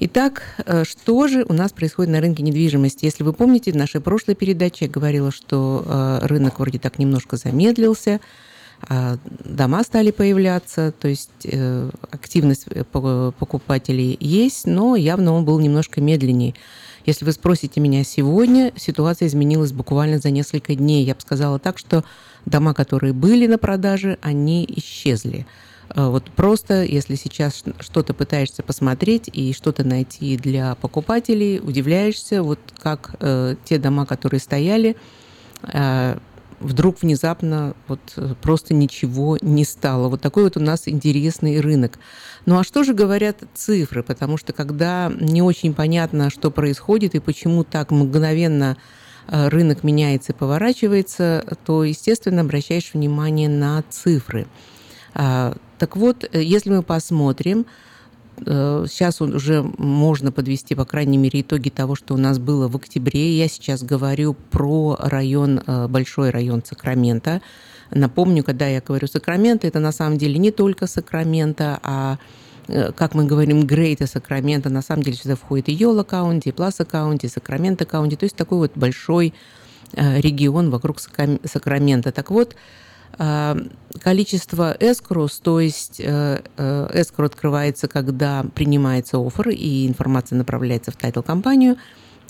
[0.00, 3.04] Итак, э, что же у нас происходит на рынке недвижимости?
[3.04, 7.36] Если вы помните, в нашей прошлой передаче я говорила, что э, рынок вроде так немножко
[7.36, 8.20] замедлился,
[8.88, 16.00] а дома стали появляться, то есть э, активность покупателей есть, но явно он был немножко
[16.00, 16.54] медленнее.
[17.04, 21.04] Если вы спросите меня сегодня, ситуация изменилась буквально за несколько дней.
[21.04, 22.04] Я бы сказала так, что
[22.46, 25.46] дома, которые были на продаже, они исчезли.
[25.94, 32.60] Э, вот просто, если сейчас что-то пытаешься посмотреть и что-то найти для покупателей, удивляешься, вот
[32.78, 34.96] как э, те дома, которые стояли,
[35.62, 36.18] э,
[36.60, 40.08] вдруг внезапно вот э, просто ничего не стало.
[40.08, 41.98] Вот такой вот у нас интересный рынок.
[42.46, 44.02] Ну а что же говорят цифры?
[44.02, 48.76] Потому что когда не очень понятно, что происходит и почему так мгновенно
[49.28, 54.46] э, рынок меняется и поворачивается, то, естественно, обращаешь внимание на цифры.
[55.78, 57.66] Так вот, э, если мы посмотрим,
[58.44, 62.76] э, сейчас уже можно подвести, по крайней мере, итоги того, что у нас было в
[62.76, 63.38] октябре.
[63.38, 67.40] Я сейчас говорю про район, э, большой район Сакрамента.
[67.90, 72.18] Напомню, когда я говорю Сакраменто, это на самом деле не только Сакраменто, а
[72.96, 76.84] как мы говорим, Greater Sacramento, на самом деле сюда входит и Yolo County, и Placer
[76.84, 79.32] County, и Sacramento County, то есть такой вот большой
[79.94, 82.12] регион вокруг Сакраменто.
[82.12, 82.56] Так вот,
[83.18, 91.78] количество escrows, то есть escrow э, открывается, когда принимается offer и информация направляется в title-компанию.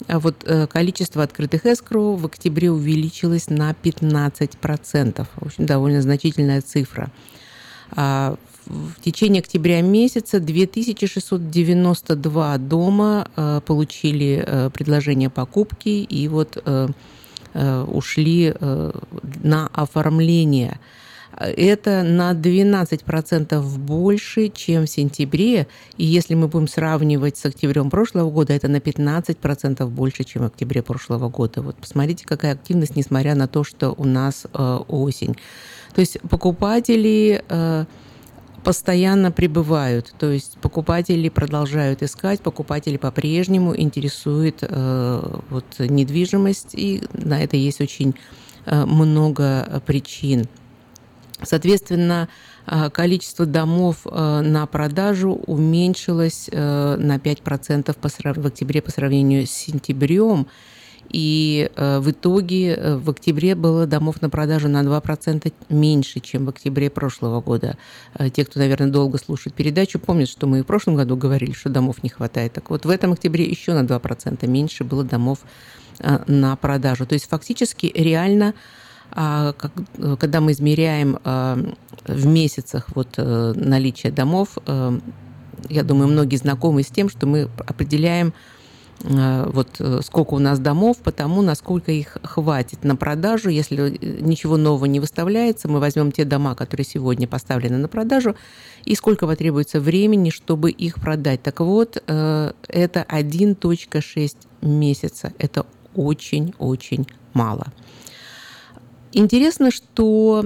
[0.06, 5.26] А вот э, количество открытых escrow в октябре увеличилось на 15%.
[5.36, 7.10] В общем, довольно значительная цифра.
[7.90, 16.88] А в течение октября месяца 2692 дома э, получили предложение покупки, и вот Э,
[17.86, 18.90] ушли э,
[19.42, 20.78] на оформление.
[21.36, 25.68] Это на 12% больше, чем в сентябре.
[25.96, 30.46] И если мы будем сравнивать с октябрем прошлого года, это на 15% больше, чем в
[30.46, 31.62] октябре прошлого года.
[31.62, 35.36] Вот посмотрите, какая активность, несмотря на то, что у нас э, осень.
[35.94, 37.42] То есть покупатели
[38.68, 47.42] постоянно прибывают, то есть покупатели продолжают искать, покупатели по-прежнему интересует э, вот недвижимость, и на
[47.42, 48.14] это есть очень
[48.66, 50.48] э, много причин.
[51.42, 52.28] Соответственно,
[52.66, 58.08] э, количество домов э, на продажу уменьшилось э, на 5% по,
[58.38, 60.46] в октябре по сравнению с сентябрем.
[61.10, 66.44] И э, в итоге э, в октябре было домов на продажу на 2% меньше, чем
[66.44, 67.78] в октябре прошлого года.
[68.14, 71.52] Э, те, кто, наверное, долго слушает передачу, помнят, что мы и в прошлом году говорили,
[71.52, 72.52] что домов не хватает.
[72.52, 75.40] Так вот, в этом октябре еще на 2% меньше было домов
[76.28, 77.06] на продажу.
[77.06, 78.54] То есть фактически реально
[79.10, 79.52] а,
[80.20, 84.58] когда мы измеряем в месяцах вот наличие домов,
[85.68, 88.32] я думаю, многие знакомы с тем, что мы определяем
[89.04, 93.48] вот э, сколько у нас домов, потому насколько их хватит на продажу.
[93.48, 98.34] Если ничего нового не выставляется, мы возьмем те дома, которые сегодня поставлены на продажу,
[98.84, 101.42] и сколько потребуется времени, чтобы их продать.
[101.42, 105.32] Так вот, э, это 1.6 месяца.
[105.38, 105.64] Это
[105.94, 107.68] очень-очень мало.
[109.12, 110.44] Интересно, что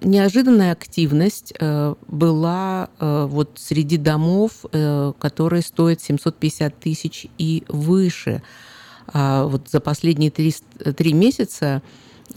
[0.00, 8.42] неожиданная активность э, была э, вот среди домов, э, которые стоят 750 тысяч и выше.
[9.12, 10.54] А вот за последние три,
[10.96, 11.82] три месяца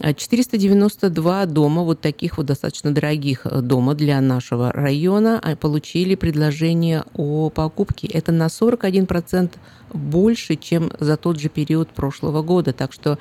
[0.00, 8.08] 492 дома, вот таких вот достаточно дорогих дома для нашего района, получили предложение о покупке.
[8.08, 9.50] Это на 41%
[9.92, 12.72] больше, чем за тот же период прошлого года.
[12.72, 13.18] Так что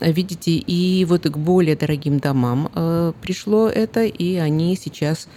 [0.00, 5.28] Видите, и вот к более дорогим домам э, пришло это, и они сейчас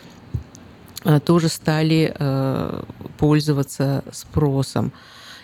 [1.05, 2.83] э, тоже стали э,
[3.17, 4.91] пользоваться спросом.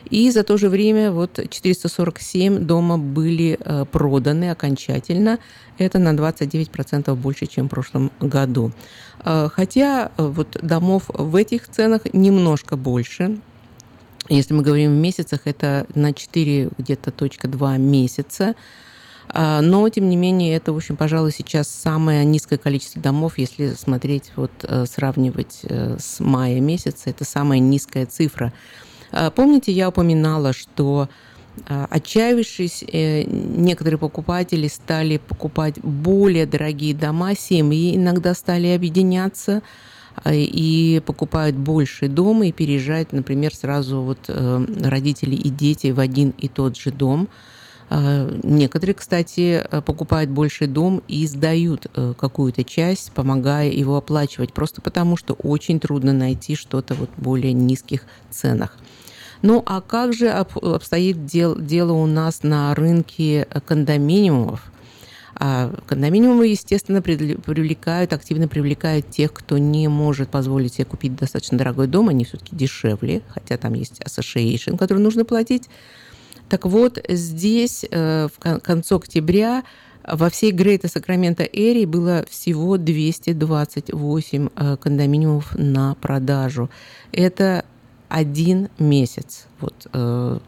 [0.09, 5.39] И за то же время вот 447 дома были э, проданы окончательно.
[5.77, 8.71] Это на 29% больше, чем в прошлом году.
[9.23, 13.39] Э, хотя э, вот домов в этих ценах немножко больше.
[14.29, 18.55] Если мы говорим в месяцах, это на 4 где-то точка 2 месяца.
[19.37, 23.73] А, но, тем не менее, это, в общем, пожалуй, сейчас самое низкое количество домов, если
[23.73, 24.51] смотреть, вот,
[24.89, 28.53] сравнивать с мая месяца, это самая низкая цифра.
[29.11, 31.09] А, помните, я упоминала, что
[31.67, 39.61] а, Отчаявшись, э, некоторые покупатели стали покупать более дорогие дома, семьи иногда стали объединяться
[40.25, 46.33] и покупают больше дома и переезжают, например, сразу вот э, родители и дети в один
[46.37, 47.27] и тот же дом.
[47.89, 55.17] Некоторые, кстати, покупают больше дом и сдают э, какую-то часть, помогая его оплачивать, просто потому
[55.17, 58.01] что очень трудно найти что-то вот в более низких
[58.31, 58.75] ценах.
[59.43, 64.71] Ну а как же обстоит дел, дело у нас на рынке кондоминиумов?
[65.35, 71.87] А кондоминиумы, естественно, привлекают, активно привлекают тех, кто не может позволить себе купить достаточно дорогой
[71.87, 72.07] дом.
[72.07, 75.69] Они все-таки дешевле, хотя там есть association, который нужно платить.
[76.49, 79.63] Так вот, здесь э, в конце октября
[80.07, 86.69] во всей Грейта Сакрамента Эри было всего 228 э, кондоминиумов на продажу.
[87.11, 87.65] Это
[88.09, 89.47] один месяц.
[89.59, 90.39] Вот, э,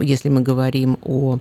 [0.00, 1.38] если мы говорим о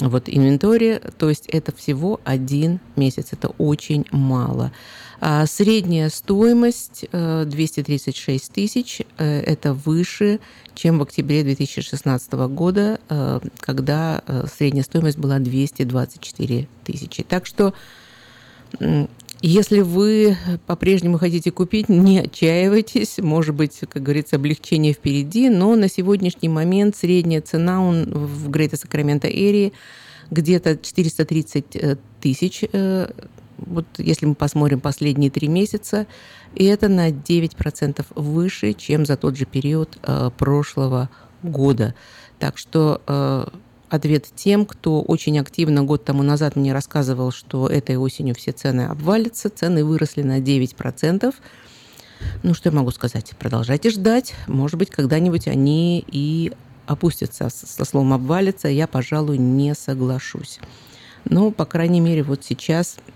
[0.00, 4.72] вот инвентаре, то есть это всего один месяц, это очень мало.
[5.20, 10.40] А средняя стоимость 236 э, тысяч, э, это выше,
[10.74, 14.22] чем в октябре 2016 года, э, когда
[14.56, 17.22] средняя стоимость была 224 тысячи.
[17.22, 17.74] Так что
[19.46, 23.18] если вы по-прежнему хотите купить, не отчаивайтесь.
[23.18, 25.50] Может быть, как говорится, облегчение впереди.
[25.50, 29.74] Но на сегодняшний момент средняя цена он в Грейта Сакрамента Эри
[30.30, 32.64] где-то 430 э, тысяч.
[33.64, 36.06] Э, вот если мы посмотрим последние три месяца,
[36.54, 41.10] и это на 9% выше, чем за тот же период э, прошлого
[41.42, 41.94] года.
[42.38, 43.00] Так что
[43.90, 48.82] ответ тем, кто очень активно год тому назад мне рассказывал, что этой осенью все цены
[48.82, 49.50] обвалятся.
[49.50, 51.34] Цены выросли на 9%.
[52.42, 53.32] Ну, что я могу сказать?
[53.38, 54.34] Продолжайте ждать.
[54.46, 56.52] Может быть, когда-нибудь они и
[56.86, 57.48] опустятся.
[57.50, 60.60] Со словом «обвалится» я, пожалуй, не соглашусь.
[61.24, 63.10] Но, по крайней мере, вот сейчас э,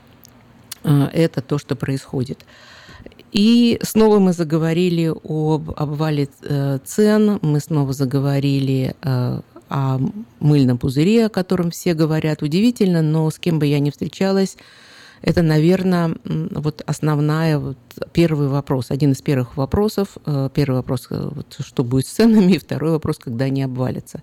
[1.13, 2.45] это то, что происходит.
[3.33, 9.99] И снова мы заговорили об обвале э, цен, мы снова заговорили э, о
[10.41, 12.43] мыльном пузыре, о котором все говорят.
[12.43, 14.57] Удивительно, но с кем бы я ни встречалась,
[15.21, 17.77] это, наверное, вот основная, вот
[18.13, 20.17] первый вопрос, один из первых вопросов.
[20.25, 24.23] Э, первый вопрос, вот, что будет с ценами, и второй вопрос, когда они обвалятся.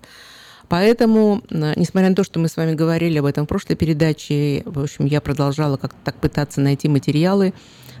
[0.68, 4.62] Поэтому, э, несмотря на то, что мы с вами говорили об этом в прошлой передаче,
[4.64, 7.54] в общем, я продолжала как-то так пытаться найти материалы,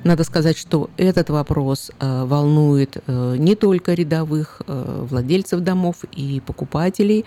[0.04, 7.24] надо сказать, что этот вопрос э, волнует э, не только рядовых владельцев домов и покупателей,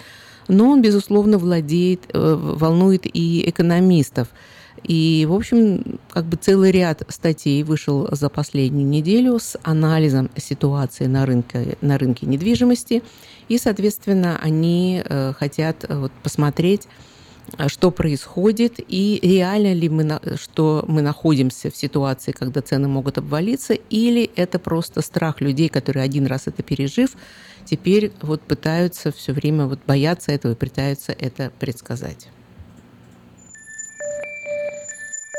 [0.47, 4.29] но он, безусловно, владеет, волнует и экономистов.
[4.83, 11.05] И, в общем, как бы целый ряд статей вышел за последнюю неделю с анализом ситуации
[11.05, 13.03] на рынке, на рынке недвижимости.
[13.49, 15.03] И, соответственно, они
[15.37, 16.87] хотят вот, посмотреть,
[17.67, 23.73] что происходит и реально ли мы, что мы находимся в ситуации, когда цены могут обвалиться,
[23.73, 27.15] или это просто страх людей, которые один раз это пережив,
[27.65, 32.27] теперь вот пытаются все время вот бояться этого и пытаются это предсказать.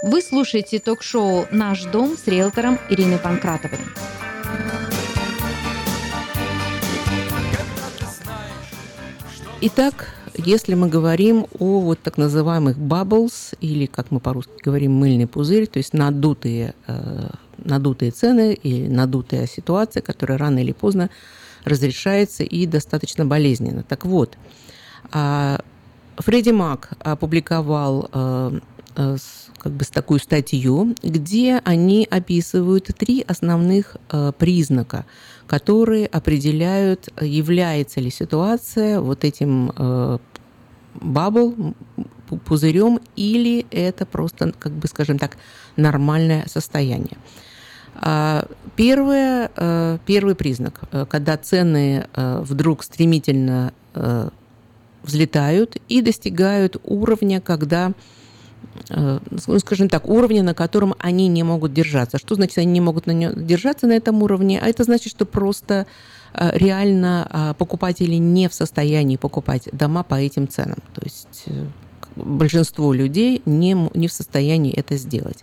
[0.03, 3.79] Вы слушаете ток-шоу «Наш дом» с риэлтором Ириной Панкратовой.
[9.63, 15.27] Итак, если мы говорим о вот так называемых bubbles, или, как мы по-русски говорим, мыльный
[15.27, 17.29] пузырь, то есть надутые, э,
[17.59, 21.11] надутые цены или надутая ситуация, которая рано или поздно
[21.65, 23.83] разрешается и достаточно болезненно.
[23.83, 24.39] Так вот,
[25.13, 25.59] э,
[26.17, 28.61] Фредди Мак опубликовал э,
[28.97, 29.17] э,
[29.59, 35.05] как бы с такую статью, где они описывают три основных э, признака,
[35.47, 40.19] которые определяют, является ли ситуация вот этим э,
[40.95, 41.75] бабл,
[42.47, 45.37] пузырем, или это просто, как бы, скажем так,
[45.77, 47.19] нормальное состояние.
[47.97, 48.47] А,
[48.77, 53.73] первое, э, первый признак, э, когда цены вдруг стремительно
[55.03, 57.93] взлетают и достигают уровня, когда
[58.89, 62.19] ну, скажем так, уровня, на котором они не могут держаться.
[62.19, 64.61] Что значит, они не могут на нем держаться на этом уровне?
[64.61, 65.87] А это значит, что просто
[66.35, 70.79] э, реально э, покупатели не в состоянии покупать дома по этим ценам.
[70.95, 71.45] То есть
[72.17, 75.39] большинство людей не, не в состоянии это сделать.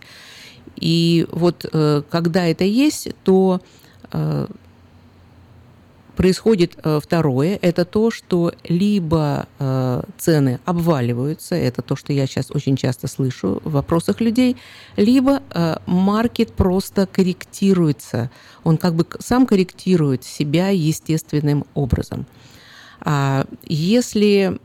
[0.76, 1.64] И вот
[2.10, 3.60] когда это есть, то
[6.18, 12.50] происходит э, второе, это то, что либо э, цены обваливаются, это то, что я сейчас
[12.50, 14.56] очень часто слышу в вопросах людей,
[14.96, 18.32] либо э, маркет просто корректируется,
[18.64, 22.26] он как бы сам корректирует себя естественным образом.
[23.00, 24.58] А если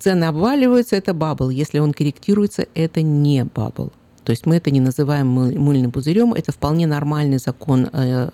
[0.00, 1.50] цены обваливаются, это bubble.
[1.50, 3.92] Если он корректируется, это не bubble.
[4.24, 7.88] То есть мы это не называем мыльным пузырем, это вполне нормальный закон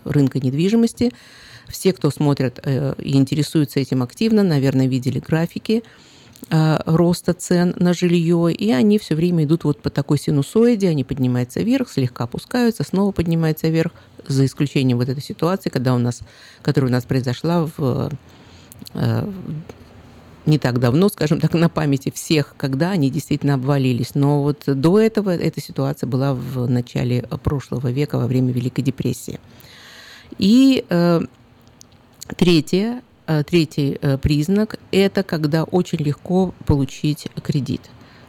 [0.04, 1.10] рынка недвижимости,
[1.70, 5.82] все, кто смотрят э, и интересуются этим активно, наверное, видели графики
[6.50, 11.04] э, роста цен на жилье, и они все время идут вот по такой синусоиде, они
[11.04, 13.92] поднимаются вверх, слегка опускаются, снова поднимаются вверх,
[14.26, 16.20] за исключением вот этой ситуации, когда у нас,
[16.62, 18.10] которая у нас произошла в
[18.94, 19.30] э,
[20.46, 24.14] не так давно, скажем так, на памяти всех, когда они действительно обвалились.
[24.14, 29.38] Но вот до этого эта ситуация была в начале прошлого века, во время Великой депрессии.
[30.38, 30.84] И
[32.36, 37.82] Третье, э, третий э, признак– это когда очень легко получить кредит.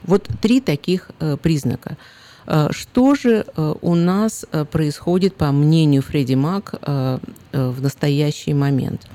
[0.03, 1.97] Вот три таких э, признака.
[2.71, 3.45] Что же
[3.81, 9.07] у нас происходит, по мнению Фредди Мак, в настоящий момент?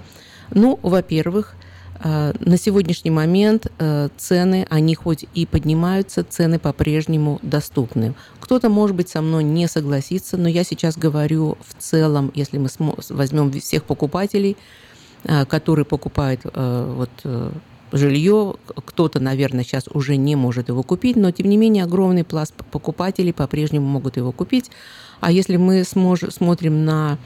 [0.55, 1.56] Ну, во-первых,
[2.02, 3.66] на сегодняшний момент
[4.16, 8.14] цены, они хоть и поднимаются, цены по-прежнему доступны.
[8.40, 12.68] Кто-то, может быть, со мной не согласится, но я сейчас говорю в целом, если мы
[13.10, 14.56] возьмем всех покупателей–
[15.28, 17.51] Э, которые покупают э, вот, э,
[17.90, 18.55] жилье.
[18.77, 23.32] Кто-то, наверное, сейчас уже не может его купить, но, тем не менее, огромный пласт покупателей
[23.32, 24.70] по-прежнему могут его купить.
[25.20, 27.18] А если мы смотрим на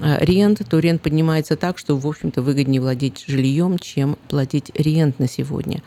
[0.00, 5.28] рент, то рент поднимается так, что, в общем-то, выгоднее владеть жильем, чем платить рент на
[5.28, 5.82] сегодня.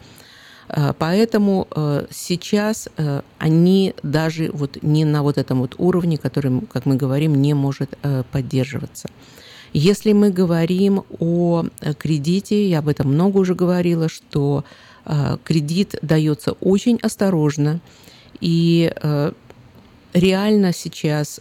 [0.97, 1.67] Поэтому
[2.09, 2.87] сейчас
[3.37, 7.97] они даже вот не на вот этом вот уровне, который, как мы говорим, не может
[8.31, 9.09] поддерживаться.
[9.73, 14.65] Если мы говорим о э, кредите, я об этом много уже говорила, что
[15.05, 17.81] э, кредит дается очень осторожно,
[18.39, 19.31] и э,
[20.13, 21.39] реально сейчас,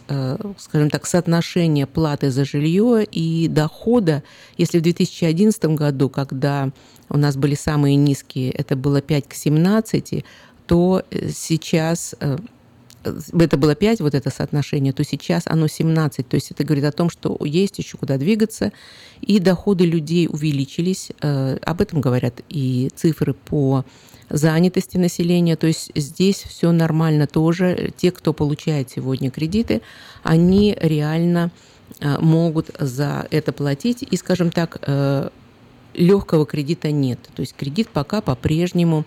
[0.57, 4.23] скажем так, соотношение платы за жилье и дохода,
[4.57, 6.71] если в 2011 году, когда
[7.09, 10.25] у нас были самые низкие, это было 5 к 17,
[10.65, 12.15] то сейчас
[13.03, 16.27] это было 5, вот это соотношение, то сейчас оно 17.
[16.27, 18.71] То есть это говорит о том, что есть еще куда двигаться,
[19.21, 21.11] и доходы людей увеличились.
[21.21, 23.85] Э, об этом говорят и цифры по
[24.29, 25.55] занятости населения.
[25.55, 27.91] То есть здесь все нормально тоже.
[27.97, 29.81] Те, кто получает сегодня кредиты,
[30.23, 31.51] они реально
[31.99, 34.03] э, могут за это платить.
[34.09, 35.29] И, скажем так, э,
[35.93, 37.19] легкого кредита нет.
[37.35, 39.05] То есть кредит пока по-прежнему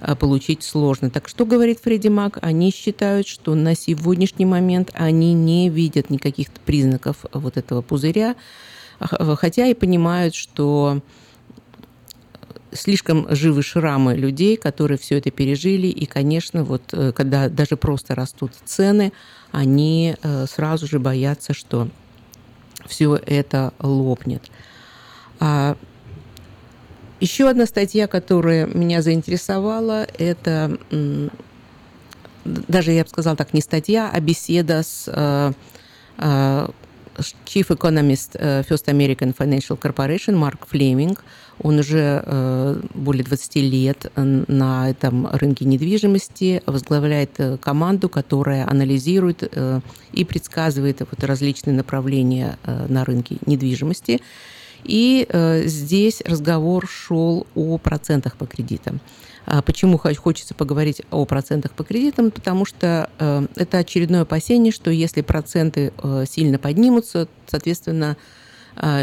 [0.00, 1.10] а, получить сложно.
[1.10, 2.38] Так что говорит Фредди Мак?
[2.42, 8.36] Они считают, что на сегодняшний момент они не видят никаких признаков вот этого пузыря,
[8.98, 11.00] хотя и понимают, что
[12.72, 18.14] слишком живы шрамы людей, которые все это пережили, и, конечно, вот э, когда даже просто
[18.14, 19.12] растут цены,
[19.52, 21.88] они э, сразу же боятся, что
[22.86, 24.42] все это лопнет.
[25.40, 25.76] А
[27.20, 30.78] еще одна статья, которая меня заинтересовала, это
[32.44, 35.52] даже, я бы сказала так, не статья, а беседа с э,
[36.18, 36.68] э,
[37.44, 41.24] Chief Economist э, First American Financial Corporation Марк Флеминг.
[41.62, 49.50] Он уже более 20 лет на этом рынке недвижимости, возглавляет команду, которая анализирует
[50.12, 54.20] и предсказывает вот различные направления на рынке недвижимости.
[54.86, 59.00] И э, здесь разговор шел о процентах по кредитам.
[59.44, 62.30] А почему хочется поговорить о процентах по кредитам?
[62.30, 68.45] Потому что э, это очередное опасение, что если проценты э, сильно поднимутся, соответственно, э,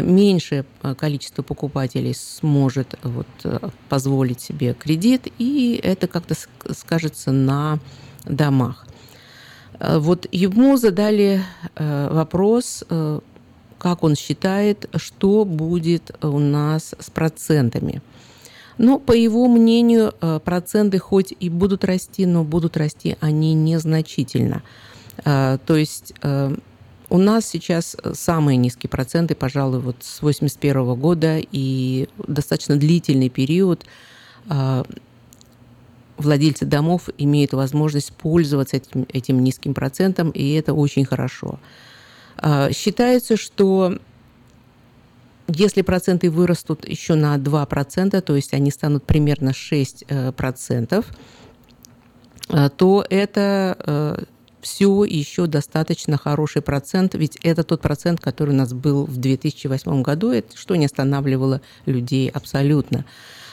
[0.02, 6.34] меньшее э, количество покупателей сможет вот, э, позволить себе кредит, и это как-то
[6.72, 7.78] скажется на
[8.24, 8.86] домах.
[9.80, 11.42] Вот ему задали
[11.74, 12.84] вопрос,
[13.78, 18.00] как он считает, что будет у нас с процентами.
[18.78, 24.62] Но, по его мнению, э, проценты хоть и будут расти, но будут расти они незначительно.
[25.24, 26.56] Э, то есть э,
[27.14, 33.84] у нас сейчас самые низкие проценты, пожалуй, вот с 1981 года и достаточно длительный период
[34.48, 34.84] а,
[36.16, 41.60] владельцы домов имеют возможность пользоваться этим, этим низким процентом, и это очень хорошо.
[42.38, 43.96] А, считается, что
[45.46, 51.04] если проценты вырастут еще на 2%, то есть они станут примерно 6%,
[52.48, 54.24] э, то это э,
[54.64, 60.02] все еще достаточно хороший процент, ведь это тот процент, который у нас был в 2008
[60.02, 63.04] году, это что не останавливало людей абсолютно.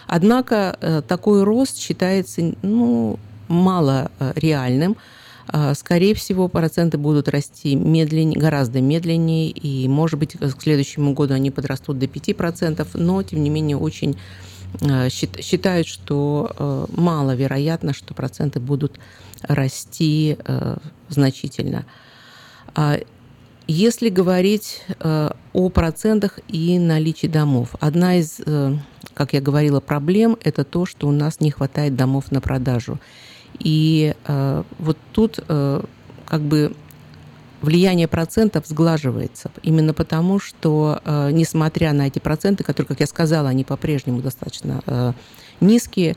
[0.08, 4.98] Однако э, такой рост считается ну, мало реальным,
[5.54, 11.34] а, скорее всего, проценты будут расти медленнее, гораздо медленнее, и, может быть, к следующему году
[11.34, 14.18] они подрастут до 5%, но, тем не менее, очень
[15.10, 19.00] считают, что а, маловероятно, что проценты будут
[19.42, 20.38] расти
[21.10, 21.86] значительно.
[23.68, 28.40] Если говорить о процентах и наличии домов, одна из,
[29.16, 33.00] как я говорила, проблем– это то, что у нас не хватает домов на продажу.
[33.60, 35.84] И э, вот тут э,
[36.26, 36.74] как бы
[37.62, 39.52] влияние процентов сглаживается.
[39.64, 44.82] Именно потому, что, э, несмотря на эти проценты, которые, как я сказала, они по-прежнему достаточно
[44.86, 45.14] э,
[45.60, 46.16] низкие,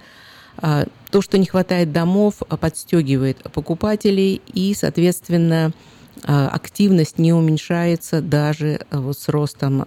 [0.63, 5.73] э, то, что не хватает домов, подстегивает покупателей, и, соответственно,
[6.23, 9.87] активность не уменьшается даже вот с ростом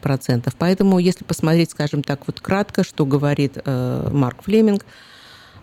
[0.00, 0.54] процентов.
[0.56, 4.86] Поэтому, если посмотреть, скажем так, вот кратко, что говорит Марк Флеминг–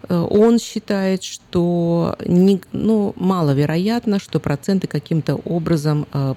[0.10, 6.36] он считает, что не, ну, маловероятно, что проценты каким-то образом э,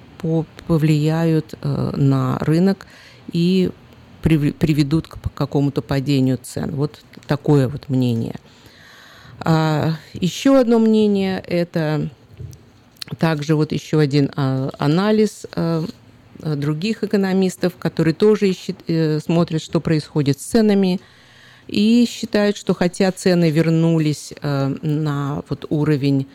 [0.67, 2.87] повлияют э, на рынок
[3.31, 3.71] и
[4.21, 6.71] приведут к какому-то падению цен.
[6.71, 8.35] Вот такое вот мнение.
[9.39, 12.09] А еще одно мнение– это
[13.17, 15.45] также вот еще один а, анализ
[16.37, 18.83] других экономистов, которые тоже ищут,
[19.23, 20.99] смотрят, что происходит с ценами–
[21.69, 26.25] и считают, что хотя цены вернулись э, на вот уровень,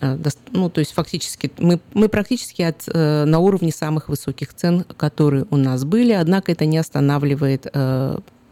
[0.00, 0.16] э,
[0.52, 5.46] ну, то есть фактически мы, мы практически от, э, на уровне самых высоких цен, которые
[5.50, 7.66] у нас были, однако это не останавливает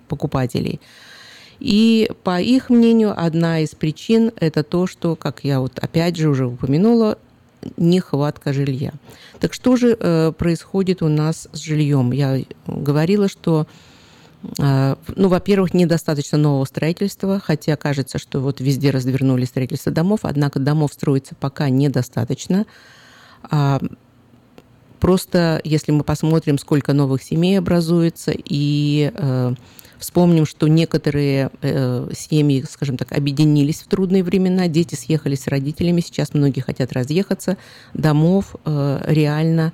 [0.08, 0.80] покупателей.
[1.60, 6.28] И по их мнению, одна из причин это то, что, как я вот опять же
[6.28, 7.16] уже упомянула,
[7.76, 8.92] нехватка жилья.
[9.40, 12.12] Так что же э, происходит у нас с жильем?
[12.12, 13.66] Я говорила, что
[14.58, 20.92] ну, во-первых, недостаточно нового строительства, хотя кажется, что вот везде развернули строительство домов, однако домов
[20.92, 22.66] строится пока недостаточно.
[23.50, 23.80] А,
[25.00, 29.54] просто если мы посмотрим, сколько новых семей образуется, и э,
[29.98, 36.00] вспомним, что некоторые э, семьи, скажем так, объединились в трудные времена, дети съехали с родителями,
[36.00, 37.56] сейчас многие хотят разъехаться,
[37.92, 39.72] домов э, реально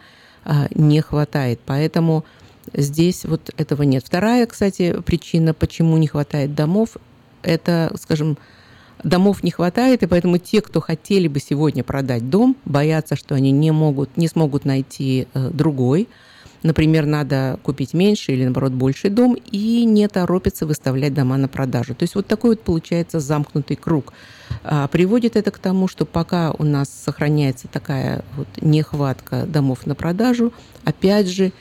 [0.75, 1.61] не хватает.
[1.67, 2.25] Поэтому
[2.73, 4.05] Здесь вот этого нет.
[4.07, 6.97] Вторая, кстати, причина, почему не хватает домов,
[7.43, 8.39] это, скажем,
[9.03, 13.51] домов не хватает, и поэтому те, кто хотели бы сегодня продать дом, боятся, что они
[13.51, 16.09] не могут, не смогут найти э, другой.
[16.63, 21.95] Например, надо купить меньше или, наоборот, больший дом и не торопиться выставлять дома на продажу.
[21.95, 24.13] То есть вот такой вот получается замкнутый круг.
[24.63, 29.95] А приводит это к тому, что пока у нас сохраняется такая вот нехватка домов на
[29.95, 30.53] продажу,
[30.85, 31.53] опять же,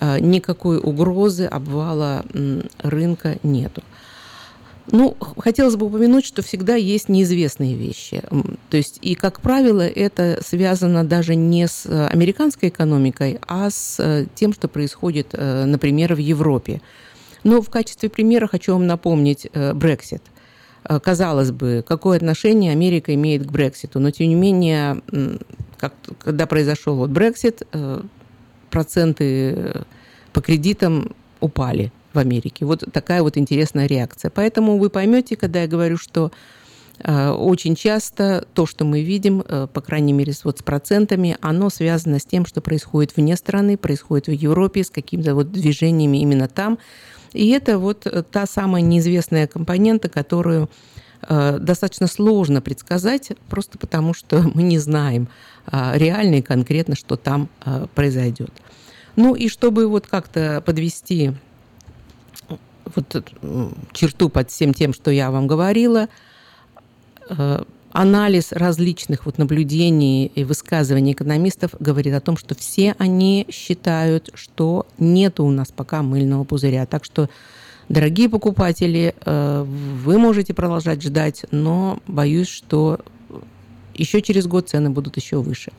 [0.00, 2.24] никакой угрозы обвала
[2.78, 3.82] рынка нету.
[4.92, 8.22] Ну, хотелось бы упомянуть, что всегда есть неизвестные вещи.
[8.68, 13.96] То есть, и, как правило, это связано даже не с э, американской экономикой, а с
[13.98, 16.82] э, тем, что происходит, например, в Европе.
[17.44, 20.20] Но в качестве примера хочу вам напомнить Brexit.
[21.02, 25.00] Казалось бы, какое отношение Америка имеет к Брекситу, но тем не менее,
[25.78, 27.66] как, когда произошел вот Brexit,
[28.74, 29.82] проценты э,
[30.32, 32.64] по кредитам упали в Америке.
[32.64, 34.32] Вот такая вот интересная реакция.
[34.34, 36.32] Поэтому вы поймете, когда я говорю, что
[36.98, 41.70] э, очень часто то, что мы видим, э, по крайней мере, вот с процентами, оно
[41.70, 46.48] связано с тем, что происходит вне страны, происходит в Европе, с какими-то вот движениями именно
[46.48, 46.78] там.
[47.32, 50.68] И это вот та самая неизвестная компонента, которую
[51.22, 55.28] достаточно сложно предсказать, просто потому что мы не знаем
[55.72, 57.48] реально и конкретно, что там
[57.94, 58.52] произойдет.
[59.16, 61.32] Ну и чтобы вот как-то подвести
[62.94, 63.24] вот
[63.92, 66.08] черту под всем тем, что я вам говорила,
[67.28, 67.62] э,
[67.92, 74.86] анализ различных вот наблюдений и высказываний экономистов говорит о том, что все они считают, что
[74.98, 76.86] нет у нас пока мыльного пузыря.
[76.86, 77.30] Так что,
[77.88, 83.00] дорогие покупатели, э, вы можете продолжать ждать, но боюсь, что
[83.94, 85.72] еще через год цены будут еще выше.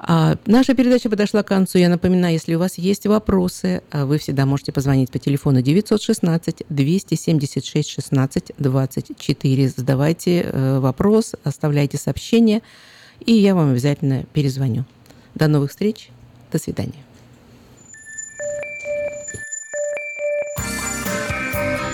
[0.00, 1.78] А, наша передача подошла к концу.
[1.78, 6.62] Я напоминаю, если у вас есть вопросы, а, вы всегда можете позвонить по телефону 916
[6.68, 9.68] 276 16 24.
[9.68, 12.62] Задавайте э, вопрос, оставляйте сообщение,
[13.26, 14.84] и я вам обязательно перезвоню.
[15.34, 16.10] До новых встреч.
[16.52, 17.07] До свидания.